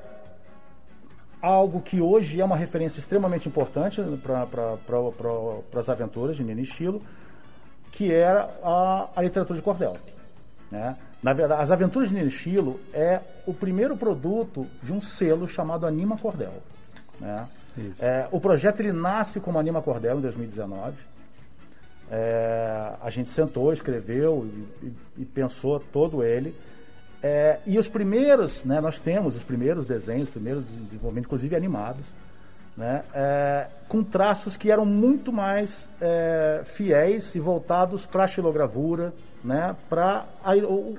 algo 1.40 1.80
que 1.80 2.00
hoje 2.00 2.40
é 2.40 2.44
uma 2.44 2.56
referência 2.56 2.98
extremamente 2.98 3.48
importante 3.48 4.00
para 4.22 4.46
pra, 4.46 5.80
as 5.80 5.88
aventuras 5.88 6.36
de 6.36 6.44
Nini 6.44 6.62
Estilo, 6.62 7.02
que 7.92 8.12
era 8.12 8.50
a, 8.62 9.08
a 9.16 9.22
literatura 9.22 9.58
de 9.58 9.64
cordel. 9.64 9.96
Né? 10.70 10.96
Na 11.22 11.32
verdade, 11.32 11.62
as 11.62 11.70
aventuras 11.70 12.08
de 12.08 12.14
Nini 12.14 12.28
Estilo 12.28 12.80
é 12.92 13.20
o 13.46 13.52
primeiro 13.52 13.96
produto 13.96 14.66
de 14.82 14.92
um 14.92 15.00
selo 15.00 15.46
chamado 15.46 15.86
Anima 15.86 16.16
Cordel. 16.16 16.62
Né? 17.18 17.46
É, 17.98 18.26
o 18.30 18.40
projeto 18.40 18.80
ele 18.80 18.92
nasce 18.92 19.40
como 19.40 19.58
Anima 19.58 19.82
Cordel 19.82 20.18
em 20.18 20.20
2019. 20.20 20.96
É, 22.10 22.92
a 23.00 23.10
gente 23.10 23.30
sentou, 23.30 23.72
escreveu 23.72 24.48
e, 24.82 24.86
e, 24.86 24.94
e 25.18 25.24
pensou 25.24 25.78
todo 25.78 26.24
ele. 26.24 26.54
É, 27.22 27.58
e 27.66 27.78
os 27.78 27.88
primeiros, 27.88 28.64
né, 28.64 28.80
nós 28.80 28.98
temos 28.98 29.36
os 29.36 29.44
primeiros 29.44 29.84
desenhos, 29.84 30.24
os 30.24 30.30
primeiros 30.30 30.64
desenvolvimentos, 30.64 31.26
inclusive 31.26 31.54
animados, 31.54 32.06
né, 32.76 33.02
é, 33.14 33.66
com 33.88 34.02
traços 34.02 34.56
que 34.56 34.70
eram 34.70 34.84
muito 34.84 35.32
mais 35.32 35.88
é, 36.00 36.62
fiéis 36.64 37.34
e 37.34 37.40
voltados 37.40 38.06
para 38.06 38.24
a 38.24 38.26
xilogravura, 38.26 39.12
né, 39.42 39.74
para 39.88 40.26
o, 40.68 40.96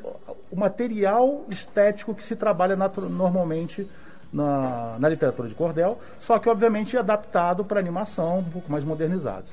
o, 0.52 0.56
material 0.56 1.46
estético 1.50 2.14
que 2.14 2.24
se 2.24 2.36
trabalha 2.36 2.76
normalmente 2.76 3.90
na, 4.32 4.98
na, 5.00 5.10
literatura 5.10 5.48
de 5.48 5.56
cordel, 5.56 6.00
só 6.20 6.40
que 6.40 6.50
obviamente 6.50 6.98
adaptado 6.98 7.64
para 7.64 7.80
animação, 7.80 8.40
um 8.40 8.44
pouco 8.44 8.72
mais 8.72 8.84
modernizados. 8.84 9.52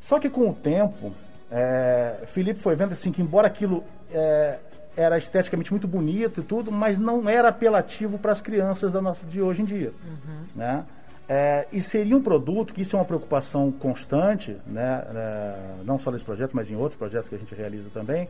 Só 0.00 0.18
que 0.18 0.28
com 0.28 0.48
o 0.48 0.54
tempo, 0.54 1.12
é, 1.50 2.22
Felipe 2.26 2.60
foi 2.60 2.74
vendo 2.74 2.92
assim 2.92 3.12
que 3.12 3.22
embora 3.22 3.46
aquilo 3.46 3.84
é, 4.10 4.58
era 4.96 5.16
esteticamente 5.16 5.70
muito 5.70 5.86
bonito 5.86 6.40
e 6.40 6.42
tudo, 6.44 6.70
mas 6.70 6.98
não 6.98 7.28
era 7.28 7.48
apelativo 7.48 8.18
para 8.18 8.32
as 8.32 8.40
crianças 8.40 8.92
da 8.92 9.00
nossa, 9.00 9.24
de 9.26 9.40
hoje 9.40 9.62
em 9.62 9.64
dia. 9.64 9.92
Uhum. 10.04 10.44
Né? 10.54 10.84
É, 11.34 11.66
e 11.72 11.80
seria 11.80 12.14
um 12.14 12.20
produto, 12.20 12.74
que 12.74 12.82
isso 12.82 12.94
é 12.94 12.98
uma 12.98 13.06
preocupação 13.06 13.72
constante, 13.72 14.54
né, 14.66 15.02
é, 15.14 15.82
não 15.82 15.98
só 15.98 16.10
nesse 16.10 16.26
projeto, 16.26 16.54
mas 16.54 16.70
em 16.70 16.76
outros 16.76 16.98
projetos 16.98 17.30
que 17.30 17.34
a 17.34 17.38
gente 17.38 17.54
realiza 17.54 17.88
também, 17.88 18.28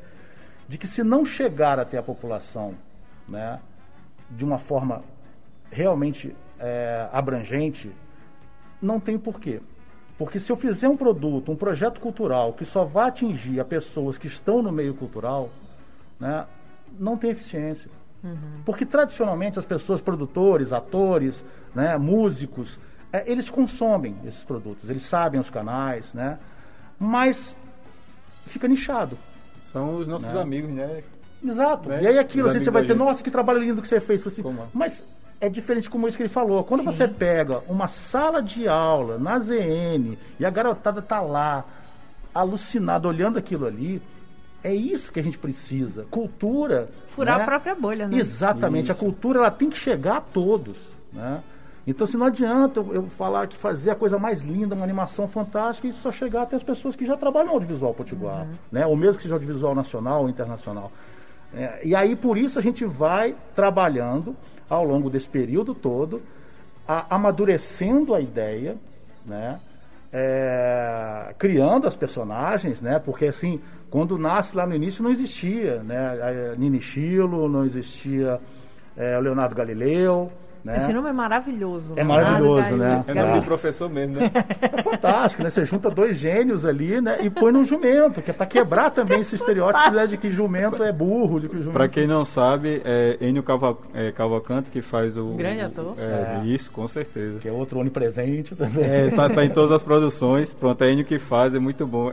de 0.69 0.79
que 0.79 0.87
se 0.87 1.03
não 1.03 1.25
chegar 1.25 1.81
até 1.81 1.99
a 1.99 2.03
população 2.03 2.77
né, 3.29 3.59
de 4.31 4.45
uma 4.45 4.57
forma 4.57 5.03
realmente 5.69 6.33
é, 6.61 7.09
abrangente, 7.13 7.91
não 8.81 9.01
tem 9.01 9.19
porquê. 9.19 9.61
Porque 10.17 10.39
se 10.39 10.53
eu 10.53 10.57
fizer 10.57 10.89
um 10.89 10.97
produto, 10.97 11.51
um 11.51 11.57
projeto 11.57 12.01
cultural 12.01 12.53
que 12.53 12.65
só 12.65 12.85
vai 12.85 13.09
atingir 13.09 13.59
a 13.59 13.65
pessoas 13.65 14.17
que 14.17 14.29
estão 14.29 14.63
no 14.63 14.71
meio 14.71 14.95
cultural, 14.95 15.51
né, 16.21 16.47
não 17.01 17.17
tem 17.17 17.33
eficiência. 17.33 17.91
Uhum. 18.23 18.63
Porque 18.65 18.87
tradicionalmente 18.87 19.59
as 19.59 19.65
pessoas, 19.65 20.01
produtores, 20.01 20.73
atores, 20.73 21.45
né, 21.75 21.99
músicos, 21.99 22.79
é, 23.13 23.31
eles 23.31 23.51
consomem 23.51 24.17
esses 24.25 24.43
produtos, 24.43 24.89
eles 24.89 25.05
sabem 25.05 25.39
os 25.39 25.51
canais, 25.51 26.13
né, 26.15 26.39
mas 26.99 27.57
fica 28.47 28.67
nichado. 28.67 29.19
São 29.63 29.97
os 29.97 30.07
nossos 30.07 30.29
né? 30.29 30.41
amigos, 30.41 30.71
né? 30.71 31.03
Exato. 31.45 31.89
Né? 31.89 32.03
E 32.03 32.07
aí 32.07 32.19
aquilo, 32.19 32.49
assim, 32.49 32.61
você 32.61 32.71
vai 32.71 32.85
ter, 32.85 32.95
nossa, 32.95 33.23
que 33.23 33.31
trabalho 33.31 33.61
lindo 33.61 33.83
que 33.83 33.89
você 33.89 34.01
fez. 34.01 34.25
Assim, 34.27 34.43
mas 34.73 35.05
é 35.41 35.49
diferente 35.49 35.91
como 35.91 36.07
isso 36.07 36.17
que 36.17 36.23
ele 36.23 36.29
falou. 36.29 36.63
Quando 36.63 36.81
Sim. 36.81 36.87
você 36.87 37.09
pega 37.09 37.63
uma 37.69 37.89
sala 37.89 38.43
de 38.43 38.69
aula 38.69 39.19
na 39.19 39.39
ZN 39.39 40.17
e 40.39 40.45
a 40.45 40.51
garotada 40.51 41.03
tá 41.03 41.21
lá, 41.21 41.65
alucinada, 42.35 43.09
olhando 43.09 43.39
aquilo 43.39 43.67
ali, 43.67 44.01
é 44.63 44.73
isso 44.73 45.11
que 45.11 45.19
a 45.19 45.23
gente 45.23 45.39
precisa. 45.39 46.07
Cultura. 46.11 46.89
Furar 47.09 47.39
né? 47.39 47.43
a 47.43 47.47
própria 47.47 47.75
bolha, 47.75 48.07
né? 48.07 48.19
Exatamente. 48.19 48.91
Isso. 48.91 48.93
A 48.93 49.05
cultura 49.05 49.41
ela 49.41 49.51
tem 49.51 49.69
que 49.69 49.79
chegar 49.79 50.19
a 50.19 50.21
todos. 50.21 50.79
Né? 51.13 51.43
Então, 51.87 52.07
se 52.07 52.17
não 52.17 52.27
adianta 52.27 52.81
eu, 52.81 52.95
eu, 52.95 53.03
falar 53.11 53.47
que 53.49 53.57
fazer 53.57 53.91
a 53.91 53.95
coisa 53.95 54.19
mais 54.19 54.43
linda, 54.43 54.75
uma 54.75 54.85
animação 54.85 55.27
fantástica, 55.27 55.89
e 55.89 55.93
só 55.93 56.13
chegar 56.13 56.43
até 56.43 56.57
as 56.57 56.63
pessoas 56.63 56.95
que 56.95 57.05
já 57.05 57.17
trabalham 57.17 57.49
no 57.49 57.53
audiovisual 57.55 57.93
potiguar, 57.93 58.43
uhum. 58.43 58.55
né? 58.71 58.87
ou 58.87 58.97
mesmo 58.97 59.17
que 59.17 59.23
seja 59.23 59.35
audiovisual 59.35 59.75
nacional 59.75 60.23
ou 60.23 60.29
internacional. 60.29 60.93
É, 61.55 61.81
e 61.85 61.95
aí, 61.95 62.15
por 62.17 62.39
isso, 62.39 62.59
a 62.59 62.63
gente 62.63 62.85
vai 62.85 63.35
trabalhando 63.55 64.37
ao 64.71 64.85
longo 64.85 65.11
desse 65.11 65.29
período 65.29 65.75
todo, 65.75 66.23
a, 66.87 67.15
amadurecendo 67.15 68.15
a 68.15 68.21
ideia, 68.21 68.77
né? 69.25 69.61
É, 70.15 71.35
criando 71.39 71.87
as 71.87 71.97
personagens, 71.97 72.81
né? 72.81 72.99
Porque 72.99 73.27
assim, 73.27 73.61
quando 73.91 74.19
nasce 74.19 74.55
lá 74.57 74.67
no 74.67 74.75
início 74.75 75.03
não 75.03 75.11
existia, 75.11 75.83
né? 75.83 76.55
Nini 76.59 76.81
Chilo, 76.81 77.49
não 77.49 77.65
existia 77.65 78.39
é, 78.97 79.19
Leonardo 79.19 79.55
Galileu, 79.55 80.31
né? 80.65 80.79
Esse 80.79 80.93
nome 80.93 81.09
é 81.09 81.13
maravilhoso. 81.13 81.93
É 81.97 82.05
maravilhoso, 82.05 82.77
né? 82.77 83.05
É 83.07 83.15
nome 83.15 83.41
do 83.41 83.47
professor 83.47 83.91
mesmo, 83.91 84.17
né? 84.17 84.31
É 84.61 84.83
fantástico, 84.83 85.43
né? 85.43 85.51
Você 85.51 85.65
junta 85.65 85.91
dois 85.91 86.17
gênios 86.17 86.65
ali, 86.65 87.01
né? 87.01 87.19
E 87.23 87.31
põe 87.31 87.53
num 87.53 87.65
jumento, 87.65 88.23
que 88.23 88.31
é 88.31 88.35
para 88.35 88.47
quebrar 88.47 88.91
também 88.91 89.21
esse 89.21 89.35
estereótipo 89.35 89.91
né, 89.91 90.07
de 90.07 90.17
que 90.17 90.31
jumento 90.31 90.83
é 90.83 90.93
burro. 90.93 91.41
De 91.41 91.49
que 91.49 91.57
jumento... 91.57 91.73
Para 91.73 91.89
quem 91.89 92.07
não 92.07 92.25
sabe, 92.25 92.81
é 92.85 93.17
Enio 93.21 93.45
é, 93.95 94.13
Cavalcante 94.13 94.71
que 94.71 94.81
faz 94.81 95.17
o... 95.17 95.35
Grande 95.35 95.61
ator. 95.63 95.95
É, 95.99 96.41
é, 96.41 96.47
Isso, 96.47 96.71
com 96.71 96.87
certeza. 96.87 97.39
Que 97.39 97.49
é 97.49 97.53
outro 97.53 97.81
onipresente 97.81 98.55
também. 98.55 98.85
É, 98.85 99.11
tá, 99.11 99.29
tá 99.29 99.45
em 99.45 99.51
todas 99.51 99.73
as 99.73 99.83
produções. 99.83 100.55
Pronto, 100.55 100.83
é 100.85 100.93
Enio 100.93 101.05
que 101.05 101.19
faz, 101.19 101.55
é 101.55 101.59
muito 101.59 101.87
bom 101.87 102.13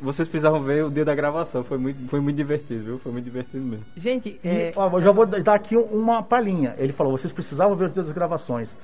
vocês 0.00 0.28
precisavam 0.28 0.62
ver 0.62 0.84
o 0.84 0.90
dia 0.90 1.04
da 1.04 1.14
gravação. 1.14 1.62
Foi 1.62 1.78
muito, 1.78 2.08
foi 2.08 2.20
muito 2.20 2.36
divertido, 2.36 2.84
viu? 2.84 2.98
Foi 2.98 3.12
muito 3.12 3.24
divertido 3.24 3.64
mesmo. 3.64 3.84
Gente, 3.96 4.40
é... 4.42 4.70
e, 4.70 4.72
ó, 4.76 4.90
eu 4.98 5.02
já 5.02 5.12
vou 5.12 5.26
dar 5.26 5.54
aqui 5.54 5.76
uma 5.76 6.22
palhinha. 6.22 6.74
Ele 6.78 6.92
falou: 6.92 7.16
vocês 7.16 7.32
precisavam 7.32 7.76
ver 7.76 7.86
o 7.86 7.90
dia 7.90 8.02
das 8.02 8.12
gravações. 8.12 8.76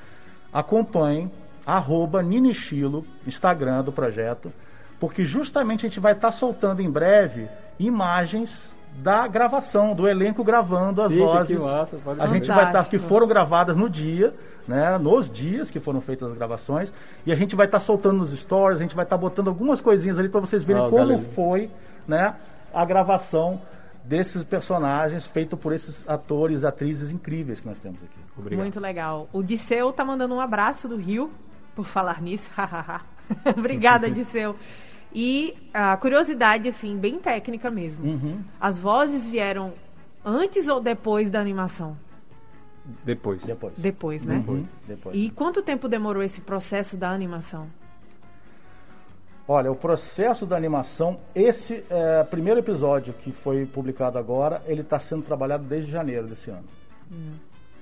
Acompanhem, 0.53 1.31
arroba 1.65 2.23
Ninichilo, 2.23 3.05
Instagram 3.27 3.83
do 3.83 3.93
projeto, 3.93 4.53
porque 5.01 5.25
justamente 5.25 5.85
a 5.85 5.89
gente 5.89 6.01
vai 6.01 6.13
estar 6.13 6.29
tá 6.29 6.33
soltando 6.33 6.81
em 6.81 6.91
breve 6.91 7.49
imagens 7.79 8.75
da 8.97 9.27
gravação, 9.27 9.95
do 9.95 10.09
elenco 10.09 10.43
gravando 10.43 11.03
as 11.03 11.13
Fica, 11.13 11.25
vozes. 11.25 11.63
Massa, 11.63 11.99
a 12.19 12.27
gente 12.29 12.49
vai 12.49 12.67
estar, 12.67 12.85
tá, 12.85 12.85
que 12.85 12.99
foram 12.99 13.27
gravadas 13.27 13.77
no 13.77 13.89
dia, 13.91 14.35
né, 14.67 14.97
nos 14.99 15.31
dias 15.31 15.71
que 15.71 15.79
foram 15.79 16.01
feitas 16.01 16.31
as 16.31 16.35
gravações, 16.35 16.93
e 17.25 17.31
a 17.31 17.35
gente 17.35 17.55
vai 17.55 17.67
estar 17.67 17.79
tá 17.79 17.85
soltando 17.85 18.19
nos 18.19 18.31
stories, 18.31 18.81
a 18.81 18.83
gente 18.83 18.97
vai 18.97 19.05
estar 19.05 19.17
tá 19.17 19.21
botando 19.21 19.49
algumas 19.49 19.81
coisinhas 19.81 20.19
ali 20.19 20.29
para 20.29 20.41
vocês 20.41 20.65
verem 20.65 20.83
oh, 20.83 20.91
como 20.91 21.09
galera. 21.09 21.23
foi, 21.35 21.71
né, 22.07 22.35
a 22.73 22.85
gravação 22.85 23.61
desses 24.03 24.45
personagens 24.45 25.27
feito 25.27 25.57
por 25.57 25.73
esses 25.73 26.03
atores, 26.09 26.65
atrizes 26.65 27.11
incríveis 27.11 27.61
que 27.61 27.67
nós 27.67 27.79
temos 27.79 28.03
aqui. 28.03 28.19
Obrigado. 28.39 28.63
Muito 28.63 28.81
legal. 28.81 29.29
O 29.33 29.43
Disseu 29.43 29.93
tá 29.93 30.05
mandando 30.05 30.35
um 30.35 30.41
abraço 30.41 30.89
do 30.89 30.97
Rio, 30.97 31.31
por 31.75 31.87
falar 31.87 32.23
nisso. 32.23 32.49
Obrigada, 33.57 34.09
Disseu. 34.11 34.57
E 35.19 35.57
a 35.73 35.97
curiosidade, 35.97 36.69
assim, 36.69 36.95
bem 36.99 37.19
técnica 37.19 37.71
mesmo. 37.71 38.05
Uhum. 38.05 38.45
As 38.61 38.79
vozes 38.79 39.27
vieram 39.27 39.73
antes 40.23 40.69
ou 40.69 40.79
depois 40.79 41.31
da 41.31 41.41
animação? 41.41 41.97
Depois. 43.03 43.43
Depois. 43.43 43.73
Depois, 43.79 44.25
né? 44.27 44.37
Depois. 44.41 44.59
Uhum. 44.59 44.67
depois. 44.87 45.17
E 45.17 45.31
quanto 45.31 45.63
tempo 45.63 45.89
demorou 45.89 46.23
esse 46.23 46.43
processo 46.43 46.99
da 46.99 47.09
animação? 47.11 47.67
Olha, 49.49 49.73
o 49.73 49.75
processo 49.75 50.45
da 50.45 50.55
animação, 50.55 51.19
esse 51.35 51.83
é, 51.89 52.23
primeiro 52.25 52.61
episódio 52.61 53.15
que 53.15 53.33
foi 53.33 53.65
publicado 53.65 54.19
agora, 54.19 54.61
ele 54.67 54.83
está 54.83 55.01
sendo 55.01 55.23
trabalhado 55.23 55.65
desde 55.65 55.91
janeiro 55.91 56.27
desse 56.27 56.51
ano. 56.51 56.65
Hum. 57.11 57.37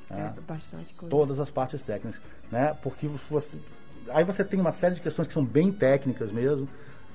É, 0.09 0.21
é, 0.21 0.33
bastante 0.47 0.95
coisa. 0.95 1.11
Todas 1.11 1.41
as 1.41 1.51
partes 1.51 1.83
técnicas, 1.83 2.21
né? 2.53 2.77
Porque 2.81 3.09
você, 3.09 3.59
aí 4.11 4.23
você 4.23 4.45
tem 4.45 4.61
uma 4.61 4.71
série 4.71 4.95
de 4.95 5.01
questões 5.01 5.27
que 5.27 5.35
são 5.35 5.45
bem 5.45 5.73
técnicas 5.73 6.31
mesmo, 6.31 6.69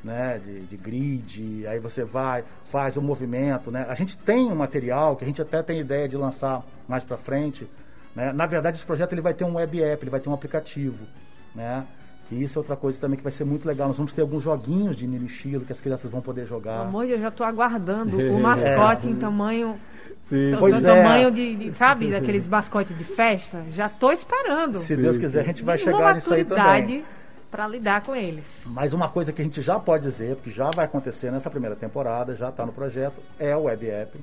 né? 0.03 0.39
De, 0.43 0.61
de 0.61 0.77
grid, 0.77 1.67
aí 1.67 1.79
você 1.79 2.03
vai, 2.03 2.43
faz 2.65 2.97
o 2.97 3.01
movimento, 3.01 3.71
né? 3.71 3.85
A 3.89 3.95
gente 3.95 4.17
tem 4.17 4.51
um 4.51 4.55
material 4.55 5.15
que 5.15 5.23
a 5.23 5.27
gente 5.27 5.41
até 5.41 5.61
tem 5.61 5.79
ideia 5.79 6.07
de 6.07 6.17
lançar 6.17 6.63
mais 6.87 7.03
para 7.03 7.17
frente, 7.17 7.67
né? 8.15 8.31
Na 8.33 8.45
verdade, 8.45 8.77
esse 8.77 8.85
projeto 8.85 9.13
ele 9.13 9.21
vai 9.21 9.33
ter 9.33 9.43
um 9.43 9.55
web 9.55 9.81
app, 9.83 10.03
ele 10.03 10.11
vai 10.11 10.19
ter 10.19 10.29
um 10.29 10.33
aplicativo, 10.33 11.05
né? 11.53 11.85
Que 12.27 12.35
isso 12.35 12.57
é 12.57 12.61
outra 12.61 12.75
coisa 12.75 12.99
também 12.99 13.17
que 13.17 13.23
vai 13.23 13.31
ser 13.31 13.43
muito 13.43 13.67
legal. 13.67 13.87
Nós 13.87 13.97
vamos 13.97 14.13
ter 14.13 14.21
alguns 14.21 14.43
joguinhos 14.43 14.95
de 14.95 15.07
Nirishilo 15.07 15.65
que 15.65 15.71
as 15.71 15.81
crianças 15.81 16.11
vão 16.11 16.21
poder 16.21 16.45
jogar. 16.45 16.81
Amor, 16.81 17.05
eu 17.05 17.19
já 17.19 17.29
estou 17.29 17.45
aguardando 17.45 18.17
o 18.31 18.39
mascote 18.39 19.07
é. 19.07 19.09
em 19.09 19.15
tamanho 19.15 19.75
Sim. 20.21 20.55
Pois 20.59 20.81
do 20.81 20.87
é. 20.87 20.95
tamanho 20.95 21.31
de, 21.31 21.55
de, 21.55 21.73
sabe, 21.77 22.11
daqueles 22.11 22.45
mascotes 22.47 22.95
de 22.97 23.03
festa. 23.03 23.63
Já 23.69 23.87
estou 23.87 24.11
esperando. 24.11 24.77
Se 24.77 24.95
Deus 24.95 25.17
quiser, 25.17 25.41
a 25.41 25.43
gente 25.43 25.63
vai 25.63 25.77
chegar 25.77 26.13
nisso 26.15 26.33
aí 26.33 26.45
também. 26.45 27.03
Para 27.49 27.67
lidar 27.67 28.01
com 28.01 28.15
eles. 28.15 28.45
Mas 28.65 28.93
uma 28.93 29.09
coisa 29.09 29.33
que 29.33 29.41
a 29.41 29.45
gente 29.45 29.61
já 29.61 29.79
pode 29.79 30.03
dizer, 30.03 30.35
porque 30.35 30.51
já 30.51 30.69
vai 30.71 30.85
acontecer 30.85 31.31
nessa 31.31 31.49
primeira 31.49 31.75
temporada, 31.75 32.35
já 32.35 32.49
está 32.49 32.65
no 32.65 32.71
projeto, 32.71 33.21
é 33.39 33.55
o 33.55 33.63
web 33.63 33.89
app. 33.89 34.19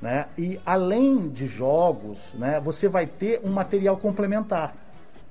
Né? 0.00 0.26
E 0.36 0.60
além 0.64 1.28
de 1.28 1.46
jogos, 1.46 2.18
né, 2.34 2.60
você 2.60 2.88
vai 2.88 3.06
ter 3.06 3.40
um 3.44 3.50
material 3.50 3.96
complementar. 3.96 4.74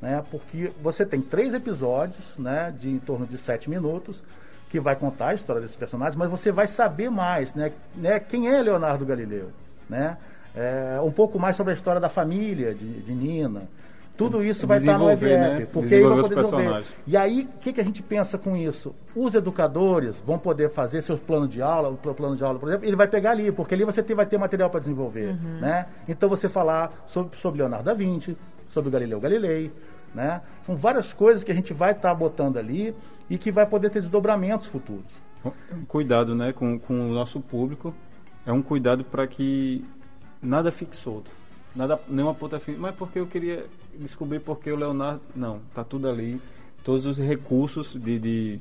Né? 0.02 0.24
Porque 0.30 0.72
você 0.82 1.06
tem 1.06 1.22
três 1.22 1.54
episódios 1.54 2.38
né, 2.38 2.74
de 2.78 2.90
em 2.90 3.00
torno 3.00 3.26
de 3.26 3.38
sete 3.38 3.70
minutos 3.70 4.22
que 4.70 4.80
vai 4.80 4.96
contar 4.96 5.30
a 5.30 5.34
história 5.34 5.62
desses 5.62 5.78
personagens, 5.78 6.16
mas 6.16 6.30
você 6.30 6.52
vai 6.52 6.68
saber 6.68 7.10
mais, 7.10 7.54
né, 7.54 7.72
né 7.96 8.20
quem 8.20 8.50
é 8.50 8.62
Leonardo 8.62 9.06
Galileu, 9.06 9.52
né? 9.90 10.18
é, 10.58 11.00
um 11.02 11.12
pouco 11.12 11.38
mais 11.38 11.56
sobre 11.56 11.72
a 11.72 11.76
história 11.76 12.02
da 12.02 12.10
família 12.10 12.74
de, 12.74 13.02
de 13.02 13.14
Nina. 13.14 13.64
Tudo 14.18 14.44
isso 14.44 14.66
vai 14.66 14.80
estar 14.80 14.98
no 14.98 15.12
EVEP, 15.12 15.38
né? 15.38 15.68
porque 15.72 15.96
aí 15.96 16.02
vai 16.02 16.22
poder 16.22 16.36
desenvolver. 16.36 16.86
E 17.06 17.16
aí, 17.16 17.48
o 17.56 17.60
que, 17.60 17.72
que 17.72 17.80
a 17.80 17.84
gente 17.84 18.02
pensa 18.02 18.38
com 18.38 18.58
isso? 18.58 18.96
Os 19.16 19.36
educadores 19.36 20.20
vão 20.26 20.40
poder 20.40 20.72
fazer 20.72 21.04
seus 21.04 21.20
planos 21.20 21.50
de 21.50 21.62
aula, 21.62 21.90
o 21.90 21.98
plano 21.98 22.36
de 22.36 22.44
aula, 22.44 22.58
por 22.58 22.68
exemplo, 22.68 22.88
ele 22.88 22.96
vai 22.96 23.08
pegar 23.08 23.32
ali, 23.32 23.52
porque 23.52 23.76
ali 23.76 23.86
você 23.86 24.02
tem, 24.02 24.16
vai 24.16 24.26
ter 24.26 24.40
material 24.40 24.72
para 24.72 24.80
desenvolver. 24.80 25.30
Uhum. 25.30 25.60
Né? 25.62 25.86
Então 26.08 26.28
você 26.28 26.50
falar 26.50 26.92
sobre, 27.06 27.38
sobre 27.38 27.60
Leonardo 27.60 27.86
da 27.86 27.94
Vinci, 27.94 28.36
sobre 28.70 28.90
Galileu 28.90 29.20
Galilei, 29.20 29.72
né? 30.14 30.42
São 30.64 30.76
várias 30.76 31.14
coisas 31.14 31.44
que 31.44 31.52
a 31.52 31.56
gente 31.56 31.74
vai 31.74 31.92
estar 31.92 32.10
tá 32.10 32.16
botando 32.16 32.58
ali 32.58 32.96
e 33.30 33.38
que 33.38 33.52
vai 33.52 33.66
poder 33.66 33.90
ter 33.92 34.02
desdobramentos 34.02 34.68
futuros. 34.68 35.06
Cuidado 35.88 36.36
né, 36.36 36.52
com, 36.52 36.80
com 36.80 37.10
o 37.10 37.14
nosso 37.14 37.40
público. 37.40 37.94
É 38.46 38.52
um 38.52 38.62
cuidado 38.62 39.04
para 39.04 39.28
que 39.28 39.86
nada 40.42 40.72
fique 40.72 40.96
solto. 40.96 41.32
Nada, 41.78 42.00
nenhuma 42.10 42.34
ponta 42.34 42.60
fina. 42.60 42.80
Mas 42.80 42.96
porque 42.96 43.20
eu 43.20 43.28
queria 43.28 43.66
descobrir 44.00 44.40
porque 44.40 44.72
o 44.72 44.76
Leonardo. 44.76 45.22
Não, 45.36 45.60
tá 45.76 45.84
tudo 45.84 46.10
ali. 46.10 46.42
Todos 46.84 47.06
os 47.06 47.18
recursos 47.20 47.94
de, 47.94 48.18
de, 48.18 48.60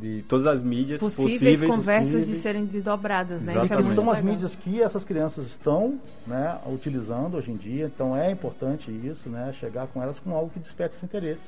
de 0.00 0.24
todas 0.26 0.46
as 0.46 0.62
mídias 0.62 1.00
possíveis. 1.00 1.38
possíveis 1.38 1.76
conversas 1.76 2.26
de 2.26 2.34
serem 2.36 2.64
desdobradas, 2.64 3.42
né? 3.42 3.52
Isso 3.52 3.72
é 3.72 3.82
são 3.82 4.04
legal. 4.04 4.14
as 4.14 4.22
mídias 4.22 4.56
que 4.56 4.82
essas 4.82 5.04
crianças 5.04 5.46
estão 5.46 6.00
né, 6.26 6.58
utilizando 6.66 7.36
hoje 7.36 7.52
em 7.52 7.56
dia. 7.56 7.86
Então 7.86 8.16
é 8.16 8.30
importante 8.30 8.90
isso, 8.90 9.28
né? 9.28 9.52
Chegar 9.52 9.86
com 9.86 10.02
elas 10.02 10.18
com 10.18 10.34
algo 10.34 10.50
que 10.50 10.58
desperte 10.58 10.96
esse 10.96 11.04
interesse. 11.04 11.42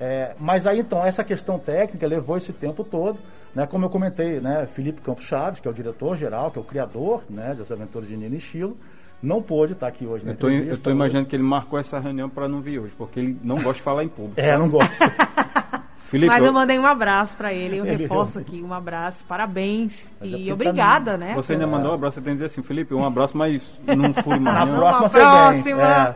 É, 0.00 0.34
mas 0.40 0.66
aí 0.66 0.80
então, 0.80 1.06
essa 1.06 1.22
questão 1.22 1.60
técnica 1.60 2.06
levou 2.08 2.36
esse 2.36 2.52
tempo 2.52 2.82
todo. 2.82 3.18
Né, 3.54 3.68
como 3.68 3.84
eu 3.84 3.90
comentei, 3.90 4.40
né, 4.40 4.66
Felipe 4.66 5.00
Campos 5.00 5.26
Chaves, 5.26 5.60
que 5.60 5.68
é 5.68 5.70
o 5.70 5.74
diretor-geral, 5.74 6.50
que 6.50 6.58
é 6.58 6.60
o 6.60 6.64
criador 6.64 7.22
né, 7.30 7.54
das 7.54 7.70
aventuras 7.70 8.08
de 8.08 8.16
Nino 8.16 8.34
e 8.34 8.40
Chilo, 8.40 8.76
não 9.24 9.42
pôde 9.42 9.72
estar 9.72 9.88
aqui 9.88 10.06
hoje. 10.06 10.24
Eu 10.26 10.74
estou 10.74 10.92
imaginando 10.92 11.26
que 11.26 11.34
ele 11.34 11.42
marcou 11.42 11.78
essa 11.78 11.98
reunião 11.98 12.28
para 12.28 12.48
não 12.48 12.60
vir 12.60 12.78
hoje, 12.78 12.92
porque 12.96 13.20
ele 13.20 13.38
não 13.42 13.56
gosta 13.56 13.74
de 13.74 13.82
falar 13.82 14.04
em 14.04 14.08
público. 14.08 14.40
É, 14.40 14.56
não 14.58 14.68
gosta. 14.68 14.94
Felipe, 16.04 16.32
Mas 16.32 16.44
eu 16.44 16.52
mandei 16.52 16.78
um 16.78 16.86
abraço 16.86 17.34
para 17.34 17.52
ele, 17.52 17.78
eu 17.78 17.84
reforço 17.84 18.38
aqui 18.38 18.62
um 18.62 18.74
abraço, 18.74 19.24
parabéns 19.26 19.92
mas 20.20 20.32
é 20.32 20.36
e 20.36 20.50
é 20.50 20.52
obrigada, 20.52 21.12
tá... 21.12 21.18
né? 21.18 21.34
Você 21.34 21.54
ainda 21.54 21.66
mandou 21.66 21.92
um 21.92 21.94
abraço, 21.94 22.16
você 22.16 22.20
tem 22.20 22.34
que 22.34 22.36
dizer 22.36 22.46
assim, 22.46 22.62
Felipe, 22.62 22.94
um 22.94 23.04
abraço, 23.04 23.36
mas 23.36 23.74
não 23.86 24.12
fui 24.12 24.38
mais. 24.38 24.54
Na 24.68 24.76
próxima 24.76 25.08
você 25.08 25.18
próxima. 25.18 25.82
É, 25.82 26.14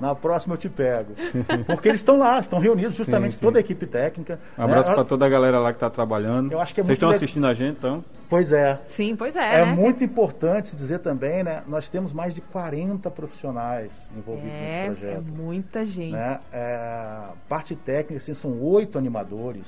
na 0.00 0.14
próxima 0.14 0.54
eu 0.54 0.58
te 0.58 0.68
pego. 0.68 1.14
Porque 1.66 1.88
eles 1.88 2.00
estão 2.00 2.18
lá, 2.18 2.38
estão 2.38 2.58
reunidos 2.58 2.94
justamente 2.94 3.32
sim, 3.32 3.38
sim. 3.38 3.44
toda 3.44 3.58
a 3.58 3.60
equipe 3.60 3.86
técnica. 3.86 4.38
Um 4.56 4.62
abraço 4.62 4.88
né? 4.90 4.94
para 4.94 5.04
toda 5.04 5.26
a 5.26 5.28
galera 5.28 5.58
lá 5.58 5.72
que 5.72 5.76
está 5.76 5.90
trabalhando. 5.90 6.52
Eu 6.52 6.60
acho 6.60 6.74
que 6.74 6.80
é 6.80 6.84
Vocês 6.84 6.96
estão 6.96 7.10
assistindo 7.10 7.46
a 7.46 7.54
gente, 7.54 7.76
então? 7.78 8.04
Pois 8.28 8.52
é. 8.52 8.78
Sim, 8.88 9.16
pois 9.16 9.34
é. 9.36 9.62
É 9.62 9.64
né? 9.64 9.72
muito 9.72 10.04
importante 10.04 10.76
dizer 10.76 10.98
também, 10.98 11.42
né? 11.42 11.62
Nós 11.66 11.88
temos 11.88 12.12
mais 12.12 12.34
de 12.34 12.40
40 12.40 13.10
profissionais 13.10 14.06
envolvidos 14.16 14.58
é, 14.58 14.88
nesse 14.88 15.00
projeto. 15.00 15.24
É 15.26 15.42
muita 15.42 15.84
gente. 15.84 16.12
Né? 16.12 16.38
É, 16.52 17.20
parte 17.48 17.74
técnica, 17.74 18.16
assim, 18.16 18.34
são 18.34 18.60
oito 18.60 18.98
animadores. 19.08 19.66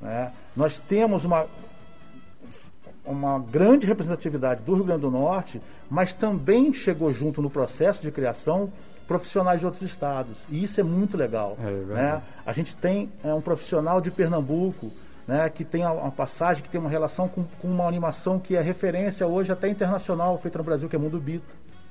Né? 0.00 0.32
Nós 0.56 0.78
temos 0.78 1.24
uma, 1.24 1.46
uma 3.04 3.38
grande 3.38 3.86
representatividade 3.86 4.62
do 4.62 4.74
Rio 4.74 4.84
Grande 4.84 5.02
do 5.02 5.10
Norte, 5.10 5.60
mas 5.90 6.14
também 6.14 6.72
chegou 6.72 7.12
junto 7.12 7.42
no 7.42 7.50
processo 7.50 8.00
de 8.00 8.10
criação 8.10 8.72
profissionais 9.06 9.60
de 9.60 9.66
outros 9.66 9.82
estados. 9.82 10.38
E 10.48 10.62
isso 10.62 10.80
é 10.80 10.84
muito 10.84 11.16
legal. 11.16 11.58
É, 11.60 11.70
né? 11.70 12.22
A 12.46 12.52
gente 12.52 12.74
tem 12.74 13.10
é, 13.22 13.34
um 13.34 13.40
profissional 13.40 14.00
de 14.00 14.10
Pernambuco 14.10 14.90
né, 15.26 15.48
que 15.48 15.64
tem 15.64 15.84
uma 15.84 16.10
passagem, 16.10 16.62
que 16.62 16.68
tem 16.68 16.80
uma 16.80 16.90
relação 16.90 17.28
com, 17.28 17.44
com, 17.60 17.68
uma 17.68 17.86
animação 17.86 18.38
que 18.38 18.56
é 18.56 18.60
referência 18.60 19.26
hoje 19.26 19.52
até 19.52 19.68
internacional, 19.68 20.36
feita 20.38 20.58
no 20.58 20.64
Brasil, 20.64 20.88
que 20.88 20.96
é 20.96 20.98
Mundo 20.98 21.18
Bita, 21.18 21.44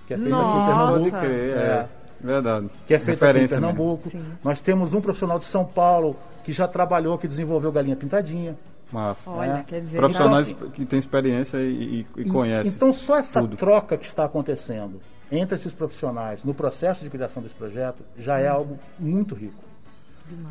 que 0.08 0.14
é 0.14 0.18
feita 0.18 0.36
aqui 0.36 0.58
em 0.58 0.66
Pernambuco. 0.66 1.16
É, 1.18 1.28
é, 1.28 1.88
verdade. 2.24 2.70
Que 2.88 2.94
é 2.94 3.00
feita 3.00 3.30
aqui 3.30 3.40
em 3.40 3.48
Pernambuco. 3.48 4.12
Nós 4.44 4.62
temos 4.62 4.94
um 4.94 5.02
profissional 5.02 5.38
de 5.38 5.46
São 5.46 5.66
Paulo 5.66 6.16
que 6.44 6.52
já 6.52 6.68
trabalhou, 6.68 7.18
que 7.18 7.28
desenvolveu 7.28 7.72
Galinha 7.72 7.96
Pintadinha. 7.96 8.56
Massa. 8.92 9.30
Olha, 9.30 9.54
né? 9.54 9.66
quer 9.68 9.82
dizer, 9.82 9.98
Profissionais 9.98 10.52
então, 10.52 10.68
assim, 10.68 10.74
que 10.74 10.86
têm 10.86 11.00
experiência 11.00 11.58
e, 11.58 12.06
e, 12.16 12.22
e 12.22 12.30
conhecem. 12.30 12.72
Então, 12.72 12.94
só 12.94 13.18
essa 13.18 13.42
tudo. 13.42 13.58
troca 13.58 13.98
que 13.98 14.06
está 14.06 14.24
acontecendo 14.24 15.02
entre 15.32 15.56
esses 15.56 15.74
profissionais 15.74 16.44
no 16.44 16.54
processo 16.54 17.04
de 17.04 17.10
criação 17.10 17.42
desse 17.42 17.56
projeto 17.56 18.04
já 18.18 18.40
é 18.40 18.52
hum. 18.52 18.56
algo 18.56 18.80
muito 19.00 19.34
rico. 19.34 19.64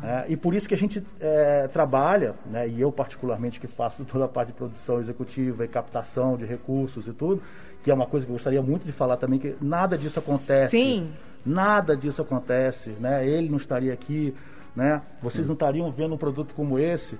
É, 0.03 0.25
e 0.29 0.37
por 0.37 0.53
isso 0.53 0.67
que 0.67 0.75
a 0.75 0.77
gente 0.77 1.03
é, 1.19 1.67
trabalha, 1.67 2.35
né, 2.45 2.67
e 2.67 2.79
eu 2.79 2.91
particularmente 2.91 3.59
que 3.59 3.67
faço 3.67 4.05
toda 4.05 4.25
a 4.25 4.27
parte 4.27 4.49
de 4.49 4.53
produção 4.53 4.99
executiva 4.99 5.65
e 5.65 5.67
captação 5.67 6.37
de 6.37 6.45
recursos 6.45 7.07
e 7.07 7.11
tudo, 7.13 7.41
que 7.83 7.89
é 7.89 7.93
uma 7.93 8.05
coisa 8.05 8.25
que 8.25 8.31
eu 8.31 8.35
gostaria 8.35 8.61
muito 8.61 8.85
de 8.85 8.91
falar 8.91 9.17
também, 9.17 9.39
que 9.39 9.55
nada 9.59 9.97
disso 9.97 10.19
acontece. 10.19 10.77
Sim. 10.77 11.11
Nada 11.45 11.95
disso 11.95 12.21
acontece, 12.21 12.91
né? 12.99 13.27
Ele 13.27 13.49
não 13.49 13.57
estaria 13.57 13.93
aqui, 13.93 14.33
né? 14.75 15.01
Vocês 15.21 15.43
Sim. 15.43 15.47
não 15.47 15.53
estariam 15.53 15.91
vendo 15.91 16.15
um 16.15 16.17
produto 16.17 16.53
como 16.55 16.79
esse 16.79 17.17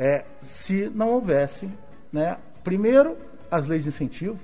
é, 0.00 0.24
se 0.40 0.90
não 0.94 1.10
houvesse, 1.10 1.68
né? 2.10 2.38
Primeiro, 2.64 3.18
as 3.50 3.66
leis 3.68 3.82
de 3.82 3.90
incentivo, 3.90 4.38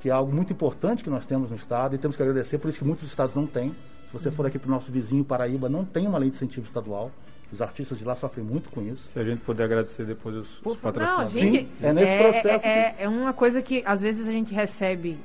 que 0.00 0.08
é 0.08 0.12
algo 0.12 0.34
muito 0.34 0.52
importante 0.52 1.04
que 1.04 1.10
nós 1.10 1.24
temos 1.24 1.50
no 1.50 1.56
Estado 1.56 1.94
e 1.94 1.98
temos 1.98 2.16
que 2.16 2.22
agradecer, 2.22 2.58
por 2.58 2.68
isso 2.68 2.80
que 2.80 2.84
muitos 2.84 3.06
estados 3.06 3.34
não 3.34 3.46
têm. 3.46 3.70
Se 4.06 4.12
você 4.12 4.30
for 4.30 4.44
aqui 4.44 4.58
para 4.58 4.66
o 4.66 4.70
nosso 4.70 4.90
vizinho 4.90 5.24
Paraíba, 5.24 5.68
não 5.68 5.84
tem 5.84 6.06
uma 6.06 6.18
lei 6.18 6.30
de 6.30 6.36
incentivo 6.36 6.66
estadual. 6.66 7.12
Os 7.52 7.62
artistas 7.62 7.96
de 7.98 8.04
lá 8.04 8.14
sofrem 8.14 8.44
muito 8.44 8.70
com 8.70 8.82
isso. 8.82 9.08
Se 9.08 9.18
a 9.18 9.24
gente 9.24 9.40
puder 9.40 9.64
agradecer 9.64 10.04
depois 10.04 10.34
os, 10.34 10.60
os 10.66 10.76
patrocinadores. 10.76 11.32
Não, 11.32 11.40
gente, 11.40 11.58
Sim, 11.60 11.68
é 11.80 11.92
nesse 11.92 12.12
é, 12.12 12.22
processo. 12.22 12.66
É, 12.66 12.90
que... 12.90 13.02
é 13.04 13.08
uma 13.08 13.32
coisa 13.32 13.62
que 13.62 13.82
às 13.86 14.00
vezes 14.00 14.26
a 14.26 14.32
gente 14.32 14.52
recebe, 14.52 15.18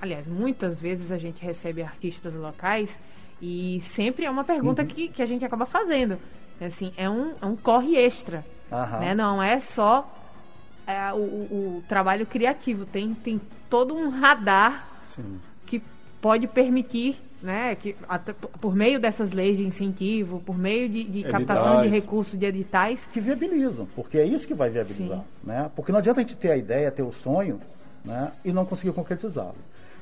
aliás, 0.00 0.26
muitas 0.26 0.80
vezes 0.80 1.10
a 1.10 1.16
gente 1.16 1.42
recebe 1.42 1.82
artistas 1.82 2.34
locais 2.34 2.98
e 3.40 3.80
sempre 3.82 4.24
é 4.24 4.30
uma 4.30 4.44
pergunta 4.44 4.82
uhum. 4.82 4.88
que, 4.88 5.08
que 5.08 5.22
a 5.22 5.26
gente 5.26 5.44
acaba 5.44 5.66
fazendo. 5.66 6.18
É 6.60 6.66
assim, 6.66 6.92
é 6.96 7.08
um, 7.08 7.34
é 7.40 7.46
um 7.46 7.56
corre 7.56 7.96
extra. 7.96 8.44
Né? 9.00 9.14
Não 9.14 9.42
é 9.42 9.60
só 9.60 10.10
é, 10.86 11.12
o, 11.12 11.16
o, 11.16 11.76
o, 11.78 11.84
trabalho 11.88 12.26
criativo, 12.26 12.84
tem, 12.86 13.14
tem 13.14 13.40
todo 13.68 13.94
um 13.94 14.08
radar 14.08 14.88
Sim. 15.04 15.38
que 15.66 15.82
pode 16.20 16.46
permitir 16.46 17.16
né, 17.42 17.74
que 17.74 17.94
até, 18.08 18.32
por 18.32 18.74
meio 18.74 18.98
dessas 18.98 19.30
leis 19.30 19.56
de 19.56 19.64
incentivo, 19.64 20.40
por 20.40 20.58
meio 20.58 20.88
de, 20.88 21.04
de 21.04 21.22
captação 21.24 21.82
de 21.82 21.88
recursos 21.88 22.38
de 22.38 22.46
editais. 22.46 23.06
Que 23.12 23.20
viabilizam, 23.20 23.86
porque 23.94 24.18
é 24.18 24.24
isso 24.24 24.46
que 24.46 24.54
vai 24.54 24.70
viabilizar. 24.70 25.22
Né? 25.44 25.70
Porque 25.76 25.92
não 25.92 25.98
adianta 25.98 26.20
a 26.20 26.22
gente 26.22 26.36
ter 26.36 26.50
a 26.50 26.56
ideia, 26.56 26.90
ter 26.90 27.02
o 27.02 27.12
sonho 27.12 27.60
né, 28.06 28.32
e 28.44 28.52
não 28.52 28.64
conseguir 28.64 28.92
concretizá-lo. 28.92 29.56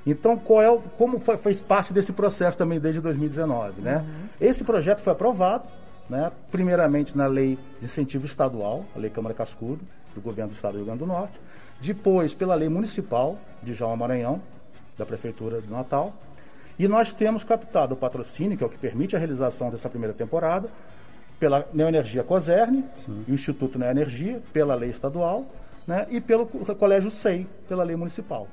Então, 0.07 0.37
qual 0.37 0.63
é 0.63 0.71
o, 0.71 0.79
como 0.99 1.19
foi, 1.19 1.39
fez 1.39 1.63
parte 1.63 1.93
desse 1.93 2.13
processo 2.13 2.59
também 2.59 2.79
desde 2.79 3.01
2019? 3.01 3.81
Né? 3.81 3.97
Uhum. 3.97 4.29
Esse 4.41 4.63
projeto 4.63 5.01
foi 5.01 5.13
aprovado, 5.13 5.65
né, 6.09 6.31
primeiramente 6.51 7.17
na 7.17 7.27
lei 7.27 7.59
de 7.81 7.87
incentivo 7.87 8.27
estadual, 8.27 8.85
a 8.95 8.99
Lei 8.99 9.09
Câmara 9.09 9.35
Cascudo, 9.35 9.81
do 10.15 10.21
governo 10.21 10.51
do 10.51 10.55
estado 10.55 10.73
do 10.73 10.77
Rio 10.77 10.87
Grande 10.87 10.99
do 10.99 11.07
Norte, 11.07 11.41
depois 11.81 12.35
pela 12.35 12.55
lei 12.55 12.69
municipal 12.69 13.39
de 13.63 13.73
João 13.73 13.97
Maranhão, 13.97 14.41
da 14.97 15.07
Prefeitura 15.07 15.61
de 15.61 15.71
Natal, 15.71 16.13
e 16.79 16.87
nós 16.87 17.13
temos 17.13 17.43
captado 17.43 17.95
o 17.95 17.97
patrocínio, 17.97 18.59
que 18.59 18.63
é 18.63 18.67
o 18.67 18.71
que 18.71 18.79
permite 18.79 19.17
a 19.17 19.19
realização 19.19 19.71
dessa 19.71 19.89
primeira 19.89 20.13
temporada, 20.13 20.69
pela 21.39 21.67
Neoenergia 21.73 22.23
Coserne, 22.23 22.85
Sim. 22.95 23.25
o 23.29 23.33
Instituto 23.33 23.79
Neoenergia, 23.79 24.41
pela 24.53 24.75
lei 24.75 24.91
estadual, 24.91 25.47
né, 25.87 26.07
e 26.11 26.21
pelo 26.21 26.47
Colégio 26.47 27.11
SEI, 27.11 27.47
pela 27.69 27.83
lei 27.83 27.97
municipal. 27.97 28.49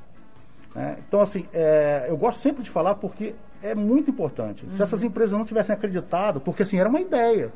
Né? 0.76 0.98
Então, 1.08 1.22
assim, 1.22 1.46
é, 1.54 2.06
eu 2.10 2.18
gosto 2.18 2.40
sempre 2.40 2.64
de 2.64 2.70
falar 2.70 2.96
porque 2.96 3.36
é 3.62 3.76
muito 3.76 4.10
importante. 4.10 4.66
Uhum. 4.66 4.72
Se 4.72 4.82
essas 4.82 5.04
empresas 5.04 5.38
não 5.38 5.46
tivessem 5.46 5.74
acreditado, 5.74 6.40
porque 6.40 6.64
assim, 6.64 6.80
era 6.80 6.90
uma 6.90 7.00
ideia. 7.00 7.52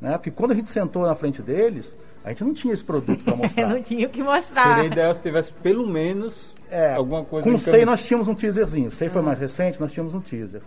Né? 0.00 0.12
Porque 0.12 0.30
quando 0.30 0.52
a 0.52 0.54
gente 0.54 0.68
sentou 0.68 1.02
na 1.02 1.14
frente 1.14 1.42
deles, 1.42 1.96
a 2.24 2.30
gente 2.30 2.44
não 2.44 2.54
tinha 2.54 2.74
esse 2.74 2.84
produto 2.84 3.24
para 3.24 3.34
mostrar. 3.36 3.68
não 3.68 3.82
tinha 3.82 4.06
o 4.06 4.10
que 4.10 4.22
mostrar. 4.22 4.76
Seria 4.76 4.86
ideal 4.86 5.14
se 5.14 5.22
tivesse 5.22 5.52
pelo 5.52 5.86
menos 5.86 6.54
é, 6.70 6.94
alguma 6.94 7.24
coisa. 7.24 7.48
Com 7.48 7.56
o 7.56 7.58
SEI 7.58 7.84
nós 7.84 8.04
tínhamos 8.04 8.28
um 8.28 8.34
teaserzinho. 8.34 8.88
O 8.88 8.92
SEI 8.92 9.08
uhum. 9.08 9.14
foi 9.14 9.22
mais 9.22 9.38
recente, 9.38 9.80
nós 9.80 9.92
tínhamos 9.92 10.14
um 10.14 10.20
teaser. 10.20 10.62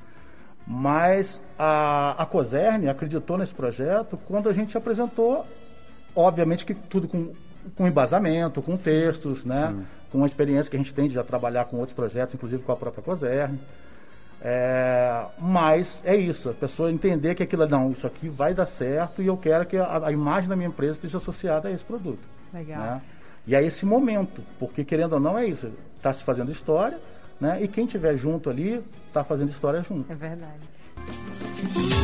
Mas 0.66 1.42
a, 1.58 2.22
a 2.22 2.26
Coserne 2.26 2.88
acreditou 2.88 3.38
nesse 3.38 3.54
projeto 3.54 4.18
quando 4.28 4.48
a 4.48 4.54
gente 4.54 4.78
apresentou, 4.78 5.46
obviamente 6.16 6.66
que 6.66 6.74
tudo 6.74 7.08
com, 7.08 7.34
com 7.76 7.88
embasamento, 7.88 8.62
com 8.62 8.76
textos, 8.78 9.43
né? 9.45 9.69
Sim. 9.69 9.86
com 10.12 10.24
a 10.24 10.26
experiência 10.26 10.69
que 10.69 10.76
a 10.76 10.80
gente 10.80 10.93
tem 10.93 11.08
de 11.08 11.13
já 11.13 11.24
trabalhar 11.24 11.65
com 11.65 11.78
outros 11.78 11.95
projetos, 11.95 12.36
inclusive 12.36 12.63
com 12.63 12.71
a 12.71 12.76
própria 12.76 13.04
Coserne. 13.04 13.60
É, 14.43 15.24
mas 15.38 16.02
é 16.04 16.15
isso, 16.15 16.50
a 16.50 16.54
pessoa 16.54 16.91
entender 16.91 17.36
que 17.36 17.43
aquilo 17.43 17.67
não, 17.67 17.91
isso 17.91 18.08
aqui 18.08 18.28
vai 18.28 18.56
dar 18.56 18.65
certo 18.65 19.21
e 19.21 19.28
eu 19.28 19.38
quero 19.38 19.67
que 19.67 19.78
a, 19.78 20.08
a 20.08 20.12
imagem 20.12 20.50
da 20.50 20.56
minha 20.56 20.67
empresa 20.67 20.93
esteja 20.93 21.19
associada 21.19 21.69
a 21.69 21.71
esse 21.71 21.84
produto. 21.84 22.28
Legal. 22.52 22.80
Né? 22.80 23.02
E 23.45 23.56
a 23.56 23.62
esse 23.62 23.86
momento, 23.86 24.43
porque 24.60 24.84
querendo 24.84 25.13
ou 25.13 25.19
não 25.19 25.38
é 25.38 25.45
isso, 25.45 25.71
está 25.97 26.12
se 26.12 26.24
fazendo 26.24 26.52
história, 26.52 27.00
né? 27.39 27.62
E 27.62 27.67
quem 27.67 27.86
estiver 27.86 28.15
junto 28.15 28.50
ali 28.50 28.84
está 29.08 29.24
fazendo 29.24 29.50
história 29.50 29.82
junto. 29.82 30.12
É 30.12 30.15
verdade. 30.15 32.01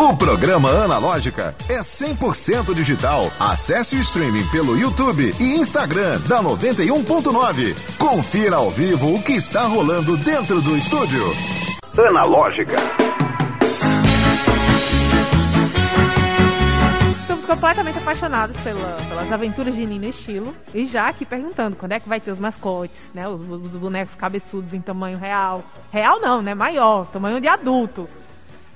O 0.00 0.16
programa 0.16 0.70
Analógica 0.70 1.54
é 1.68 1.80
100% 1.80 2.72
digital. 2.72 3.30
Acesse 3.38 3.96
o 3.96 4.00
streaming 4.00 4.48
pelo 4.48 4.74
YouTube 4.74 5.30
e 5.38 5.60
Instagram 5.60 6.18
da 6.20 6.42
91.9. 6.42 7.98
Confira 7.98 8.56
ao 8.56 8.70
vivo 8.70 9.14
o 9.14 9.22
que 9.22 9.32
está 9.32 9.66
rolando 9.66 10.16
dentro 10.16 10.62
do 10.62 10.74
estúdio. 10.74 11.22
Analógica. 11.98 12.78
Estamos 17.20 17.44
completamente 17.44 17.98
apaixonados 17.98 18.56
pela, 18.62 18.96
pelas 19.06 19.30
aventuras 19.30 19.74
de 19.74 19.84
Nina 19.84 20.06
Estilo. 20.06 20.54
E 20.72 20.86
já 20.86 21.08
aqui 21.08 21.26
perguntando 21.26 21.76
quando 21.76 21.92
é 21.92 22.00
que 22.00 22.08
vai 22.08 22.20
ter 22.20 22.30
os 22.30 22.38
mascotes, 22.38 22.96
né? 23.12 23.28
Os, 23.28 23.38
os 23.42 23.76
bonecos 23.76 24.14
cabeçudos 24.14 24.72
em 24.72 24.80
tamanho 24.80 25.18
real. 25.18 25.62
Real 25.92 26.18
não, 26.18 26.40
né? 26.40 26.54
Maior, 26.54 27.04
tamanho 27.08 27.38
de 27.38 27.48
adulto 27.48 28.08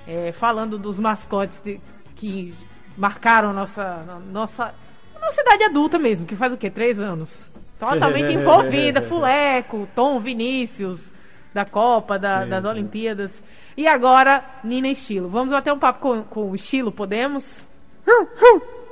é, 0.07 0.33
falando 0.33 0.79
dos 0.79 0.99
mascotes 0.99 1.59
de, 1.65 1.81
que 2.17 2.55
marcaram 2.97 3.53
nossa, 3.53 4.21
nossa, 4.31 4.75
nossa 5.21 5.41
idade 5.41 5.65
adulta 5.65 5.99
mesmo, 5.99 6.27
que 6.27 6.37
faz 6.37 6.53
o 6.53 6.57
quê? 6.57 6.71
Três 6.71 6.99
anos. 6.99 7.51
Totalmente 7.79 8.33
envolvida, 8.35 9.03
Fuleco, 9.03 9.89
Tom 9.95 10.21
Vinícius, 10.21 11.13
da 11.53 11.65
Copa, 11.65 12.19
da, 12.19 12.45
sim, 12.45 12.49
das 12.51 12.63
sim. 12.63 12.69
Olimpíadas. 12.69 13.31
E 13.77 13.87
agora, 13.87 14.45
Nina 14.63 14.89
Estilo. 14.89 15.29
Vamos 15.29 15.53
bater 15.53 15.73
um 15.73 15.79
papo 15.79 16.01
com, 16.01 16.23
com 16.23 16.51
o 16.51 16.55
Estilo, 16.55 16.93
podemos? 16.93 17.67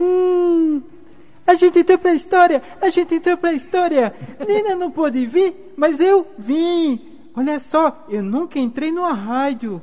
Hum, 0.01 0.83
a 1.47 1.55
gente 1.55 1.79
entrou 1.79 1.99
pra 1.99 2.15
história, 2.15 2.63
a 2.81 2.89
gente 2.89 3.15
entrou 3.15 3.37
pra 3.37 3.53
história. 3.53 4.15
Nina 4.47 4.75
não 4.75 4.91
pôde 4.91 5.25
vir, 5.27 5.73
mas 5.77 6.01
eu 6.01 6.27
vim. 6.39 7.01
Olha 7.35 7.59
só, 7.59 8.05
eu 8.09 8.23
nunca 8.23 8.59
entrei 8.59 8.91
numa 8.91 9.15
rádio. 9.15 9.81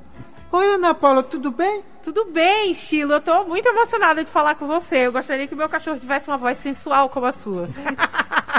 Oi, 0.52 0.66
Ana 0.66 0.96
Paula, 0.96 1.22
tudo 1.22 1.52
bem? 1.52 1.84
Tudo 2.04 2.26
bem, 2.26 2.72
Estilo. 2.72 3.14
Eu 3.14 3.22
tô 3.22 3.44
muito 3.44 3.68
emocionada 3.68 4.24
de 4.24 4.32
falar 4.32 4.56
com 4.56 4.66
você. 4.66 5.06
Eu 5.06 5.12
gostaria 5.12 5.48
que 5.48 5.54
meu 5.54 5.70
cachorro 5.70 6.00
tivesse 6.00 6.28
uma 6.28 6.38
voz 6.38 6.58
sensual 6.58 7.08
como 7.08 7.28
a 7.28 7.32
sua. 7.32 7.70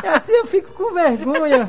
É 0.03 0.09
assim 0.09 0.33
eu 0.33 0.47
fico 0.47 0.73
com 0.73 0.95
vergonha. 0.95 1.69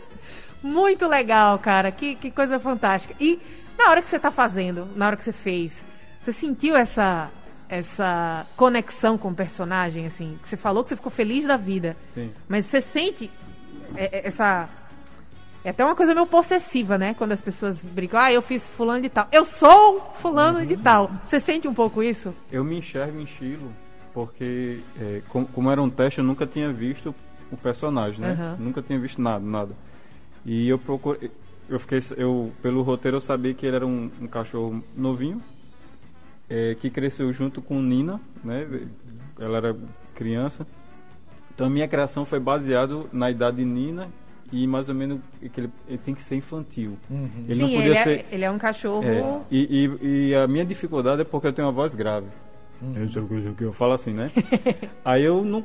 muito 0.62 1.08
legal, 1.08 1.58
cara. 1.58 1.90
Que, 1.90 2.14
que 2.14 2.30
coisa 2.30 2.60
fantástica. 2.60 3.14
E 3.18 3.40
na 3.78 3.88
hora 3.88 4.02
que 4.02 4.08
você 4.10 4.18
tá 4.18 4.30
fazendo, 4.30 4.86
na 4.94 5.06
hora 5.06 5.16
que 5.16 5.24
você 5.24 5.32
fez, 5.32 5.72
você 6.20 6.30
sentiu 6.30 6.76
essa 6.76 7.30
essa 7.66 8.46
conexão 8.56 9.16
com 9.16 9.30
o 9.30 9.34
personagem, 9.34 10.06
assim? 10.06 10.38
Você 10.44 10.58
falou 10.58 10.84
que 10.84 10.90
você 10.90 10.96
ficou 10.96 11.10
feliz 11.10 11.46
da 11.46 11.56
vida. 11.56 11.96
Sim. 12.12 12.30
Mas 12.46 12.66
você 12.66 12.82
sente 12.82 13.30
é, 13.96 14.04
é, 14.04 14.28
essa 14.28 14.68
é 15.64 15.70
até 15.70 15.82
uma 15.82 15.96
coisa 15.96 16.14
meio 16.14 16.26
possessiva, 16.26 16.98
né? 16.98 17.14
Quando 17.14 17.32
as 17.32 17.40
pessoas 17.40 17.82
brincam, 17.82 18.20
ah, 18.20 18.30
eu 18.30 18.42
fiz 18.42 18.66
fulano 18.66 19.00
de 19.00 19.08
tal. 19.08 19.26
Eu 19.32 19.46
sou 19.46 20.12
fulano 20.20 20.58
uhum. 20.58 20.66
de 20.66 20.76
tal. 20.76 21.10
Você 21.26 21.40
sente 21.40 21.66
um 21.66 21.72
pouco 21.72 22.02
isso? 22.02 22.34
Eu 22.52 22.62
me 22.62 22.76
enxergo 22.76 23.18
em 23.18 23.24
estilo, 23.24 23.72
porque 24.12 24.80
é, 25.00 25.22
como, 25.30 25.46
como, 25.46 25.70
era 25.70 25.80
um 25.80 25.88
teste, 25.88 26.18
eu 26.18 26.24
nunca 26.24 26.46
tinha 26.46 26.70
visto 26.70 27.14
o 27.50 27.56
personagem, 27.56 28.20
né? 28.20 28.56
Uhum. 28.58 28.66
Nunca 28.66 28.82
tinha 28.82 28.98
visto 28.98 29.22
nada, 29.22 29.42
nada. 29.42 29.72
E 30.44 30.68
eu 30.68 30.78
procurei, 30.78 31.30
eu 31.66 31.78
fiquei, 31.78 32.00
eu 32.18 32.52
pelo 32.60 32.82
roteiro 32.82 33.16
eu 33.16 33.20
sabia 33.22 33.54
que 33.54 33.64
ele 33.64 33.76
era 33.76 33.86
um, 33.86 34.10
um 34.20 34.26
cachorro 34.26 34.84
novinho, 34.94 35.40
é, 36.46 36.74
que 36.74 36.90
cresceu 36.90 37.32
junto 37.32 37.62
com 37.62 37.80
Nina, 37.80 38.20
né? 38.44 38.68
Ela 39.40 39.56
era 39.56 39.76
criança. 40.14 40.66
Então 41.54 41.68
a 41.68 41.70
minha 41.70 41.88
criação 41.88 42.26
foi 42.26 42.38
baseada 42.38 43.04
na 43.10 43.30
idade 43.30 43.56
de 43.56 43.64
Nina 43.64 44.10
e 44.54 44.68
mais 44.68 44.88
ou 44.88 44.94
menos 44.94 45.20
que 45.52 45.60
ele, 45.60 45.70
ele 45.88 45.98
tem 45.98 46.14
que 46.14 46.22
ser 46.22 46.36
infantil. 46.36 46.96
Uhum. 47.10 47.28
Ele 47.48 47.54
Sim, 47.54 47.60
não 47.60 47.68
podia 47.68 47.84
ele 47.84 47.98
é- 47.98 48.02
ser. 48.04 48.18
É, 48.18 48.24
ele 48.30 48.44
é 48.44 48.50
um 48.50 48.58
cachorro. 48.58 49.04
É, 49.04 49.40
e, 49.50 49.88
e, 50.00 50.28
e, 50.28 50.34
a 50.36 50.46
minha 50.46 50.64
dificuldade 50.64 51.22
é 51.22 51.24
porque 51.24 51.48
eu 51.48 51.52
tenho 51.52 51.66
uma 51.66 51.74
voz 51.74 51.94
grave. 51.96 52.28
Uhum. 52.80 52.94
Eu, 52.96 53.28
eu, 53.40 53.54
eu, 53.60 53.72
falo 53.72 53.92
assim, 53.92 54.12
né? 54.12 54.30
Aí 55.04 55.24
eu 55.24 55.44
não. 55.44 55.64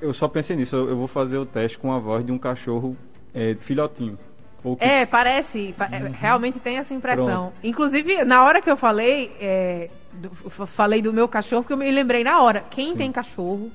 Eu 0.00 0.12
só 0.12 0.28
pensei 0.28 0.56
nisso, 0.56 0.76
eu, 0.76 0.90
eu, 0.90 0.96
vou 0.96 1.06
fazer 1.06 1.38
o 1.38 1.46
teste 1.46 1.78
com 1.78 1.90
a 1.92 1.98
voz 1.98 2.24
de 2.24 2.32
um 2.32 2.38
cachorro 2.38 2.94
é, 3.32 3.54
filhotinho. 3.54 4.18
Que... 4.62 4.84
É, 4.84 5.06
parece. 5.06 5.74
É, 5.78 6.04
uhum. 6.04 6.12
Realmente 6.12 6.58
tem 6.58 6.76
essa 6.76 6.92
impressão. 6.92 7.26
Pronto. 7.26 7.52
Inclusive, 7.62 8.24
na 8.24 8.44
hora 8.44 8.60
que 8.60 8.70
eu 8.70 8.76
falei, 8.76 9.32
é, 9.40 9.88
do, 10.12 10.30
falei 10.50 11.00
do 11.00 11.12
meu 11.12 11.28
cachorro, 11.28 11.62
porque 11.62 11.72
eu 11.72 11.78
me 11.78 11.90
lembrei 11.90 12.24
na 12.24 12.42
hora. 12.42 12.64
Quem 12.68 12.90
Sim. 12.90 12.96
tem 12.96 13.12
cachorro 13.12 13.70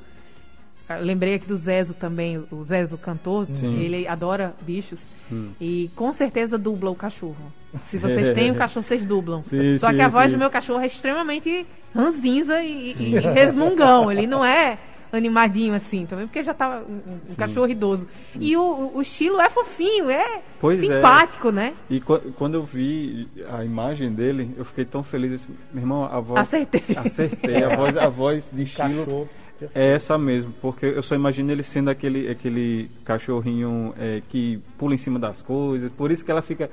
lembrei 1.02 1.36
aqui 1.36 1.48
do 1.48 1.56
Zezo 1.56 1.94
também, 1.94 2.44
o 2.52 2.64
Zezo 2.64 2.98
cantor, 2.98 3.46
Sim. 3.46 3.80
ele 3.80 4.08
adora 4.08 4.54
bichos. 4.62 5.00
Hum. 5.32 5.52
E 5.60 5.90
com 5.96 6.12
certeza 6.12 6.58
dubla 6.58 6.92
o 6.92 6.96
cachorro. 6.96 7.52
Se 7.84 7.98
vocês 7.98 8.34
têm 8.34 8.52
o 8.52 8.56
cachorro, 8.56 8.84
vocês 8.84 9.06
dublam. 9.06 9.44
Sim, 9.44 9.78
Só 9.78 9.90
sim, 9.90 9.96
que 9.96 10.02
a 10.02 10.08
voz 10.08 10.32
do 10.32 10.38
meu 10.38 10.50
cachorro 10.50 10.82
é 10.82 10.88
extremamente 10.88 11.66
ranzinza 11.96 12.62
e, 12.64 12.94
e, 12.94 13.20
resmungão. 13.20 14.12
Ele 14.12 14.28
não 14.28 14.44
é 14.44 14.78
animadinho 15.12 15.74
assim, 15.74 16.06
também 16.06 16.26
porque 16.26 16.42
já 16.42 16.54
tá 16.54 16.82
um, 16.88 17.32
um 17.32 17.36
cachorro 17.36 17.70
idoso. 17.70 18.08
E 18.40 18.56
o, 18.56 18.92
o, 18.96 19.02
estilo 19.02 19.42
é 19.42 19.50
fofinho, 19.50 20.10
é 20.10 20.42
pois 20.60 20.82
é. 20.82 20.86
simpático, 20.86 21.50
é. 21.50 21.52
né? 21.52 21.74
E 21.90 22.00
quando 22.00 22.56
eu 22.56 22.64
vi 22.64 23.28
a 23.50 23.64
imagem 23.64 24.14
dele, 24.14 24.54
eu 24.58 24.64
fiquei 24.64 24.86
tão 24.86 25.04
feliz. 25.04 25.48
Meu 25.74 25.84
irmão, 25.84 26.06
a 26.06 26.20
voz. 26.20 26.40
Acertei. 26.40 26.84
Acertei. 26.96 27.64
A 27.64 27.76
voz, 27.76 27.98
a 27.98 28.08
voz 28.08 28.50
de 28.52 28.64
estilo. 28.64 29.06
Cachorro 29.06 29.30
é 29.74 29.94
essa 29.94 30.18
mesmo, 30.18 30.54
porque 30.62 30.86
eu 30.86 31.02
só 31.02 31.16
imagino 31.16 31.52
ele 31.52 31.64
sendo 31.64 31.90
aquele, 31.90 32.30
aquele 32.30 32.90
cachorrinho 33.04 33.94
é, 34.00 34.22
que 34.30 34.60
pula 34.78 34.94
em 34.94 34.98
cima 34.98 35.20
das 35.20 35.42
coisas, 35.42 35.92
por 35.92 36.12
isso 36.12 36.24
que 36.24 36.32
ela 36.32 36.42
fica, 36.42 36.70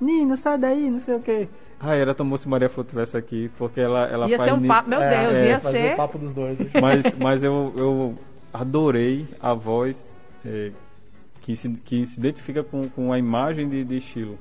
Nina, 0.00 0.36
sai 0.36 0.58
daí, 0.58 0.90
não 0.90 1.00
sei 1.00 1.16
o 1.16 1.20
quê. 1.20 1.48
Ah, 1.80 1.94
era 1.94 2.14
tão 2.14 2.28
bom 2.28 2.36
se 2.36 2.48
Maria 2.48 2.68
Flor 2.68 2.84
tivesse 2.84 3.16
aqui, 3.16 3.50
porque 3.56 3.80
ela, 3.80 4.04
ela 4.06 4.28
ia 4.28 4.36
faz... 4.36 4.50
Ser 4.50 4.56
um 4.56 4.66
papo, 4.66 4.88
meu 4.88 4.98
Deus, 4.98 5.12
é, 5.12 5.48
ia 5.48 5.60
ser... 5.60 5.92
o 5.92 5.96
papo 5.96 6.18
dos 6.18 6.32
dois. 6.32 6.58
Mas, 6.80 7.14
mas 7.14 7.42
eu, 7.42 7.72
eu 7.76 8.14
adorei 8.52 9.26
a 9.40 9.54
voz 9.54 10.20
é, 10.44 10.72
que, 11.40 11.54
se, 11.54 11.68
que 11.68 12.04
se 12.06 12.18
identifica 12.18 12.64
com, 12.64 12.88
com 12.88 13.12
a 13.12 13.18
imagem 13.18 13.68
de, 13.68 13.84
de 13.84 13.96
estilo. 13.98 14.38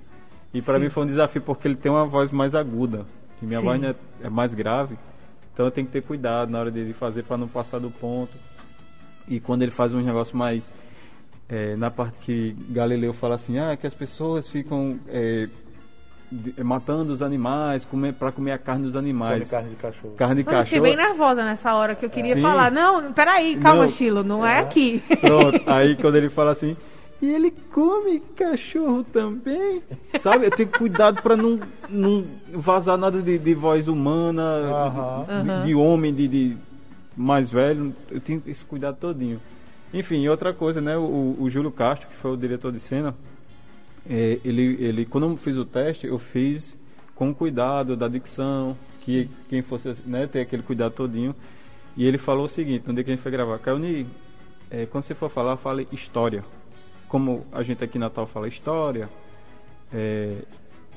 E 0.54 0.62
para 0.62 0.80
mim 0.80 0.90
foi 0.90 1.04
um 1.04 1.06
desafio, 1.06 1.42
porque 1.42 1.68
ele 1.68 1.76
tem 1.76 1.92
uma 1.92 2.06
voz 2.06 2.32
mais 2.32 2.56
aguda, 2.56 3.06
e 3.42 3.46
minha 3.46 3.60
Sim. 3.60 3.66
voz 3.66 3.84
é, 3.84 3.96
é 4.24 4.30
mais 4.30 4.54
grave. 4.54 4.98
Então 5.58 5.72
tem 5.72 5.84
que 5.84 5.92
ter 5.92 6.04
cuidado 6.04 6.52
na 6.52 6.60
hora 6.60 6.70
de 6.70 6.94
fazer 6.94 7.24
para 7.24 7.36
não 7.36 7.48
passar 7.48 7.80
do 7.80 7.90
ponto. 7.90 8.38
E 9.28 9.40
quando 9.40 9.64
ele 9.64 9.72
faz 9.72 9.92
um 9.92 10.00
negócio 10.00 10.38
mais. 10.38 10.72
É, 11.50 11.76
na 11.76 11.90
parte 11.90 12.20
que 12.20 12.56
Galileu 12.70 13.12
fala 13.12 13.36
assim, 13.36 13.58
ah, 13.58 13.76
que 13.76 13.88
as 13.88 13.94
pessoas 13.96 14.48
ficam 14.48 15.00
é, 15.08 15.48
de, 16.32 16.64
matando 16.64 17.12
os 17.12 17.24
animais 17.24 17.86
comer, 17.86 18.14
para 18.14 18.32
comer 18.32 18.52
a 18.52 18.60
carne 18.60 18.84
dos 18.84 18.96
animais. 18.96 19.50
Come 19.50 19.50
carne 19.50 19.70
de 19.70 19.76
cachorro. 19.78 20.14
Carne 20.16 20.36
de 20.36 20.44
cachorro. 20.44 20.62
Eu 20.62 20.66
fiquei 20.66 20.82
bem 20.82 20.96
nervosa 20.96 21.44
nessa 21.44 21.74
hora 21.74 21.96
que 21.96 22.06
eu 22.06 22.10
queria 22.10 22.36
Sim. 22.36 22.42
falar. 22.44 22.70
Não, 22.70 23.12
peraí, 23.12 23.56
calma, 23.56 23.84
não, 23.84 23.90
Chilo, 23.90 24.24
não 24.24 24.46
é, 24.46 24.58
é 24.58 24.60
aqui. 24.60 25.02
Pronto, 25.20 25.60
aí 25.66 25.96
quando 25.96 26.18
ele 26.18 26.30
fala 26.30 26.52
assim, 26.52 26.78
e 27.22 27.30
ele 27.30 27.52
come 27.52 28.20
cachorro 28.36 29.04
também. 29.04 29.82
Sabe? 30.20 30.46
Eu 30.46 30.52
tenho 30.52 30.70
cuidado 30.70 31.22
para 31.22 31.36
não, 31.36 31.60
não 31.90 32.26
vazar 32.54 32.98
nada 32.98 33.22
de, 33.22 33.40
de 33.40 33.54
voz 33.56 33.88
humana, 33.88 35.26
de, 35.62 35.68
de, 35.68 35.76
homem, 35.76 36.14
de, 36.14 36.28
de, 36.28 36.58
mais 37.16 37.52
velho. 37.52 37.94
Eu 38.12 38.22
tenho 38.22 38.44
esse 38.46 38.64
cuidado 38.64 38.98
todinho. 38.98 39.42
Enfim, 39.92 40.28
outra 40.28 40.54
coisa, 40.54 40.80
né? 40.80 40.96
O, 40.96 41.36
o 41.40 41.50
Júlio 41.50 41.72
Castro, 41.72 42.08
que 42.08 42.16
foi 42.16 42.32
o 42.32 42.38
diretor 42.38 42.72
de 42.72 42.80
cena, 42.80 43.16
é, 44.08 44.40
ele, 44.46 44.78
ele, 44.80 45.06
quando 45.06 45.28
eu 45.28 45.38
fiz 45.38 45.58
o 45.58 45.66
teste, 45.66 46.06
eu 46.06 46.20
fiz 46.20 46.78
com 47.16 47.34
cuidado 47.34 47.96
da 47.96 48.08
dicção, 48.08 48.78
que 49.02 49.28
quem 49.50 49.64
fosse 49.64 49.96
né, 50.06 50.28
ter 50.28 50.42
aquele 50.42 50.62
cuidado 50.62 50.94
todinho. 50.94 51.34
E 51.96 52.06
ele 52.06 52.20
falou 52.20 52.46
o 52.46 52.50
seguinte, 52.50 52.88
no 52.88 52.94
dia 52.94 53.04
que 53.04 53.10
a 53.10 53.16
gente 53.16 53.24
foi 53.24 53.32
gravar, 53.32 53.58
Caio, 53.58 54.06
é, 54.70 54.86
quando 54.86 55.04
você 55.04 55.16
for 55.16 55.30
falar, 55.30 55.58
fale 55.58 55.88
história 55.92 56.44
como 57.08 57.46
a 57.52 57.64
gente 57.64 57.84
aqui 57.84 57.98
em 57.98 58.02
Natal 58.02 58.26
fala 58.26 58.48
história, 58.48 59.10
é, 59.94 60.38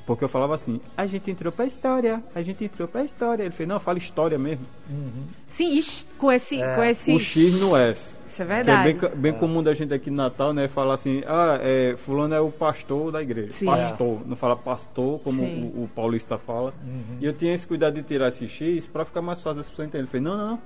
porque 0.05 0.23
eu 0.23 0.29
falava 0.29 0.55
assim, 0.55 0.81
a 0.97 1.05
gente 1.05 1.29
entrou 1.29 1.51
pra 1.53 1.65
história, 1.65 2.23
a 2.33 2.41
gente 2.41 2.63
entrou 2.63 2.87
pra 2.87 3.03
história. 3.03 3.43
Ele 3.43 3.51
fez, 3.51 3.67
não, 3.67 3.79
fala 3.79 3.97
história 3.97 4.37
mesmo. 4.37 4.65
Uhum. 4.89 5.25
Sim, 5.49 5.81
com 6.17 6.31
esse, 6.31 6.61
é. 6.61 6.75
com 6.75 6.83
esse... 6.83 7.15
O 7.15 7.19
X 7.19 7.59
no 7.59 7.77
S. 7.77 8.13
Isso 8.27 8.41
é 8.41 8.45
verdade. 8.45 8.93
Que 8.93 9.05
é 9.05 9.09
bem, 9.09 9.19
bem 9.19 9.31
é. 9.33 9.35
comum 9.35 9.61
da 9.61 9.73
gente 9.73 9.93
aqui 9.93 10.09
no 10.09 10.17
Natal, 10.17 10.53
né? 10.53 10.67
Falar 10.67 10.95
assim, 10.95 11.21
ah, 11.27 11.59
é, 11.61 11.95
fulano 11.97 12.33
é 12.33 12.41
o 12.41 12.51
pastor 12.51 13.11
da 13.11 13.21
igreja. 13.21 13.51
Sim. 13.51 13.65
Pastor. 13.65 14.25
Não 14.25 14.35
fala 14.35 14.55
pastor, 14.55 15.19
como 15.19 15.43
o, 15.43 15.83
o, 15.83 15.89
paulista 15.93 16.37
fala. 16.37 16.73
Uhum. 16.83 17.17
E 17.19 17.25
eu 17.25 17.33
tinha 17.33 17.53
esse 17.53 17.67
cuidado 17.67 17.95
de 17.95 18.03
tirar 18.03 18.29
esse 18.29 18.47
X 18.47 18.87
para 18.87 19.05
ficar 19.05 19.21
mais 19.21 19.41
fácil 19.41 19.61
as 19.61 19.69
pessoas 19.69 19.87
entenderem. 19.87 20.03
Ele 20.05 20.11
fez, 20.11 20.23
não, 20.23 20.37
não, 20.37 20.47
não. 20.51 20.61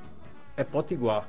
É 0.56 0.64
potiguar. 0.64 1.28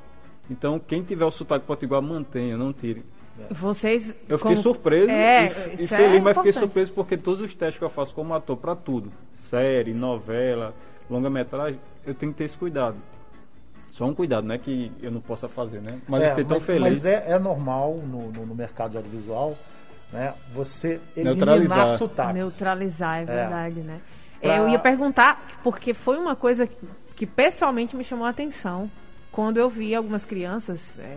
Então, 0.49 0.79
quem 0.79 1.03
tiver 1.03 1.25
o 1.25 1.31
sotaque 1.31 1.67
potiguar, 1.67 2.01
mantenha, 2.01 2.57
não 2.57 2.73
tire. 2.73 3.05
Vocês. 3.51 4.15
Eu 4.29 4.39
fiquei 4.39 4.55
como... 4.55 4.57
surpreso 4.57 5.11
é, 5.11 5.47
e, 5.79 5.85
e 5.85 5.87
feliz, 5.87 6.17
é 6.17 6.21
mas 6.21 6.37
fiquei 6.37 6.53
surpreso 6.53 6.93
porque 6.93 7.17
todos 7.17 7.41
os 7.41 7.55
testes 7.55 7.79
que 7.79 7.85
eu 7.85 7.91
faço 7.91 8.15
como 8.15 8.35
ator 8.35 8.57
para 8.57 8.75
tudo, 8.75 9.13
série, 9.33 9.93
novela, 9.93 10.75
longa-metragem, 11.09 11.79
eu 12.07 12.15
tenho 12.15 12.33
que 12.33 12.39
ter 12.39 12.45
esse 12.45 12.57
cuidado. 12.57 12.97
Só 13.91 14.05
um 14.05 14.15
cuidado, 14.15 14.47
não 14.47 14.55
é 14.55 14.59
que 14.59 14.93
eu 15.01 15.11
não 15.11 15.21
possa 15.21 15.49
fazer, 15.49 15.81
né? 15.81 15.99
Mas 16.07 16.23
é, 16.23 16.27
eu 16.27 16.31
fiquei 16.31 16.45
tão 16.45 16.57
mas, 16.59 16.67
feliz. 16.67 16.81
Mas 16.83 17.07
é, 17.07 17.25
é 17.29 17.39
normal 17.39 17.95
no, 17.95 18.31
no, 18.31 18.47
no, 18.47 18.55
mercado 18.55 18.99
audiovisual, 18.99 19.57
né? 20.13 20.35
Você 20.55 21.01
eliminar 21.17 21.97
sotaques. 21.97 22.35
Neutralizar, 22.35 23.23
é 23.23 23.25
verdade, 23.25 23.81
né? 23.81 24.01
É, 24.43 24.59
Eu 24.59 24.69
ia 24.69 24.79
perguntar, 24.79 25.61
porque 25.63 25.95
foi 25.95 26.19
uma 26.19 26.37
coisa 26.37 26.67
que, 26.67 26.77
que 27.15 27.27
pessoalmente 27.27 27.97
me 27.97 28.05
chamou 28.05 28.27
a 28.27 28.31
atenção 28.31 28.91
quando 29.33 29.57
eu 29.57 29.69
vi 29.71 29.95
algumas 29.95 30.25
crianças 30.25 30.81
é, 30.99 31.17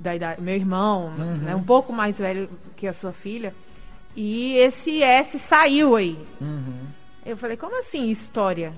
da 0.00 0.14
idade, 0.16 0.40
meu 0.40 0.54
irmão, 0.54 1.10
né, 1.42 1.54
um 1.54 1.62
pouco 1.62 1.92
mais 1.92 2.18
velho 2.18 2.48
que 2.76 2.86
a 2.86 2.92
sua 2.92 3.12
filha, 3.12 3.54
e 4.16 4.54
esse 4.56 5.02
S 5.02 5.38
saiu 5.38 5.94
aí. 5.96 6.18
Eu 7.24 7.36
falei, 7.36 7.56
como 7.56 7.78
assim 7.78 8.10
história? 8.10 8.72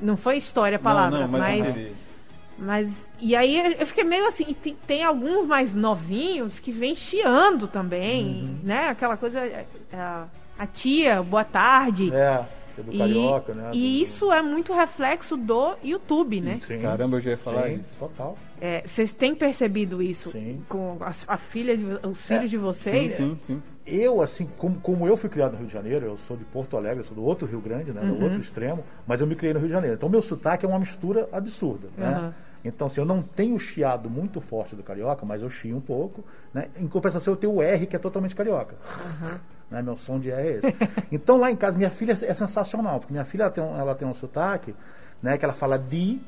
Não 0.00 0.16
foi 0.16 0.36
história 0.36 0.76
a 0.76 0.80
palavra, 0.80 1.20
não, 1.20 1.28
não, 1.28 1.38
mas, 1.38 1.58
mas, 1.76 1.92
mas. 2.58 3.08
E 3.20 3.34
aí 3.34 3.76
eu 3.80 3.86
fiquei 3.86 4.04
meio 4.04 4.26
assim, 4.28 4.44
e 4.48 4.54
tem, 4.54 4.76
tem 4.86 5.02
alguns 5.04 5.46
mais 5.46 5.72
novinhos 5.74 6.58
que 6.60 6.70
vêm 6.70 6.94
chiando 6.94 7.66
também, 7.66 8.58
né? 8.62 8.88
Aquela 8.90 9.16
coisa. 9.16 9.40
é, 9.40 9.64
A, 9.92 10.26
a 10.58 10.66
tia, 10.66 11.22
boa 11.22 11.44
tarde. 11.44 12.12
É, 12.12 12.44
é 12.78 12.82
do 12.82 12.92
E, 12.94 12.98
Carioca, 12.98 13.54
né? 13.54 13.70
e 13.72 13.78
do- 13.80 14.02
isso 14.02 14.32
é 14.32 14.42
muito 14.42 14.72
reflexo 14.72 15.36
do 15.36 15.76
YouTube, 15.82 16.40
né? 16.40 16.60
Sim. 16.66 16.80
Caramba, 16.80 17.16
eu 17.16 17.20
já 17.20 17.30
ia 17.30 17.38
falar 17.38 17.68
Sim, 17.68 17.74
isso. 17.76 17.96
total. 17.98 18.36
É, 18.60 18.82
Vocês 18.86 19.12
têm 19.12 19.34
percebido 19.34 20.02
isso 20.02 20.30
Sim. 20.30 20.62
com 20.68 20.98
a, 21.00 21.12
a 21.26 21.36
filha, 21.36 21.76
de, 21.76 21.84
os 22.06 22.20
filhos 22.20 22.50
de 22.50 22.56
Sim, 22.56 22.62
vocês? 22.62 23.12
sim, 23.14 23.38
sim. 23.42 23.62
Eu, 23.86 24.20
assim, 24.20 24.46
como, 24.58 24.78
como 24.80 25.06
eu 25.06 25.16
fui 25.16 25.30
criado 25.30 25.52
no 25.52 25.58
Rio 25.58 25.66
de 25.66 25.72
Janeiro, 25.72 26.04
eu 26.04 26.16
sou 26.18 26.36
de 26.36 26.44
Porto 26.44 26.76
Alegre, 26.76 27.00
eu 27.00 27.04
sou 27.04 27.14
do 27.14 27.24
outro 27.24 27.46
Rio 27.46 27.60
Grande, 27.60 27.90
né? 27.90 28.02
Uhum. 28.02 28.18
Do 28.18 28.24
outro 28.24 28.40
extremo, 28.40 28.84
mas 29.06 29.20
eu 29.20 29.26
me 29.26 29.34
criei 29.34 29.54
no 29.54 29.60
Rio 29.60 29.68
de 29.68 29.72
Janeiro. 29.72 29.96
Então, 29.96 30.08
meu 30.08 30.20
sotaque 30.20 30.66
é 30.66 30.68
uma 30.68 30.78
mistura 30.78 31.26
absurda, 31.32 31.88
né? 31.96 32.18
Uhum. 32.18 32.32
Então, 32.64 32.86
assim, 32.86 33.00
eu 33.00 33.06
não 33.06 33.22
tenho 33.22 33.54
o 33.54 33.58
chiado 33.58 34.10
muito 34.10 34.40
forte 34.40 34.76
do 34.76 34.82
carioca, 34.82 35.24
mas 35.24 35.42
eu 35.42 35.48
chio 35.48 35.76
um 35.76 35.80
pouco, 35.80 36.22
né? 36.52 36.68
Em 36.76 36.86
compensação, 36.86 37.32
eu 37.32 37.36
tenho 37.36 37.54
o 37.54 37.62
R, 37.62 37.86
que 37.86 37.96
é 37.96 37.98
totalmente 37.98 38.34
carioca. 38.34 38.76
Né? 39.70 39.82
Meu 39.82 39.98
som 39.98 40.18
de 40.18 40.30
R 40.30 40.48
é 40.48 40.52
esse. 40.52 40.74
então, 41.12 41.36
lá 41.36 41.50
em 41.50 41.56
casa, 41.56 41.76
minha 41.76 41.90
filha 41.90 42.12
é 42.12 42.32
sensacional, 42.32 43.00
porque 43.00 43.12
minha 43.12 43.24
filha 43.26 43.42
ela 43.42 43.50
tem 43.50 43.62
um, 43.62 43.78
ela 43.78 43.94
tem 43.94 44.08
um 44.08 44.14
sotaque, 44.14 44.74
né? 45.22 45.36
Que 45.36 45.44
ela 45.44 45.52
fala 45.52 45.78
de, 45.78 46.18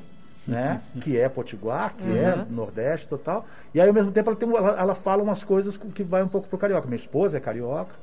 né? 0.47 0.81
que 1.01 1.17
é 1.17 1.29
potiguar, 1.29 1.93
que 1.93 2.09
é 2.09 2.45
nordeste 2.49 3.07
total. 3.07 3.45
E 3.73 3.81
aí, 3.81 3.87
ao 3.87 3.93
mesmo 3.93 4.11
tempo, 4.11 4.29
ela, 4.29 4.37
tem, 4.37 4.49
ela, 4.49 4.79
ela 4.79 4.95
fala 4.95 5.23
umas 5.23 5.43
coisas 5.43 5.77
que 5.77 6.03
vai 6.03 6.23
um 6.23 6.27
pouco 6.27 6.47
pro 6.47 6.57
carioca. 6.57 6.87
Minha 6.87 6.97
esposa 6.97 7.37
é 7.37 7.39
carioca. 7.39 7.93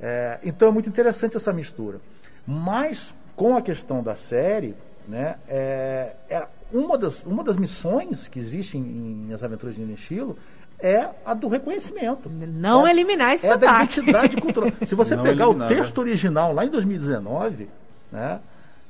É, 0.00 0.38
então 0.44 0.68
é 0.68 0.70
muito 0.70 0.88
interessante 0.88 1.36
essa 1.36 1.52
mistura. 1.52 2.00
Mas 2.46 3.14
com 3.34 3.56
a 3.56 3.62
questão 3.62 4.02
da 4.02 4.14
série, 4.14 4.74
né, 5.08 5.36
é, 5.48 6.12
é 6.28 6.46
uma, 6.72 6.98
das, 6.98 7.24
uma 7.24 7.44
das 7.44 7.56
missões 7.56 8.28
que 8.28 8.38
existem 8.38 8.80
em, 8.80 9.32
As 9.32 9.42
Aventuras 9.42 9.74
de 9.74 9.82
Nestilo 9.82 10.36
é 10.78 11.08
a 11.24 11.32
do 11.32 11.48
reconhecimento. 11.48 12.30
Não 12.30 12.86
é, 12.86 12.90
eliminar 12.90 13.34
esse 13.34 13.46
É 13.46 13.56
da 13.56 13.66
sotaque. 13.68 14.00
identidade 14.00 14.36
cultural. 14.36 14.70
Se 14.84 14.94
você 14.94 15.16
Não 15.16 15.22
pegar 15.22 15.46
o 15.46 15.50
eliminar, 15.50 15.70
né? 15.70 15.76
texto 15.76 15.98
original 15.98 16.52
lá 16.52 16.64
em 16.64 16.70
2019, 16.70 17.68
né, 18.12 18.40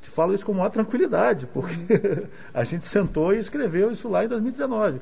te 0.07 0.11
falo 0.11 0.33
isso 0.33 0.47
com 0.47 0.53
maior 0.55 0.71
tranquilidade, 0.71 1.47
porque 1.49 2.27
a 2.55 2.63
gente 2.65 2.87
sentou 2.87 3.35
e 3.35 3.39
escreveu 3.39 3.91
isso 3.91 4.09
lá 4.09 4.25
em 4.25 4.29
2019. 4.29 5.01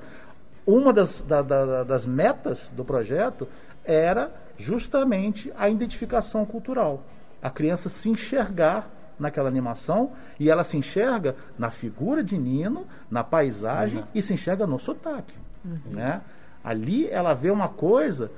Uma 0.66 0.92
das, 0.94 1.20
da- 1.22 1.42
da- 1.42 1.84
das 1.84 2.06
metas 2.06 2.70
do 2.74 2.84
projeto 2.84 3.46
era 3.84 4.32
justamente 4.56 5.52
a 5.58 5.68
identificação 5.68 6.44
cultural. 6.46 7.02
A 7.42 7.50
criança 7.50 7.88
se 7.90 8.08
enxergar 8.08 8.88
naquela 9.18 9.48
animação 9.48 10.12
e 10.40 10.50
ela 10.50 10.64
se 10.64 10.76
enxerga 10.78 11.36
na 11.58 11.70
figura 11.70 12.24
de 12.24 12.38
Nino, 12.38 12.86
na 13.10 13.22
paisagem 13.22 14.00
Uhum. 14.00 14.06
e 14.14 14.22
se 14.22 14.32
enxerga 14.32 14.66
no 14.66 14.78
sotaque. 14.78 15.34
Né? 15.86 16.22
Ali 16.64 17.06
ela 17.10 17.34
vê 17.34 17.50
uma 17.50 17.68
coisa 17.68 18.30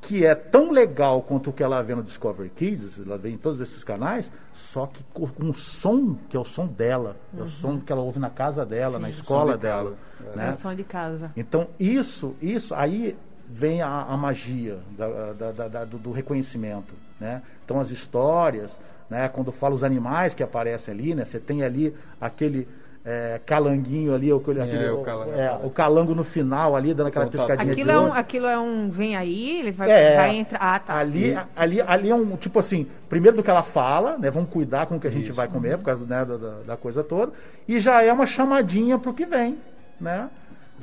que 0.00 0.24
é 0.24 0.34
tão 0.34 0.70
legal 0.70 1.20
quanto 1.22 1.50
o 1.50 1.52
que 1.52 1.62
ela 1.62 1.82
vê 1.82 1.94
no 1.94 2.02
Discovery 2.02 2.50
Kids, 2.50 3.00
ela 3.04 3.18
vê 3.18 3.30
em 3.30 3.36
todos 3.36 3.60
esses 3.60 3.82
canais, 3.82 4.30
só 4.52 4.86
que 4.86 5.02
com 5.12 5.28
um 5.40 5.52
som 5.52 6.14
que 6.28 6.36
é 6.36 6.40
o 6.40 6.44
som 6.44 6.66
dela, 6.66 7.16
é 7.36 7.42
o 7.42 7.48
som 7.48 7.80
que 7.80 7.90
ela 7.90 8.02
ouve 8.02 8.18
na 8.20 8.30
casa 8.30 8.64
dela, 8.64 8.98
na 8.98 9.10
escola 9.10 9.54
de 9.56 9.62
dela. 9.62 9.96
casa. 10.20 10.32
É 10.32 10.36
Né? 10.36 10.50
o 10.50 10.54
som 10.54 10.74
de 10.74 10.84
casa. 10.84 11.32
Então, 11.36 11.68
isso, 11.80 12.36
isso 12.40 12.74
aí 12.74 13.16
vem 13.48 13.82
a, 13.82 14.02
a 14.02 14.16
magia 14.16 14.78
da- 14.96 15.32
da- 15.52 15.68
da- 15.68 15.84
do, 15.84 15.98
do 15.98 16.10
reconhecimento. 16.12 16.94
Né? 17.18 17.42
Então, 17.64 17.80
as 17.80 17.90
histórias, 17.90 18.78
né? 19.10 19.28
quando 19.28 19.50
fala 19.50 19.74
os 19.74 19.82
animais 19.82 20.34
que 20.34 20.42
aparecem 20.42 20.92
ali, 20.94 21.14
né? 21.14 21.24
você 21.24 21.40
tem 21.40 21.62
ali 21.62 21.94
aquele 22.20 22.68
é, 23.08 23.40
calanguinho 23.46 24.12
ali, 24.12 24.32
o, 24.32 24.38
aquele, 24.38 24.58
é, 24.58 24.90
o 24.90 25.00
calango. 25.02 25.30
é, 25.30 25.60
o 25.62 25.70
calango 25.70 26.12
no 26.12 26.24
final 26.24 26.74
ali, 26.74 26.92
dando 26.92 27.06
aquela 27.06 27.28
piscadinha 27.28 27.70
Aquilo 27.70 27.88
de 27.88 27.94
é, 27.94 28.00
um, 28.00 28.12
aquilo 28.12 28.46
é 28.46 28.58
um. 28.58 28.90
Vem 28.90 29.16
aí, 29.16 29.60
ele 29.60 29.70
vai, 29.70 29.88
É, 29.88 30.16
vai 30.16 30.36
entrar. 30.36 30.58
Ah, 30.60 30.78
tá. 30.80 30.96
Ali, 30.98 31.38
ali, 31.54 31.80
ali 31.80 32.10
é 32.10 32.14
um 32.16 32.36
tipo 32.36 32.58
assim, 32.58 32.84
primeiro 33.08 33.36
do 33.36 33.44
que 33.44 33.50
ela 33.50 33.62
fala, 33.62 34.18
né? 34.18 34.28
Vamos 34.28 34.50
cuidar 34.50 34.86
com 34.86 34.96
o 34.96 35.00
que 35.00 35.06
a 35.06 35.10
gente 35.10 35.26
Isso. 35.26 35.34
vai 35.34 35.46
comer, 35.46 35.78
por 35.78 35.84
causa 35.84 36.04
né, 36.04 36.24
da, 36.24 36.36
da- 36.66 36.76
coisa 36.76 37.04
toda, 37.04 37.32
e 37.68 37.78
já 37.78 38.02
é 38.02 38.12
uma 38.12 38.26
chamadinha 38.26 38.98
pro 38.98 39.14
que 39.14 39.24
vem, 39.24 39.56
né? 40.00 40.28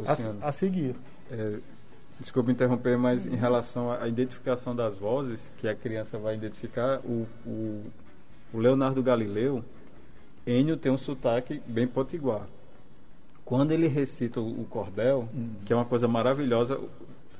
A, 0.08 0.48
a 0.48 0.52
seguir. 0.54 0.96
É, 1.30 1.58
desculpa 2.22 2.50
interromper, 2.52 2.98
mas 2.98 3.26
em 3.26 3.36
relação 3.36 3.92
à 3.92 4.08
identificação 4.08 4.74
das 4.74 4.96
vozes, 4.96 5.52
que 5.58 5.68
a 5.68 5.76
criança 5.76 6.18
vai 6.18 6.36
identificar, 6.36 7.00
o, 7.04 7.28
o, 7.46 7.82
o 8.54 8.58
Leonardo 8.60 9.04
Galileu, 9.04 9.62
Enio 10.45 10.77
tem 10.77 10.91
um 10.91 10.97
sotaque 10.97 11.62
bem 11.65 11.88
potiguar. 11.88 12.47
Quando 13.45 13.71
ele 13.71 13.88
recita 13.88 14.39
o, 14.39 14.65
cordel, 14.69 15.27
que 15.65 15.73
é 15.73 15.75
uma 15.75 15.86
coisa 15.86 16.08
maravilhosa, 16.08 16.79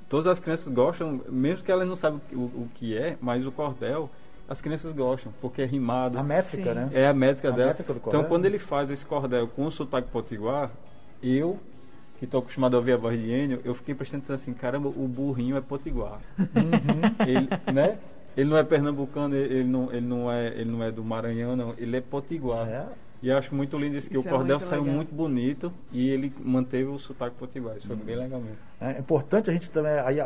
todas 0.10 0.28
as 0.28 0.40
crianças 0.40 0.72
gostam, 0.72 1.22
mesmo 1.30 1.64
que 1.64 1.72
elas 1.72 1.88
não 1.88 1.96
saibam 1.96 2.22
o, 2.34 2.42
o 2.42 2.70
que 2.76 2.98
é, 2.98 3.18
mas 3.22 3.46
o 3.46 3.52
cordel, 3.52 4.10
as 4.48 4.60
crianças 4.62 4.92
gostam, 4.92 5.34
porque 5.40 5.62
é 5.62 5.66
rimado. 5.66 6.18
A 6.20 6.24
métrica, 6.24 6.74
Sim. 6.74 6.80
né? 6.80 6.90
É 6.94 7.08
a 7.08 7.14
métrica 7.14 7.50
A 7.50 7.52
dela. 7.52 7.68
métrica 7.70 7.94
cordel. 7.94 8.20
então, 8.20 8.30
quando 8.30 8.46
ele 8.46 8.60
faz 8.60 8.90
esse 8.90 9.06
cordel 9.06 9.48
com 9.48 9.66
o 9.66 9.72
sotaque 9.72 10.10
potiguar, 10.10 10.70
eu, 11.22 11.58
que 12.20 12.26
estou 12.26 12.42
acostumado 12.42 12.76
a 12.76 12.80
ouvir 12.80 12.94
a 12.94 12.98
voz 12.98 13.18
de 13.18 13.30
Enio, 13.32 13.62
eu 13.64 13.74
fiquei 13.74 13.96
prestando 13.96 14.20
atenção 14.20 14.36
assim, 14.36 14.54
caramba, 14.54 14.90
o 14.90 15.08
burrinho 15.08 15.56
é 15.56 15.62
potiguar. 15.62 16.20
Uhum. 16.38 17.26
ele, 17.26 17.50
né? 17.74 17.98
Ele 18.36 18.50
não 18.50 18.58
é 18.58 18.64
pernambucano, 18.64 19.36
ele 19.36 19.64
não, 19.64 19.92
ele, 19.92 20.06
não 20.06 20.32
é, 20.32 20.48
ele 20.48 20.72
não 20.72 20.84
é 20.84 20.92
do 20.92 21.04
Maranhão, 21.04 21.56
não. 21.56 21.74
Ele 21.78 21.98
é 21.98 22.02
potiguar. 22.02 22.68
É. 22.68 22.86
E 23.22 23.30
eu 23.30 23.38
acho 23.38 23.56
muito 23.56 23.78
lindo 23.78 23.96
isso, 23.96 24.10
que 24.10 24.18
Isso 24.18 24.26
o 24.26 24.28
é 24.28 24.32
cordel 24.32 24.58
muito 24.58 24.68
saiu 24.70 24.82
legal. 24.82 24.96
muito 24.98 25.16
bonito 25.16 25.72
e 25.94 26.10
ele 26.10 26.34
manteve 26.44 26.90
o 26.90 27.00
sotaque 27.00 27.36
potiguar. 27.38 27.78
Isso 27.78 27.88
foi 27.88 27.96
Uhum. 27.96 28.02
bem 28.02 28.16
legal 28.18 28.40
mesmo. 28.42 28.58
É 28.82 29.00
importante 29.00 29.50
a 29.50 29.54
gente 29.54 29.72
também 29.72 29.94
aí, 29.94 30.18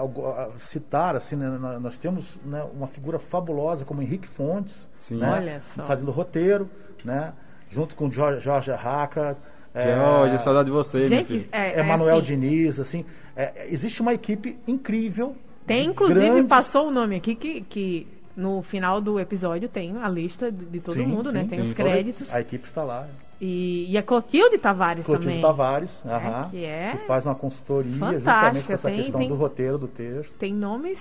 citar, 0.58 1.16
assim, 1.16 1.36
né, 1.36 1.48
nó- 1.48 1.80
nós 1.80 1.96
temos 1.98 2.40
né, 2.44 2.66
uma 2.74 2.88
figura 2.88 3.20
fabulosa 3.20 3.86
como 3.86 4.02
Henrique 4.02 4.28
Fontes, 4.28 4.88
Sim. 5.00 5.18
né, 5.18 5.30
Olha 5.30 5.62
só. 5.76 5.84
fazendo 5.84 6.10
roteiro, 6.10 6.68
né, 7.06 7.34
junto 7.70 7.96
com 7.96 8.10
Jorge, 8.10 8.40
Jorge 8.42 8.72
Arraca, 8.72 9.38
é, 9.76 9.94
Jorge, 9.96 10.40
saudade 10.40 10.66
de 10.66 10.72
você. 10.72 11.08
Gente, 11.08 11.48
é, 11.52 11.74
é 11.74 11.80
Emanuel 11.82 12.18
assim, 12.18 12.26
Diniz, 12.26 12.80
assim, 12.80 13.06
é, 13.36 13.68
existe 13.70 14.02
uma 14.02 14.14
equipe 14.14 14.58
incrível. 14.68 15.36
Tem, 15.68 15.86
inclusive, 15.88 16.20
grandes- 16.20 16.48
passou 16.48 16.88
o 16.88 16.92
nome 16.92 17.16
aqui 17.18 17.36
que, 17.36 17.62
que 17.62 18.08
no 18.36 18.62
final 18.64 19.00
do 19.02 19.20
episódio 19.20 19.68
tem 19.70 19.96
a 20.02 20.08
lista 20.10 20.52
de, 20.52 20.66
de 20.66 20.80
todo 20.80 20.96
Sim, 20.96 21.06
mundo, 21.06 21.32
né? 21.32 21.42
sim, 21.44 21.48
Tem 21.50 21.62
sim. 21.62 21.68
os 21.68 21.74
créditos. 21.74 22.34
A 22.34 22.40
equipe 22.42 22.66
está 22.66 22.84
lá. 22.84 23.08
E, 23.40 23.86
e 23.92 23.98
a 23.98 24.02
Clotilde 24.02 24.58
Tavares 24.58 25.06
Clotilde 25.06 25.28
também. 25.28 25.42
Tavares, 25.42 26.02
aham, 26.06 26.50
que 26.50 26.64
é 26.66 26.98
faz 27.06 27.24
uma 27.26 27.36
consultoria 27.36 27.92
justamente 28.20 28.64
com 28.66 28.74
essa 28.74 28.88
tem- 28.90 28.98
questão 29.02 29.20
tem- 29.20 29.30
do 29.30 29.36
roteiro, 29.36 29.78
do 29.78 29.88
texto. 29.88 30.34
Tem 30.40 30.52
nomes, 30.54 30.98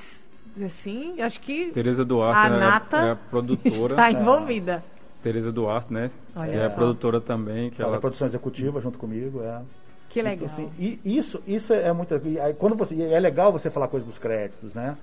assim, 0.63 1.19
acho 1.23 1.41
que 1.41 1.71
Tereza 1.73 2.05
Duarte 2.05 2.47
a 2.47 2.51
né, 2.51 2.59
Nata 2.59 2.97
é 2.99 3.11
a 3.13 3.17
produtora. 3.17 3.95
está 3.95 4.11
envolvida. 4.11 4.85
Tereza 5.23 5.51
Duarte, 5.51 5.93
né? 5.93 6.11
Olha 6.37 6.51
que 6.51 6.57
é 6.59 6.67
a 6.67 6.71
produtora 6.71 7.21
também. 7.21 7.71
Que 7.71 7.77
Faz 7.79 7.89
ela 7.89 7.97
a 7.97 8.01
produção 8.01 8.27
executiva 8.29 8.81
junto 8.83 8.99
comigo, 8.99 9.41
é. 9.43 9.61
Que 10.09 10.23
legal. 10.23 10.35
Então, 10.37 10.47
assim, 10.47 10.71
e 10.79 10.99
isso, 11.05 11.43
isso 11.47 11.73
é 11.75 11.93
muito. 11.93 12.21
e 12.25 12.39
aí, 12.41 12.55
quando 12.55 12.75
você, 12.77 12.95
e 12.95 13.03
é 13.03 13.19
legal 13.21 13.53
você 13.53 13.69
falar 13.71 13.89
coisa 13.89 14.07
dos 14.07 14.19
créditos, 14.19 14.73
né? 14.75 14.97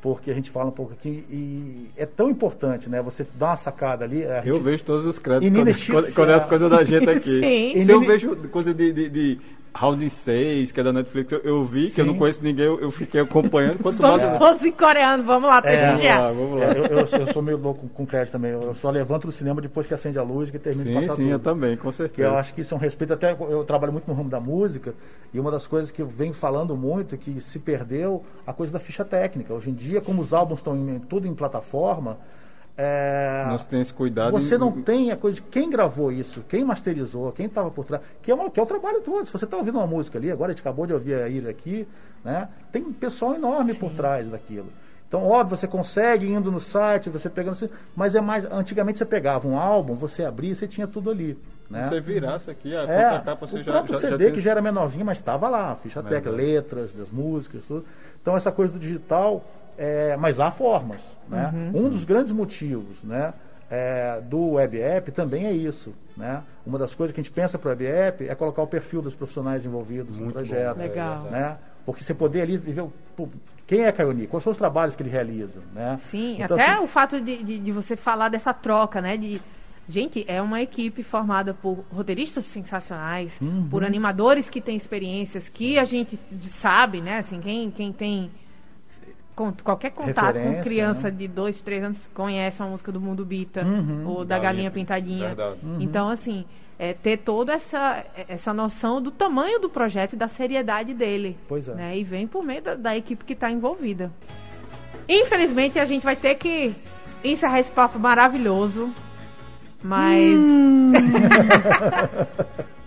Porque 0.00 0.30
a 0.30 0.34
gente 0.34 0.48
fala 0.48 0.68
um 0.68 0.72
pouco 0.72 0.92
aqui 0.92 1.24
e 1.28 1.90
é 1.96 2.06
tão 2.06 2.30
importante, 2.30 2.88
né? 2.88 3.02
Você 3.02 3.26
dá 3.34 3.46
uma 3.48 3.56
sacada 3.56 4.04
ali. 4.04 4.24
a 4.24 4.42
Eu 4.44 4.54
gente- 4.54 4.62
vejo 4.62 4.84
todos 4.84 5.04
os 5.06 5.18
créditos 5.18 5.48
quando, 5.50 5.64
quando, 5.90 6.04
X- 6.06 6.14
quando 6.14 6.30
é 6.30 6.34
as 6.34 6.46
coisas 6.46 6.70
da 6.70 6.84
gente 6.84 7.08
aqui. 7.10 7.40
Sim. 7.74 7.84
Se 7.84 7.90
eu 7.90 8.02
E 8.02 8.06
vejo 8.06 8.36
coisa 8.48 8.72
de, 8.72 8.92
de, 8.92 9.08
de 9.08 9.40
Round 9.80 10.10
6, 10.10 10.72
que 10.72 10.80
é 10.80 10.82
da 10.82 10.92
Netflix, 10.92 11.30
eu, 11.32 11.38
eu 11.44 11.62
vi, 11.62 11.88
que 11.90 12.00
eu 12.00 12.04
Sim. 12.04 12.10
não 12.10 12.18
conheço 12.18 12.42
ninguém, 12.42 12.64
eu, 12.66 12.80
eu 12.80 12.90
fiquei 12.90 13.20
acompanhando. 13.20 13.78
Quanto 13.78 13.94
Estamos 14.02 14.22
mais. 14.24 14.38
todos 14.38 14.64
em 14.64 14.72
coreano, 14.72 15.22
vamos 15.22 15.48
lá 15.48 15.58
É, 15.58 15.76
Vamos 15.76 15.80
prestigiar. 15.86 16.20
lá, 16.20 16.32
vamos 16.32 16.58
lá. 16.58 16.64
É, 16.66 16.78
eu, 16.78 16.84
eu- 16.86 16.98
eu 17.20 17.26
sou 17.32 17.40
meio 17.42 17.58
louco 17.58 17.88
com 17.90 18.04
crédito 18.04 18.32
também. 18.32 18.50
Eu 18.50 18.74
só 18.74 18.90
levanto 18.90 19.26
do 19.26 19.32
cinema 19.32 19.60
depois 19.60 19.86
que 19.86 19.94
acende 19.94 20.18
a 20.18 20.22
luz 20.24 20.48
e 20.48 20.52
que 20.52 20.58
termina 20.58 20.84
de 20.84 20.90
Sim, 20.90 21.00
passar 21.00 21.14
sim, 21.14 21.22
tudo. 21.22 21.32
eu 21.32 21.38
também, 21.38 21.76
com 21.76 21.82
Que 21.82 21.88
eu 21.88 21.92
certeza. 21.92 22.32
acho 22.32 22.54
que 22.54 22.60
isso 22.62 22.74
é 22.74 22.76
um 22.76 22.80
respeito. 22.80 23.12
Até 23.12 23.32
eu 23.32 23.64
trabalho 23.64 23.92
muito 23.92 24.08
no 24.08 24.14
ramo 24.14 24.28
da 24.28 24.40
música 24.40 24.94
e 25.32 25.38
uma 25.38 25.50
das 25.50 25.66
coisas 25.68 25.90
que 25.92 26.02
eu 26.02 26.06
venho 26.08 26.32
falando 26.34 26.76
muito 26.76 27.16
que 27.16 27.40
se 27.40 27.58
perdeu 27.60 28.24
a 28.44 28.52
coisa 28.52 28.72
da 28.72 28.80
ficha 28.80 29.04
técnica. 29.04 29.54
Hoje 29.54 29.70
em 29.70 29.74
dia, 29.74 30.00
como 30.00 30.22
os 30.22 30.32
álbuns 30.32 30.58
estão 30.58 30.76
em- 30.76 30.98
tudo 30.98 31.28
em 31.28 31.34
plataforma, 31.34 32.18
é, 32.80 33.44
Não 33.48 33.58
se 33.58 33.66
tem 33.66 33.80
esse 33.80 33.92
cuidado. 33.92 34.30
você 34.30 34.54
em- 34.54 34.58
não 34.58 34.70
tem 34.70 35.10
a 35.10 35.16
coisa 35.16 35.34
de 35.34 35.42
quem 35.42 35.68
gravou 35.68 36.12
isso, 36.12 36.44
quem 36.48 36.64
masterizou, 36.64 37.32
quem 37.32 37.46
estava 37.46 37.70
por 37.72 37.84
trás, 37.84 38.02
que 38.22 38.30
é, 38.30 38.34
uma- 38.34 38.48
que 38.48 38.60
é 38.60 38.62
o 38.62 38.66
trabalho 38.66 39.00
todo. 39.00 39.26
Se 39.26 39.32
você 39.32 39.44
está 39.44 39.56
ouvindo 39.56 39.76
uma 39.78 39.86
música 39.86 40.16
ali, 40.16 40.30
agora 40.30 40.52
a 40.52 40.54
gente 40.54 40.60
acabou 40.60 40.86
de 40.86 40.92
ouvir 40.92 41.14
a 41.14 41.28
Ira 41.28 41.50
aqui, 41.50 41.86
né? 42.24 42.48
Tem 42.70 42.80
um 42.82 42.92
pessoal 42.92 43.34
enorme 43.34 43.74
por 43.74 43.92
trás 43.92 44.28
daquilo. 44.30 44.68
Então, 45.08 45.24
óbvio, 45.26 45.56
você 45.56 45.66
consegue 45.66 46.30
indo 46.30 46.52
no 46.52 46.60
site, 46.60 47.08
você 47.10 47.28
pegando, 47.30 47.52
assim, 47.54 47.68
mas 47.96 48.14
é 48.14 48.20
mais. 48.20 48.44
Antigamente 48.44 48.98
você 48.98 49.06
pegava 49.06 49.48
um 49.48 49.58
álbum, 49.58 49.94
você 49.94 50.22
abria, 50.22 50.54
você 50.54 50.68
tinha 50.68 50.86
tudo 50.86 51.10
ali. 51.10 51.36
Né? 51.70 51.84
Você 51.84 51.98
virasse 52.00 52.50
aqui, 52.50 52.74
a 52.76 52.82
É, 52.82 53.20
capa 53.20 53.46
você 53.46 53.56
o 53.58 53.62
já, 53.64 53.72
próprio 53.72 53.94
já, 53.94 54.00
CD 54.00 54.10
já 54.12 54.18
tem- 54.18 54.32
que 54.34 54.40
já 54.40 54.50
era 54.52 54.62
menorzinho, 54.62 55.04
mas 55.04 55.18
estava 55.18 55.48
lá, 55.48 55.74
ficha 55.76 56.02
técnica, 56.02 56.30
letras 56.30 56.92
das 56.92 57.10
músicas, 57.10 57.62
tudo. 57.66 57.84
Então 58.22 58.36
essa 58.36 58.52
coisa 58.52 58.72
do 58.72 58.78
digital, 58.78 59.42
é, 59.78 60.16
mas 60.16 60.40
há 60.40 60.50
formas, 60.50 61.00
né? 61.28 61.50
Uhum. 61.72 61.86
um 61.86 61.88
dos 61.88 62.04
grandes 62.04 62.32
motivos, 62.32 63.02
né, 63.04 63.32
é, 63.70 64.20
do 64.22 64.52
web 64.52 64.80
app 64.80 65.12
também 65.12 65.46
é 65.46 65.52
isso, 65.52 65.94
né? 66.16 66.42
Uma 66.66 66.78
das 66.78 66.94
coisas 66.94 67.14
que 67.14 67.20
a 67.20 67.22
gente 67.22 67.32
pensa 67.32 67.58
para 67.58 67.68
o 67.68 67.70
web 67.70 67.86
app 67.86 68.28
é 68.28 68.34
colocar 68.34 68.62
o 68.62 68.66
perfil 68.66 69.00
dos 69.02 69.14
profissionais 69.14 69.64
envolvidos 69.64 70.16
no 70.18 70.24
Muito 70.24 70.34
projeto, 70.34 70.76
bom, 70.76 70.82
Legal. 70.82 71.22
né? 71.30 71.56
Porque 71.86 72.02
você 72.02 72.12
poder 72.12 72.42
ali 72.42 72.56
ver 72.58 72.84
quem 73.66 73.84
é 73.84 73.92
Caioni, 73.92 74.26
quais 74.26 74.42
são 74.42 74.50
os 74.50 74.56
trabalhos 74.58 74.96
que 74.96 75.02
ele 75.02 75.10
realiza, 75.10 75.60
né? 75.74 75.96
Sim, 76.00 76.38
Então, 76.42 76.56
até 76.56 76.72
assim, 76.72 76.84
o 76.84 76.86
fato 76.88 77.20
de, 77.20 77.42
de, 77.42 77.58
de 77.58 77.72
você 77.72 77.94
falar 77.96 78.28
dessa 78.30 78.52
troca, 78.54 79.00
né? 79.02 79.16
De, 79.18 79.40
gente, 79.88 80.24
é 80.26 80.40
uma 80.40 80.60
equipe 80.62 81.02
formada 81.02 81.52
por 81.54 81.84
roteiristas 81.92 82.46
sensacionais, 82.46 83.32
Uhum. 83.40 83.68
por 83.70 83.84
animadores 83.84 84.48
que 84.50 84.60
têm 84.60 84.76
experiências, 84.76 85.48
que 85.48 85.78
a 85.78 85.84
gente 85.84 86.18
sabe, 86.42 87.00
né? 87.02 87.18
Assim, 87.18 87.38
quem, 87.40 87.70
quem 87.70 87.92
tem 87.92 88.30
qualquer 89.62 89.90
contato 89.90 90.34
com 90.34 90.40
Referência, 90.40 90.62
criança 90.62 91.10
né? 91.10 91.10
de 91.10 91.28
dois, 91.28 91.60
três 91.62 91.82
anos 91.82 91.98
conhece 92.14 92.60
uma 92.60 92.70
música 92.70 92.92
do 92.92 93.00
Mundo 93.00 93.24
Bita 93.24 93.64
Uhum. 93.64 94.06
ou 94.06 94.24
da 94.24 94.36
Galinha 94.36 94.48
Galinha 94.48 94.70
Pintadinha. 94.70 95.26
Verdade. 95.28 95.58
Então, 95.80 96.08
assim, 96.08 96.44
é, 96.78 96.92
ter 96.92 97.18
toda 97.18 97.52
essa, 97.52 98.04
essa 98.28 98.54
noção 98.54 99.02
do 99.02 99.10
tamanho 99.10 99.58
do 99.58 99.68
projeto 99.68 100.12
e 100.12 100.16
da 100.16 100.28
seriedade 100.28 100.94
dele. 100.94 101.36
Pois 101.48 101.68
é. 101.68 101.74
né? 101.74 101.98
E 101.98 102.04
vem 102.04 102.26
por 102.26 102.44
meio 102.44 102.62
da, 102.62 102.74
da 102.74 102.96
equipe 102.96 103.24
que 103.24 103.32
está 103.32 103.50
envolvida. 103.50 104.10
Infelizmente, 105.08 105.78
a 105.78 105.84
gente 105.84 106.04
vai 106.04 106.16
ter 106.16 106.36
que 106.36 106.74
encerrar 107.24 107.60
esse 107.60 107.72
papo 107.72 107.98
maravilhoso. 107.98 108.92
Mas. 109.82 110.38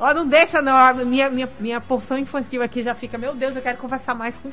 Ó, 0.00 0.12
não 0.12 0.26
deixa 0.26 0.60
não. 0.60 0.94
Minha, 1.06 1.30
minha, 1.30 1.48
minha 1.60 1.80
porção 1.80 2.18
infantil 2.18 2.62
aqui 2.62 2.82
já 2.82 2.94
fica. 2.94 3.16
Meu 3.16 3.34
Deus, 3.34 3.54
eu 3.54 3.62
quero 3.62 3.78
conversar 3.78 4.14
mais 4.14 4.36
com 4.36 4.48
o 4.48 4.52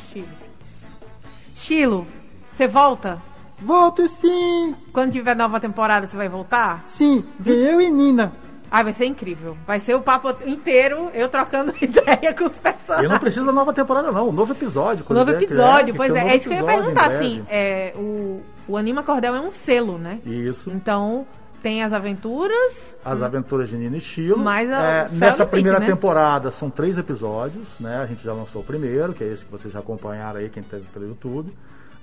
Chilo. 1.62 2.08
Você 2.52 2.68
volta? 2.68 3.22
Volto 3.62 4.08
sim! 4.08 4.76
Quando 4.92 5.12
tiver 5.12 5.36
nova 5.36 5.60
temporada, 5.60 6.08
você 6.08 6.18
vai 6.18 6.28
voltar? 6.28 6.82
Sim, 6.86 7.24
vem 7.40 7.56
eu 7.56 7.80
e 7.80 7.92
Nina. 7.92 8.34
Ah, 8.70 8.82
vai 8.82 8.94
ser 8.94 9.06
incrível. 9.06 9.56
Vai 9.68 9.80
ser 9.80 9.94
o 9.94 10.02
papo 10.02 10.36
inteiro 10.44 11.12
eu 11.14 11.30
trocando 11.30 11.72
ideia 11.80 12.34
com 12.34 12.46
os 12.46 12.58
personagens. 12.58 13.04
Eu 13.04 13.10
não 13.10 13.20
preciso 13.20 13.46
da 13.46 13.52
nova 13.52 13.72
temporada, 13.74 14.12
não. 14.12 14.30
Um 14.30 14.32
novo 14.32 14.54
episódio. 14.54 15.06
Novo 15.08 15.32
episódio, 15.32 15.94
que 15.94 15.98
pois 15.98 16.12
um 16.12 16.16
é. 16.16 16.22
novo 16.22 16.32
É 16.32 16.38
isso 16.38 16.50
que 16.50 16.56
eu 16.56 16.60
ia 16.60 16.66
perguntar, 16.66 17.06
assim. 17.06 17.46
É, 17.48 17.94
o, 17.96 18.42
o 18.68 18.76
Anima 18.76 19.04
Cordel 19.04 19.36
é 19.36 19.42
um 19.42 19.52
selo, 19.52 20.00
né? 20.00 20.18
Isso. 20.26 20.72
Então, 20.72 21.28
tem 21.62 21.84
as 21.84 21.94
aventuras. 21.94 22.98
As 23.04 23.22
Aventuras 23.22 23.70
de 23.70 23.78
Nina 23.78 23.98
e 23.98 24.02
Chilo. 24.02 24.38
Mas 24.38 24.70
É, 24.70 25.10
nessa 25.12 25.44
é 25.44 25.46
limite, 25.46 25.50
primeira 25.52 25.80
né? 25.80 25.86
temporada 25.86 26.52
são 26.52 26.70
três 26.70 26.98
episódios, 26.98 27.68
né? 27.80 27.98
A 27.98 28.06
gente 28.06 28.24
já 28.24 28.34
lançou 28.34 28.62
o 28.62 28.66
primeiro, 28.66 29.14
que 29.14 29.24
é 29.24 29.28
esse 29.28 29.46
que 29.46 29.52
vocês 29.52 29.74
já 29.74 29.80
acompanharam 29.80 30.40
aí, 30.40 30.50
quem 30.50 30.64
teve 30.64 30.84
pelo 30.94 31.08
YouTube. 31.08 31.54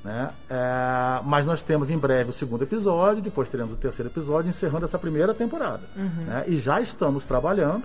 Né? 0.04 0.30
É, 0.48 1.20
mas 1.24 1.44
nós 1.44 1.60
temos 1.60 1.90
em 1.90 1.98
breve 1.98 2.30
o 2.30 2.32
segundo 2.32 2.62
episódio, 2.62 3.20
depois 3.20 3.48
teremos 3.48 3.72
o 3.72 3.76
terceiro 3.76 4.10
episódio, 4.10 4.48
encerrando 4.48 4.84
essa 4.84 4.98
primeira 4.98 5.34
temporada. 5.34 5.82
Uhum. 5.96 6.24
né? 6.24 6.44
E 6.46 6.56
já 6.56 6.80
estamos 6.80 7.24
trabalhando 7.24 7.82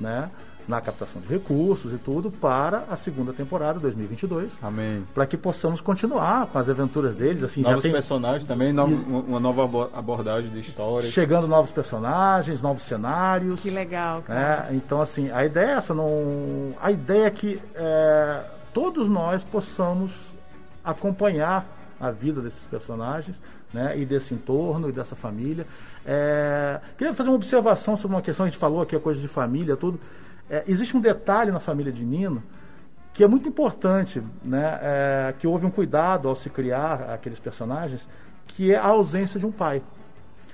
né, 0.00 0.30
na 0.66 0.80
captação 0.80 1.20
de 1.20 1.28
recursos 1.28 1.92
e 1.92 1.98
tudo 1.98 2.30
para 2.30 2.84
a 2.90 2.96
segunda 2.96 3.32
temporada, 3.34 3.78
2022, 3.78 4.50
Amém. 4.62 5.04
para 5.14 5.26
que 5.26 5.36
possamos 5.36 5.80
continuar 5.80 6.46
com 6.46 6.58
as 6.58 6.68
aventuras 6.68 7.14
deles. 7.14 7.42
Assim, 7.44 7.62
já 7.62 7.68
Novos 7.68 7.82
tem, 7.82 7.92
personagens 7.92 8.46
também, 8.48 8.72
no- 8.72 8.84
uma 8.86 9.38
nova 9.38 9.64
abo- 9.64 9.90
abordagem 9.92 10.50
de 10.50 10.60
histórias. 10.60 11.12
chegando 11.12 11.46
novos 11.46 11.70
personagens, 11.70 12.62
novos 12.62 12.82
cenários. 12.84 13.60
Que 13.60 13.68
legal, 13.70 14.22
cara. 14.22 14.40
né? 14.40 14.68
Então, 14.76 15.00
assim, 15.02 15.30
a 15.30 15.44
ideia 15.44 15.66
é 15.66 15.72
essa, 15.74 15.92
não... 15.92 16.72
a 16.80 16.90
ideia 16.90 17.26
é 17.26 17.30
que 17.30 17.60
é, 17.74 18.44
todos 18.72 19.06
nós 19.08 19.44
possamos 19.44 20.10
acompanhar 20.82 21.66
a 22.00 22.10
vida 22.10 22.40
desses 22.40 22.64
personagens, 22.66 23.40
né? 23.72 23.98
E 23.98 24.04
desse 24.04 24.34
entorno 24.34 24.88
e 24.88 24.92
dessa 24.92 25.14
família. 25.16 25.66
É, 26.06 26.80
Queria 26.98 27.14
fazer 27.14 27.28
uma 27.30 27.36
observação 27.36 27.96
sobre 27.96 28.16
uma 28.16 28.22
questão, 28.22 28.46
a 28.46 28.48
gente 28.48 28.58
falou 28.58 28.82
aqui, 28.82 28.94
a 28.96 29.00
coisa 29.00 29.20
de 29.20 29.28
família, 29.28 29.76
tudo. 29.76 29.98
É, 30.50 30.62
existe 30.66 30.96
um 30.96 31.00
detalhe 31.00 31.50
na 31.50 31.60
família 31.60 31.92
de 31.92 32.04
Nino 32.04 32.42
que 33.12 33.22
é 33.22 33.28
muito 33.28 33.48
importante, 33.48 34.20
né? 34.42 34.78
É, 34.82 35.34
que 35.38 35.46
houve 35.46 35.64
um 35.64 35.70
cuidado 35.70 36.28
ao 36.28 36.34
se 36.34 36.50
criar 36.50 37.10
aqueles 37.12 37.38
personagens, 37.38 38.08
que 38.48 38.72
é 38.72 38.76
a 38.76 38.86
ausência 38.86 39.38
de 39.38 39.46
um 39.46 39.52
pai. 39.52 39.82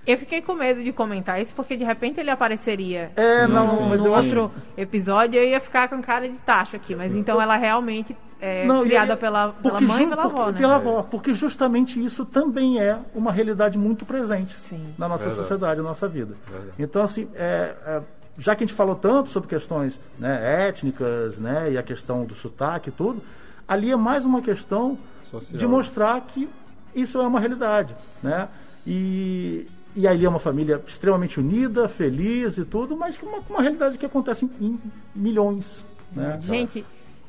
Eu 0.07 0.16
fiquei 0.18 0.41
com 0.43 0.55
medo 0.55 0.82
de 0.82 0.93
comentar 0.93 1.41
isso, 1.41 1.55
porque 1.55 1.76
de 1.76 1.84
repente 1.84 2.20
ele 2.20 2.30
apareceria 2.30 3.11
É, 3.16 3.47
no, 3.47 3.55
não, 3.55 3.88
mas 3.88 4.01
no 4.01 4.07
eu 4.09 4.14
acho- 4.14 4.26
outro 4.41 4.53
episódio 4.76 5.41
e 5.41 5.45
eu 5.45 5.49
ia 5.49 5.61
ficar 5.61 5.88
com 5.88 6.01
cara 6.03 6.28
de 6.28 6.36
tacho 6.38 6.76
aqui. 6.76 6.95
Mas 6.95 7.14
então 7.14 7.41
ela 7.41 7.57
realmente 7.57 8.16
é 8.41 8.64
Não, 8.66 8.82
criada 8.82 9.12
é- 9.12 9.16
pela, 9.16 9.53
pela 9.53 9.55
porque 9.78 9.84
mãe 9.86 10.05
e 10.05 10.09
pela 10.09 10.22
porque- 10.22 10.41
avó, 10.41 10.51
né? 10.51 10.59
Pela 10.59 10.74
avó, 10.76 11.03
porque 11.03 11.34
justamente 11.34 12.03
isso 12.03 12.24
também 12.24 12.78
é 12.80 12.99
uma 13.14 13.30
realidade 13.32 13.76
muito 13.78 14.05
presente 14.07 14.55
Sim. 14.57 14.95
na 14.99 15.07
nossa 15.09 15.24
Verdade. 15.24 15.43
sociedade, 15.49 15.80
na 15.82 15.88
nossa 15.88 16.09
vida. 16.09 16.34
Verdade. 16.51 16.72
Então, 16.78 17.03
assim, 17.03 17.28
é, 17.34 17.74
é, 17.86 18.03
já 18.39 18.55
que 18.55 18.64
a 18.64 18.66
gente 18.66 18.76
falou 18.76 18.95
tanto 18.95 19.28
sobre 19.28 19.49
questões 19.49 19.99
né, 20.18 20.68
étnicas, 20.68 21.39
né, 21.39 21.72
e 21.72 21.78
a 21.78 21.83
questão 21.83 22.24
do 22.24 22.35
sotaque 22.35 22.89
e 22.89 22.93
tudo, 22.93 23.22
ali 23.66 23.91
é 23.91 23.97
mais 23.97 24.24
uma 24.24 24.41
questão 24.41 24.99
Social. 25.31 25.59
de 25.59 25.66
mostrar 25.66 26.20
que 26.22 26.49
isso 26.95 27.18
é 27.20 27.26
uma 27.26 27.39
realidade, 27.39 27.95
né? 28.22 28.49
E, 28.87 29.66
e 29.95 30.09
ali 30.09 30.24
é 30.24 30.28
uma 30.28 30.41
família 30.41 30.83
extremamente 30.87 31.39
unida, 31.39 31.89
feliz 31.89 32.59
e 32.59 32.64
tudo, 32.64 32.97
mas 32.97 33.16
que 33.16 33.24
uma, 33.24 33.39
uma 33.49 33.62
realidade 33.62 33.97
que 33.97 34.07
acontece 34.07 34.45
em, 34.45 34.66
em 34.66 34.81
milhões, 35.14 35.85
né? 36.12 36.39
Gente, 36.41 36.85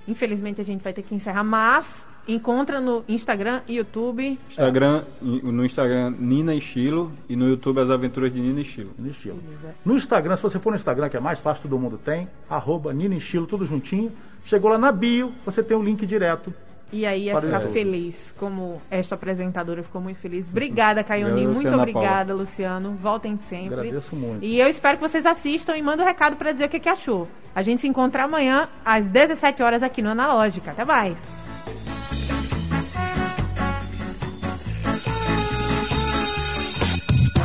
infelizmente 0.08 0.60
a 0.62 0.64
gente 0.64 0.82
vai 0.82 0.93
ter 0.93 1.04
que 1.04 1.14
encerrar, 1.14 1.43
mas 1.43 2.06
encontra 2.34 2.80
no 2.80 3.04
Instagram 3.08 3.62
e 3.68 3.76
YouTube. 3.76 4.40
Instagram, 4.50 5.04
no 5.22 5.66
Instagram 5.66 6.16
Nina 6.20 6.54
e 6.54 6.62
Chilo 6.62 7.12
e 7.28 7.36
no 7.36 7.48
YouTube 7.48 7.80
As 7.80 7.90
Aventuras 7.90 8.34
de 8.34 8.40
Nina 8.40 8.62
e 8.62 8.66
Chilo. 8.66 8.92
Nina 8.98 9.12
Estilo. 9.12 9.40
No 9.86 9.96
Instagram, 9.96 10.36
se 10.36 10.44
você 10.44 10.60
for 10.60 10.72
no 10.72 10.76
Instagram, 10.76 11.10
que 11.10 11.18
é 11.18 11.20
mais 11.20 11.40
fácil, 11.40 11.64
todo 11.64 11.80
mundo 11.80 11.98
tem, 11.98 12.28
arroba 12.50 12.94
Nina 12.94 13.16
Estilo, 13.16 13.48
tudo 13.48 13.66
juntinho. 13.66 14.12
Chegou 14.46 14.72
lá 14.72 14.78
na 14.78 14.92
bio, 14.92 15.34
você 15.46 15.62
tem 15.62 15.78
o 15.78 15.84
link 15.84 16.06
direto. 16.06 16.54
E 16.92 17.06
aí 17.06 17.26
ia 17.26 17.38
o 17.38 17.42
ficar 17.42 17.62
feliz, 17.62 18.16
como 18.38 18.82
esta 18.92 19.16
apresentadora 19.16 19.82
ficou 19.82 20.02
muito 20.02 20.20
feliz. 20.20 20.50
Obrigada, 20.50 21.04
Caioni. 21.04 21.46
Muito 21.46 21.56
Luciana 21.56 21.78
obrigada, 21.78 22.34
Luciano. 22.34 22.98
Voltem 23.02 23.38
sempre. 23.38 23.76
Agradeço 23.76 24.16
muito. 24.16 24.44
E 24.44 24.60
eu 24.60 24.68
espero 24.68 24.98
que 24.98 25.08
vocês 25.08 25.26
assistam 25.26 25.78
e 25.78 25.82
mandem 25.82 26.06
um 26.06 26.08
recado 26.08 26.36
para 26.36 26.52
dizer 26.52 26.66
o 26.66 26.70
que, 26.70 26.80
que 26.80 26.90
achou. 26.90 27.30
A 27.56 27.62
gente 27.62 27.82
se 27.82 27.88
encontra 27.88 28.26
amanhã 28.26 28.68
às 28.84 29.08
17 29.08 29.64
horas 29.64 29.84
aqui 29.84 30.02
no 30.02 30.10
Analógica. 30.10 30.72
Até 30.72 30.84
mais. 30.84 31.41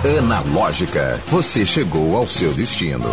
Analógica, 0.07 1.21
você 1.27 1.67
chegou 1.67 2.17
ao 2.17 2.29
seu 2.29 2.55
destino. 2.55 3.11